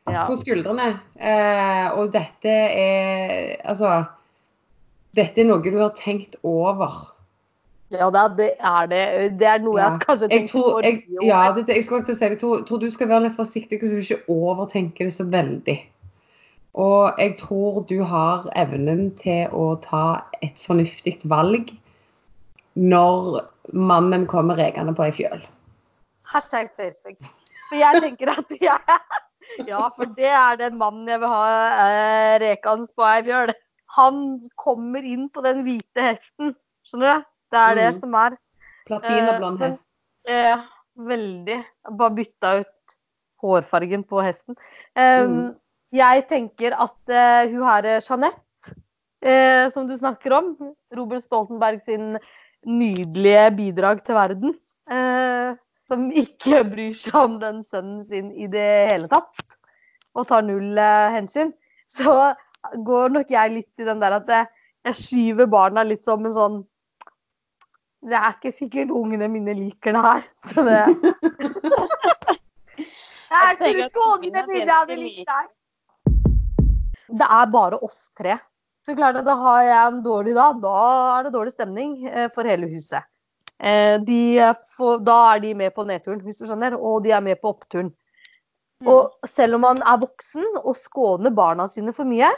Ja. 0.06 0.26
på 0.28 0.36
skuldrene. 0.38 1.00
Eh, 1.18 1.86
og 1.98 2.12
dette 2.14 2.52
er 2.52 3.56
Altså 3.66 4.04
Dette 5.16 5.40
er 5.42 5.48
noe 5.48 5.64
du 5.64 5.78
har 5.80 5.94
tenkt 5.96 6.36
over. 6.44 7.12
Ja, 7.90 8.10
det 8.10 8.20
er 8.20 8.34
det. 8.36 8.50
Er 8.60 8.86
det. 8.90 9.38
det 9.40 9.48
er 9.48 9.58
noe 9.64 9.80
Ja. 9.80 9.88
jeg 9.90 10.00
kanskje 10.02 10.28
Jeg 10.30 10.50
tror, 10.50 10.82
jeg, 10.84 11.04
ja, 11.22 11.52
det, 11.56 11.68
jeg 11.68 11.84
skulle 11.84 12.04
til 12.04 12.14
å 12.14 12.18
si 12.18 12.24
det. 12.24 12.30
Jeg 12.30 12.40
tror, 12.40 12.64
tror 12.66 12.78
du 12.78 12.90
skal 12.90 13.08
være 13.08 13.22
litt 13.28 13.36
forsiktig, 13.36 13.80
så 13.80 13.94
du 13.94 14.02
ikke 14.02 14.22
overtenker 14.28 15.04
det 15.04 15.14
så 15.14 15.24
veldig. 15.24 15.78
Og 16.74 17.14
jeg 17.18 17.36
tror 17.38 17.86
du 17.88 18.02
har 18.04 18.50
evnen 18.56 19.10
til 19.16 19.48
å 19.56 19.80
ta 19.80 20.22
et 20.42 20.58
fornuftig 20.60 21.18
valg 21.24 21.70
når 22.76 23.46
mannen 23.72 24.26
kommer 24.28 24.58
rekende 24.60 24.92
på 24.94 25.06
ei 25.06 25.14
fjøl. 25.16 25.40
Hashtag 26.28 26.68
Facebook. 26.76 27.16
For 27.70 27.78
jeg 27.80 28.02
tenker 28.02 28.30
at 28.34 28.52
jeg 28.60 28.98
Ja, 29.66 29.88
for 29.96 30.04
det 30.16 30.28
er 30.28 30.56
den 30.60 30.76
mannen 30.78 31.08
jeg 31.08 31.20
vil 31.22 31.28
ha 31.32 31.44
eh, 31.86 32.38
rekende 32.42 32.88
på 32.96 33.06
ei 33.08 33.22
fjøl. 33.26 33.52
Han 33.96 34.22
kommer 34.60 35.04
inn 35.06 35.28
på 35.32 35.42
den 35.46 35.62
hvite 35.64 36.02
hesten, 36.10 36.54
skjønner 36.86 37.20
du? 37.20 37.28
Det 37.54 37.60
er 37.62 37.74
det 37.78 37.90
Mm. 37.94 38.00
som 38.00 38.14
er. 38.14 38.36
Platinablond 38.86 39.62
Eh, 39.62 39.68
hest. 39.68 39.84
Eh, 40.28 40.64
veldig. 40.98 41.58
Jeg 41.64 41.96
Bare 41.98 42.14
bytta 42.16 42.58
ut 42.60 42.96
hårfargen 43.42 44.04
på 44.04 44.22
hesten. 44.24 44.56
Eh, 44.96 45.22
Mm. 45.26 45.54
Jeg 45.92 46.26
tenker 46.28 46.74
at 46.74 47.08
eh, 47.08 47.48
hun 47.52 47.62
her 47.62 47.84
eh, 47.86 48.00
Jeanette, 48.00 48.74
eh, 49.22 49.68
som 49.70 49.86
du 49.88 49.96
snakker 49.96 50.32
om, 50.34 50.56
Robert 50.96 51.22
Stoltenberg 51.22 51.80
sin 51.86 52.18
nydelige 52.66 53.50
bidrag 53.56 54.04
til 54.04 54.14
verden, 54.18 54.54
eh, 54.90 55.54
som 55.88 56.08
ikke 56.10 56.64
bryr 56.66 56.94
seg 56.98 57.16
om 57.20 57.38
den 57.42 57.62
sønnen 57.66 58.04
sin 58.06 58.32
i 58.34 58.48
det 58.50 58.68
hele 58.90 59.10
tatt, 59.10 59.58
og 60.16 60.28
tar 60.30 60.44
null 60.46 60.78
eh, 60.78 61.12
hensyn, 61.14 61.52
så 61.92 62.34
går 62.86 63.12
nok 63.14 63.30
jeg 63.30 63.52
litt 63.54 63.82
i 63.82 63.86
den 63.86 64.00
der 64.02 64.18
at 64.18 64.32
jeg, 64.32 64.46
skyver 64.94 65.48
barna 65.50 65.82
litt 65.82 66.04
som 66.06 66.22
en 66.26 66.34
sånn 66.34 66.58
det 68.06 68.14
er 68.14 68.36
ikke 68.36 68.52
sikkert 68.54 68.92
ungene 68.94 69.26
mine 69.26 69.50
liker 69.58 69.96
det 69.96 70.02
her. 70.04 70.26
Så 70.46 70.62
det 70.62 70.76
Jeg 73.26 73.56
tror 73.58 73.80
ikke 73.82 74.04
ungene 74.12 74.44
mine 74.46 74.70
hadde 74.70 74.98
likt 75.00 75.26
det 75.26 75.34
her. 75.34 75.48
Det 77.18 77.26
er 77.38 77.50
bare 77.50 77.80
oss 77.82 78.12
tre. 78.18 78.36
Så 78.86 78.94
klart 78.94 79.18
at 79.18 79.26
da 79.26 79.34
har 79.40 79.62
jeg 79.66 79.80
en 79.88 79.98
dårlig 80.04 80.36
dag. 80.36 80.60
Da 80.62 80.76
er 81.16 81.26
det 81.26 81.34
dårlig 81.34 81.54
stemning 81.56 81.98
eh, 82.06 82.28
for 82.34 82.46
hele 82.46 82.70
huset. 82.70 83.02
Eh, 83.62 83.96
De 84.04 84.20
får, 84.76 84.98
da 85.06 85.20
er 85.34 85.40
de 85.44 85.54
med 85.54 85.74
på 85.74 85.86
nedturen, 85.88 86.20
hvis 86.24 86.42
du 86.42 86.46
skjønner, 86.48 86.76
og 86.76 87.02
de 87.04 87.14
er 87.16 87.24
med 87.24 87.40
på 87.40 87.54
oppturen. 87.54 87.92
Og 88.84 89.14
selv 89.24 89.56
om 89.56 89.64
man 89.64 89.80
er 89.80 90.02
voksen 90.02 90.44
og 90.60 90.74
skåner 90.76 91.32
barna 91.32 91.64
sine 91.72 91.94
for 91.96 92.04
mye, 92.08 92.28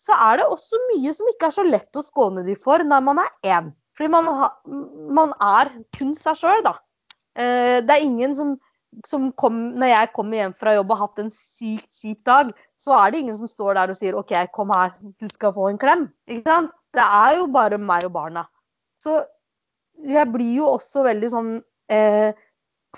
så 0.00 0.14
er 0.30 0.38
det 0.40 0.46
også 0.46 0.78
mye 0.94 1.12
som 1.12 1.28
ikke 1.28 1.48
er 1.48 1.56
så 1.56 1.64
lett 1.66 1.98
å 1.98 2.04
skåne 2.04 2.44
de 2.46 2.54
for 2.56 2.84
når 2.86 3.02
man 3.04 3.20
er 3.20 3.56
én. 3.58 3.72
Fordi 3.98 4.08
man, 4.14 4.28
ha, 4.32 4.48
man 5.10 5.34
er 5.44 5.72
kun 5.98 6.14
seg 6.16 6.38
sjøl, 6.38 6.62
da. 6.64 6.76
Eh, 7.36 7.80
Det 7.82 7.96
er 7.96 8.06
ingen 8.06 8.36
som, 8.38 8.54
som 9.06 9.32
kom, 9.32 9.74
Når 9.74 9.90
jeg 9.92 10.12
kommer 10.14 10.38
hjem 10.38 10.54
fra 10.56 10.74
jobb 10.74 10.90
og 10.90 10.96
har 10.96 11.10
hatt 11.10 11.24
en 11.24 11.34
sykt 11.34 11.90
kjip 11.92 12.22
dag, 12.24 12.54
så 12.80 12.94
er 12.96 13.10
det 13.10 13.20
ingen 13.20 13.36
som 13.36 13.50
står 13.50 13.74
der 13.74 13.92
og 13.92 13.98
sier 13.98 14.16
OK, 14.16 14.32
kom 14.54 14.72
her, 14.74 14.94
du 15.20 15.28
skal 15.34 15.52
få 15.52 15.68
en 15.68 15.78
klem. 15.82 16.08
Ikke 16.30 16.46
sant? 16.46 16.72
Det 16.94 17.02
er 17.02 17.36
jo 17.36 17.50
bare 17.50 17.78
meg 17.78 18.06
og 18.06 18.14
barna. 18.14 18.46
Så 19.02 19.20
jeg 20.06 20.30
blir 20.32 20.54
jo 20.60 20.72
også 20.76 21.04
veldig 21.06 21.30
sånn 21.32 21.50
eh, 21.92 22.32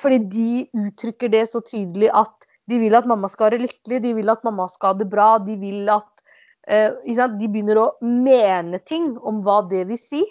Fordi 0.00 0.18
de 0.32 0.64
uttrykker 0.86 1.32
det 1.32 1.46
så 1.50 1.62
tydelig 1.64 2.10
at 2.16 2.48
de 2.70 2.78
vil 2.78 2.94
at 2.94 3.08
mamma 3.10 3.28
skal 3.28 3.50
være 3.50 3.64
lykkelig, 3.64 3.98
de 4.04 4.12
vil 4.16 4.30
at 4.32 4.44
mamma 4.46 4.68
skal 4.70 4.92
ha 4.92 4.98
det 5.00 5.08
bra, 5.10 5.34
de 5.42 5.56
vil 5.58 5.90
at 5.90 6.22
eh? 6.70 6.94
De 7.02 7.48
begynner 7.48 7.80
å 7.82 7.88
mene 8.00 8.78
ting 8.86 9.16
om 9.18 9.42
hva 9.44 9.60
det 9.68 9.82
vil 9.90 9.98
si, 9.98 10.22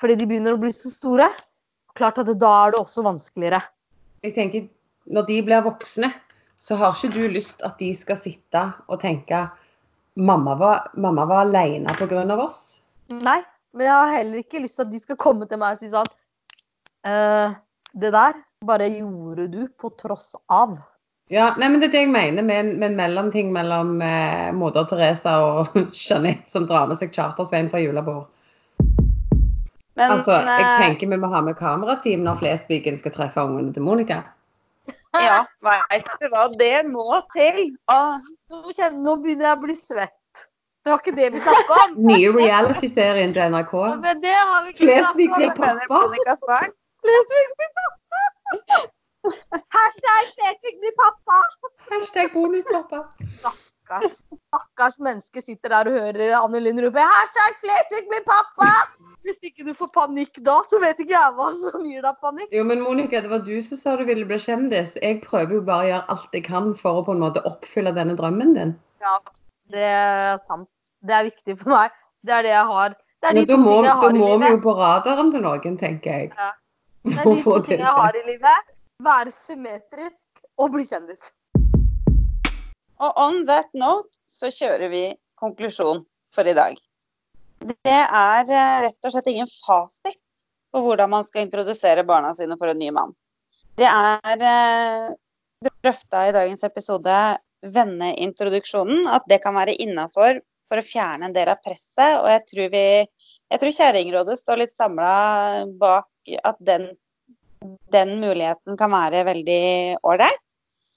fordi 0.00 0.16
de 0.18 0.28
begynner 0.30 0.56
å 0.56 0.62
bli 0.62 0.72
så 0.74 0.90
store. 0.90 1.28
Klart 1.94 2.18
at 2.18 2.32
da 2.40 2.52
er 2.64 2.74
det 2.74 2.80
også 2.80 3.04
vanskeligere. 3.06 3.60
Jeg 4.24 4.34
tenker, 4.34 4.68
Når 5.04 5.26
de 5.28 5.42
blir 5.44 5.60
voksne, 5.60 6.08
så 6.56 6.78
har 6.80 6.96
ikke 6.96 7.12
du 7.12 7.28
lyst 7.28 7.60
at 7.62 7.76
de 7.78 7.90
skal 7.92 8.16
sitte 8.16 8.62
og 8.88 9.02
tenke 9.02 9.44
mamma 10.16 10.54
var, 10.56 10.86
mamma 10.96 11.26
var 11.28 11.44
alene 11.44 11.92
pga. 11.98 12.24
oss. 12.40 12.80
Nei, 13.12 13.42
men 13.74 13.88
jeg 13.88 13.94
har 13.94 14.16
heller 14.16 14.42
ikke 14.42 14.62
lyst 14.62 14.78
til 14.78 14.86
at 14.86 14.92
de 14.94 15.02
skal 15.02 15.20
komme 15.20 15.48
til 15.50 15.60
meg 15.60 15.76
og 15.76 15.82
si 15.82 15.90
sånn 15.92 16.10
eh, 17.06 17.54
Det 17.94 18.10
der 18.14 18.38
bare 18.64 18.88
gjorde 18.88 19.48
du 19.52 19.64
på 19.78 19.90
tross 20.00 20.32
av. 20.48 20.78
Ja, 21.32 21.50
nei, 21.58 21.68
men 21.72 21.80
Det 21.80 21.88
er 21.88 21.94
det 21.94 22.04
jeg 22.04 22.12
mener 22.12 22.44
med 22.46 22.60
en, 22.60 22.70
med 22.78 22.90
en 22.90 22.98
mellomting 22.98 23.50
mellom 23.52 23.96
eh, 24.04 24.52
moder 24.56 24.86
Teresa 24.88 25.36
og 25.42 25.76
Jeanette 26.04 26.50
som 26.52 26.68
drar 26.68 26.88
med 26.90 27.00
seg 27.00 27.12
Charter-Svein 27.14 27.70
fra 27.72 27.82
julebord. 27.82 28.30
Men 29.94 30.10
Altså, 30.16 30.40
jeg 30.42 30.64
eh, 30.64 30.80
tenker 30.82 31.10
vi 31.10 31.20
må 31.22 31.30
ha 31.30 31.42
med 31.44 31.58
kamerateam 31.58 32.24
når 32.26 32.40
Flesvigen 32.42 32.98
skal 32.98 33.14
treffe 33.14 33.44
ungene 33.46 33.72
til 33.74 33.86
Monica. 33.86 34.22
ja, 35.16 35.44
veit 35.64 36.08
du 36.20 36.26
hva, 36.32 36.48
det 36.58 36.82
må 36.90 37.20
til. 37.32 37.62
Ah, 37.88 38.18
nå, 38.50 38.74
kjenner, 38.74 39.00
nå 39.06 39.16
begynner 39.22 39.48
jeg 39.48 39.58
å 39.58 39.62
bli 39.62 39.76
svett. 39.78 40.16
Det 40.84 40.92
var 40.92 41.00
ikke 41.00 41.16
det 41.16 41.28
vi 41.32 41.40
snakka 41.40 41.76
om. 41.82 41.92
Nye 42.10 42.30
reality-serien 42.36 43.30
til 43.32 43.52
NRK. 43.54 43.74
Men 44.04 44.18
det 44.20 44.34
har 44.36 44.64
vi 44.64 44.72
ikke 44.74 44.82
Flesvig 44.82 45.28
blir 45.32 45.52
pappa. 45.56 46.00
Flesvig 47.04 47.44
blir 47.60 47.70
pappa! 47.78 48.20
Hashtag 49.76 50.26
Flesvig 50.34 50.74
blir 50.82 50.92
pappa! 50.98 51.38
Hashtag 51.88 52.34
bonuspappa. 52.34 53.00
Stakkars, 53.38 54.20
stakkars 54.50 55.00
menneske 55.06 55.40
sitter 55.46 55.72
der 55.72 55.88
og 55.88 55.96
hører 55.96 56.34
Anne 56.42 56.60
Linn 56.60 56.82
rope 56.84 57.00
'hashtag 57.00 57.56
Flesvig 57.62 58.04
blir 58.12 58.20
pappa'! 58.28 58.76
Hvis 59.24 59.40
ikke 59.48 59.64
du 59.64 59.72
får 59.80 59.88
panikk 59.94 60.36
da, 60.44 60.58
så 60.68 60.82
vet 60.84 61.00
ikke 61.00 61.16
jeg 61.16 61.32
hva 61.38 61.48
som 61.62 61.88
gir 61.88 62.04
deg 62.04 62.20
panikk. 62.20 62.52
Jo, 62.52 62.66
men 62.68 62.84
Monica, 62.84 63.24
det 63.24 63.32
var 63.32 63.40
du 63.48 63.56
som 63.64 63.80
sa 63.80 63.96
du 63.96 64.04
ville 64.04 64.28
bli 64.28 64.36
kjendis. 64.36 64.98
Jeg 65.00 65.22
prøver 65.24 65.62
jo 65.62 65.64
bare 65.64 65.86
å 65.86 65.88
gjøre 65.88 66.12
alt 66.12 66.36
jeg 66.36 66.44
kan 66.44 66.74
for 66.76 67.00
å 67.00 67.08
på 67.08 67.16
en 67.16 67.24
måte 67.24 67.40
oppfylle 67.48 67.96
denne 67.96 68.20
drømmen 68.20 68.52
din. 68.58 68.76
Ja, 69.00 69.16
det 69.72 69.88
er 69.88 70.36
sant. 70.44 70.68
Det 71.04 71.14
er 71.14 71.26
viktig 71.26 71.56
for 71.60 71.74
meg. 71.74 71.96
Det 72.24 72.32
er 72.32 72.46
det 72.46 72.52
jeg 72.54 72.68
har. 72.72 72.94
Det 73.20 73.30
er 73.30 73.36
de 73.36 73.44
da 73.44 73.54
to 73.54 73.60
må, 73.60 73.70
tingene 73.70 73.88
jeg 73.88 73.96
har 74.00 74.14
i 74.14 74.20
må 74.20 74.28
vi 74.40 74.50
jo 74.54 74.60
på 74.64 74.74
radaren 74.78 75.32
til 75.32 75.42
noen, 75.44 75.76
tenker 75.80 76.18
jeg. 76.18 76.30
Ja. 76.32 76.50
Det 77.04 77.16
er 77.18 77.28
de 77.28 77.34
to 77.42 77.56
det 77.58 77.64
tingene 77.68 77.90
jeg 77.90 77.98
har 77.98 78.16
i 78.16 78.22
livet. 78.30 78.70
Være 79.04 79.34
symmetrisk 79.34 80.44
og 80.56 80.72
bli 80.72 80.84
kjendis. 80.88 81.32
Og 83.04 83.20
on 83.20 83.42
that 83.48 83.68
note 83.76 84.16
så 84.30 84.48
kjører 84.54 84.88
vi 84.92 85.04
konklusjon 85.40 86.04
for 86.32 86.48
i 86.48 86.54
dag. 86.56 86.78
Det 87.64 87.98
er 88.04 88.48
eh, 88.48 88.78
rett 88.86 89.08
og 89.08 89.12
slett 89.12 89.28
ingen 89.32 89.50
fasit 89.50 90.18
på 90.72 90.82
hvordan 90.84 91.12
man 91.12 91.28
skal 91.28 91.44
introdusere 91.44 92.04
barna 92.06 92.32
sine 92.38 92.56
for 92.60 92.72
en 92.72 92.80
ny 92.80 92.88
mann. 92.94 93.12
Det 93.76 93.88
er 93.90 94.46
eh, 94.54 95.12
drøfta 95.68 96.24
i 96.28 96.34
dagens 96.36 96.64
episode 96.64 97.20
venneintroduksjonen, 97.74 99.06
at 99.08 99.24
det 99.28 99.40
kan 99.44 99.56
være 99.56 99.76
innafor 99.80 100.40
for 100.70 100.80
å 100.80 100.86
fjerne 100.86 101.28
en 101.28 101.36
del 101.36 101.50
av 101.52 101.62
presset. 101.64 102.20
Og 102.20 102.28
jeg 102.30 102.44
tror, 102.50 102.68
vi, 102.74 102.84
tror 103.60 103.76
Kjerringrådet 103.78 104.38
står 104.40 104.62
litt 104.62 104.76
samla 104.78 105.14
bak 105.80 106.34
at 106.44 106.60
den, 106.64 106.90
den 107.92 108.16
muligheten 108.22 108.78
kan 108.80 108.94
være 108.94 109.24
veldig 109.30 109.64
ålreit. 110.02 110.42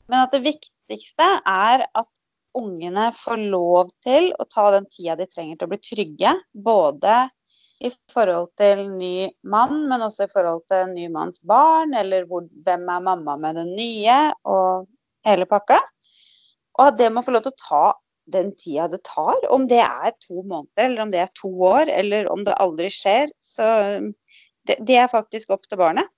Men 0.08 0.24
at 0.24 0.36
det 0.36 0.46
viktigste 0.46 1.32
er 1.44 1.88
at 1.88 2.12
ungene 2.58 3.10
får 3.16 3.42
lov 3.52 3.90
til 4.06 4.32
å 4.40 4.46
ta 4.50 4.70
den 4.74 4.88
tida 4.90 5.18
de 5.20 5.28
trenger 5.30 5.58
til 5.58 5.68
å 5.68 5.74
bli 5.74 5.82
trygge. 5.84 6.34
Både 6.54 7.28
i 7.84 7.92
forhold 8.10 8.50
til 8.58 8.88
ny 8.96 9.28
mann, 9.46 9.84
men 9.90 10.02
også 10.02 10.26
i 10.26 10.32
forhold 10.32 10.64
til 10.72 10.88
ny 10.96 11.06
manns 11.14 11.44
barn, 11.46 11.94
eller 11.98 12.26
hvor, 12.30 12.48
hvem 12.66 12.88
er 12.90 13.04
mamma 13.06 13.38
med 13.42 13.60
den 13.60 13.76
nye, 13.78 14.18
og 14.50 14.88
hele 15.28 15.46
pakka. 15.50 15.78
Og 16.78 16.88
at 16.88 16.98
det 16.98 17.12
må 17.14 17.22
få 17.26 17.36
lov 17.36 17.46
til 17.46 17.54
å 17.54 17.62
ta 17.62 17.86
den 18.32 18.52
tida 18.60 18.88
det 18.92 19.02
tar. 19.08 19.40
Om 19.52 19.68
det 19.72 19.82
er 19.84 20.14
to 20.24 20.44
måneder, 20.44 20.86
eller 20.86 21.02
om 21.04 21.12
det 21.14 21.24
er 21.24 21.34
to 21.38 21.52
år, 21.70 21.92
eller 21.92 22.30
om 22.32 22.44
det 22.48 22.58
aldri 22.62 22.92
skjer. 22.94 23.32
Så 23.44 23.66
det, 24.68 24.78
det 24.84 25.02
er 25.02 25.12
faktisk 25.12 25.54
opp 25.56 25.68
til 25.68 25.80
barnet. 25.80 26.10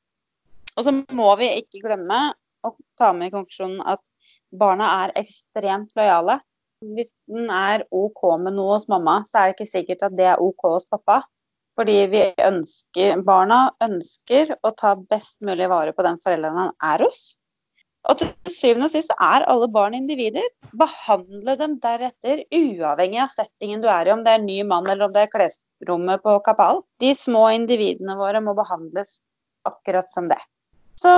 Og 0.77 0.85
så 0.85 0.93
må 0.95 1.31
vi 1.39 1.49
ikke 1.59 1.83
glemme 1.83 2.19
å 2.65 2.73
ta 2.99 3.11
med 3.15 3.29
i 3.29 3.33
konklusjonen 3.33 3.81
at 3.87 4.01
barna 4.55 4.91
er 5.03 5.17
ekstremt 5.21 5.91
lojale. 5.97 6.39
Hvis 6.95 7.11
den 7.27 7.49
er 7.51 7.83
OK 7.91 8.23
med 8.39 8.55
noe 8.55 8.77
hos 8.77 8.87
mamma, 8.91 9.19
så 9.27 9.41
er 9.41 9.49
det 9.49 9.57
ikke 9.57 9.73
sikkert 9.73 10.07
at 10.07 10.15
det 10.15 10.29
er 10.31 10.43
OK 10.43 10.65
hos 10.69 10.87
pappa. 10.89 11.21
Fordi 11.79 11.95
vi 12.11 12.23
ønsker, 12.43 13.21
barna 13.23 13.69
ønsker 13.83 14.55
å 14.67 14.71
ta 14.75 14.95
best 14.99 15.37
mulig 15.45 15.69
vare 15.71 15.93
på 15.95 16.03
den 16.03 16.19
forelderen 16.23 16.65
han 16.65 16.73
er 16.83 17.05
hos. 17.05 17.37
Og 18.07 18.19
til 18.19 18.29
syvende 18.47 18.87
og 18.87 18.93
sist 18.93 19.11
så 19.11 19.15
er 19.21 19.45
alle 19.51 19.67
barn 19.71 19.95
individer. 19.97 20.45
Behandle 20.79 21.55
dem 21.59 21.75
deretter, 21.83 22.45
uavhengig 22.55 23.19
av 23.25 23.33
settingen 23.33 23.83
du 23.83 23.89
er 23.91 24.07
i, 24.07 24.13
om 24.13 24.23
det 24.25 24.35
er 24.37 24.45
ny 24.45 24.61
mann 24.67 24.87
eller 24.87 25.09
om 25.09 25.15
det 25.15 25.25
er 25.25 25.33
klesrommet 25.33 26.23
på 26.23 26.37
Kapal. 26.45 26.83
De 27.03 27.11
små 27.17 27.49
individene 27.57 28.15
våre 28.19 28.41
må 28.43 28.55
behandles 28.57 29.19
akkurat 29.67 30.07
som 30.13 30.29
det. 30.31 30.39
Så 30.99 31.11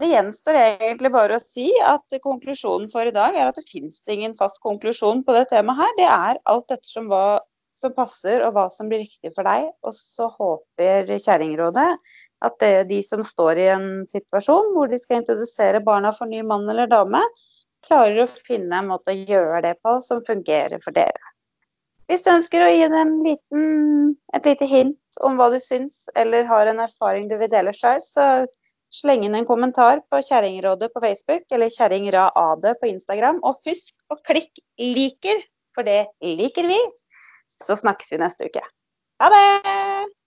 det 0.00 0.08
gjenstår 0.14 0.56
egentlig 0.56 1.10
bare 1.12 1.36
å 1.36 1.42
si 1.42 1.68
at 1.84 2.20
konklusjonen 2.24 2.88
for 2.92 3.04
i 3.08 3.14
dag 3.14 3.36
er 3.36 3.50
at 3.50 3.58
det 3.58 3.66
finnes 3.68 4.00
ingen 4.08 4.32
fast 4.38 4.62
konklusjon 4.64 5.24
på 5.26 5.36
det 5.36 5.50
temaet 5.50 5.82
her. 5.82 5.96
Det 5.98 6.08
er 6.08 6.40
alt 6.54 6.72
ettersom 6.72 7.10
hva 7.10 7.40
som 7.80 7.92
passer 7.96 8.44
og 8.44 8.54
hva 8.56 8.66
som 8.72 8.88
blir 8.88 9.02
riktig 9.04 9.34
for 9.34 9.48
deg. 9.48 9.68
Og 9.84 9.96
så 9.96 10.30
håper 10.32 11.12
Kjerringrådet 11.18 11.90
at 12.44 12.56
det 12.62 12.70
er 12.78 12.88
de 12.88 13.00
som 13.04 13.22
står 13.26 13.60
i 13.60 13.68
en 13.74 13.88
situasjon 14.10 14.72
hvor 14.74 14.90
de 14.90 14.98
skal 15.00 15.20
introdusere 15.20 15.82
barna 15.84 16.12
for 16.16 16.30
ny 16.30 16.40
mann 16.46 16.68
eller 16.70 16.88
dame, 16.90 17.20
klarer 17.86 18.24
å 18.24 18.30
finne 18.30 18.80
en 18.80 18.88
måte 18.90 19.12
å 19.12 19.26
gjøre 19.32 19.62
det 19.68 19.74
på 19.84 19.98
som 20.04 20.24
fungerer 20.26 20.80
for 20.84 20.96
dere. 20.96 21.34
Hvis 22.10 22.24
du 22.26 22.32
ønsker 22.32 22.64
å 22.64 22.70
gi 22.72 22.86
dem 22.90 23.12
liten, 23.22 23.66
et 24.34 24.48
lite 24.48 24.66
hint 24.66 25.20
om 25.26 25.36
hva 25.38 25.46
du 25.52 25.60
syns, 25.62 26.08
eller 26.18 26.48
har 26.48 26.66
en 26.66 26.82
erfaring 26.82 27.28
du 27.30 27.36
vil 27.38 27.52
dele 27.52 27.74
sjøl, 27.76 28.02
så 28.02 28.26
sleng 28.90 29.22
inn 29.28 29.36
en 29.38 29.46
kommentar 29.46 30.02
på 30.10 30.18
Kjerringrådet 30.26 30.90
på 30.90 31.04
Facebook 31.04 31.46
eller 31.54 31.70
Kjerringraad 31.70 32.66
på 32.80 32.90
Instagram. 32.90 33.38
Og 33.46 33.62
husk 33.68 33.94
å 34.10 34.18
klikke 34.26 34.64
'liker', 34.80 35.46
for 35.74 35.86
det 35.86 36.08
liker 36.20 36.66
vi. 36.66 36.80
Så 37.62 37.78
snakkes 37.78 38.10
vi 38.10 38.24
neste 38.24 38.50
uke. 38.50 38.64
Ha 39.22 39.30
det! 39.30 40.19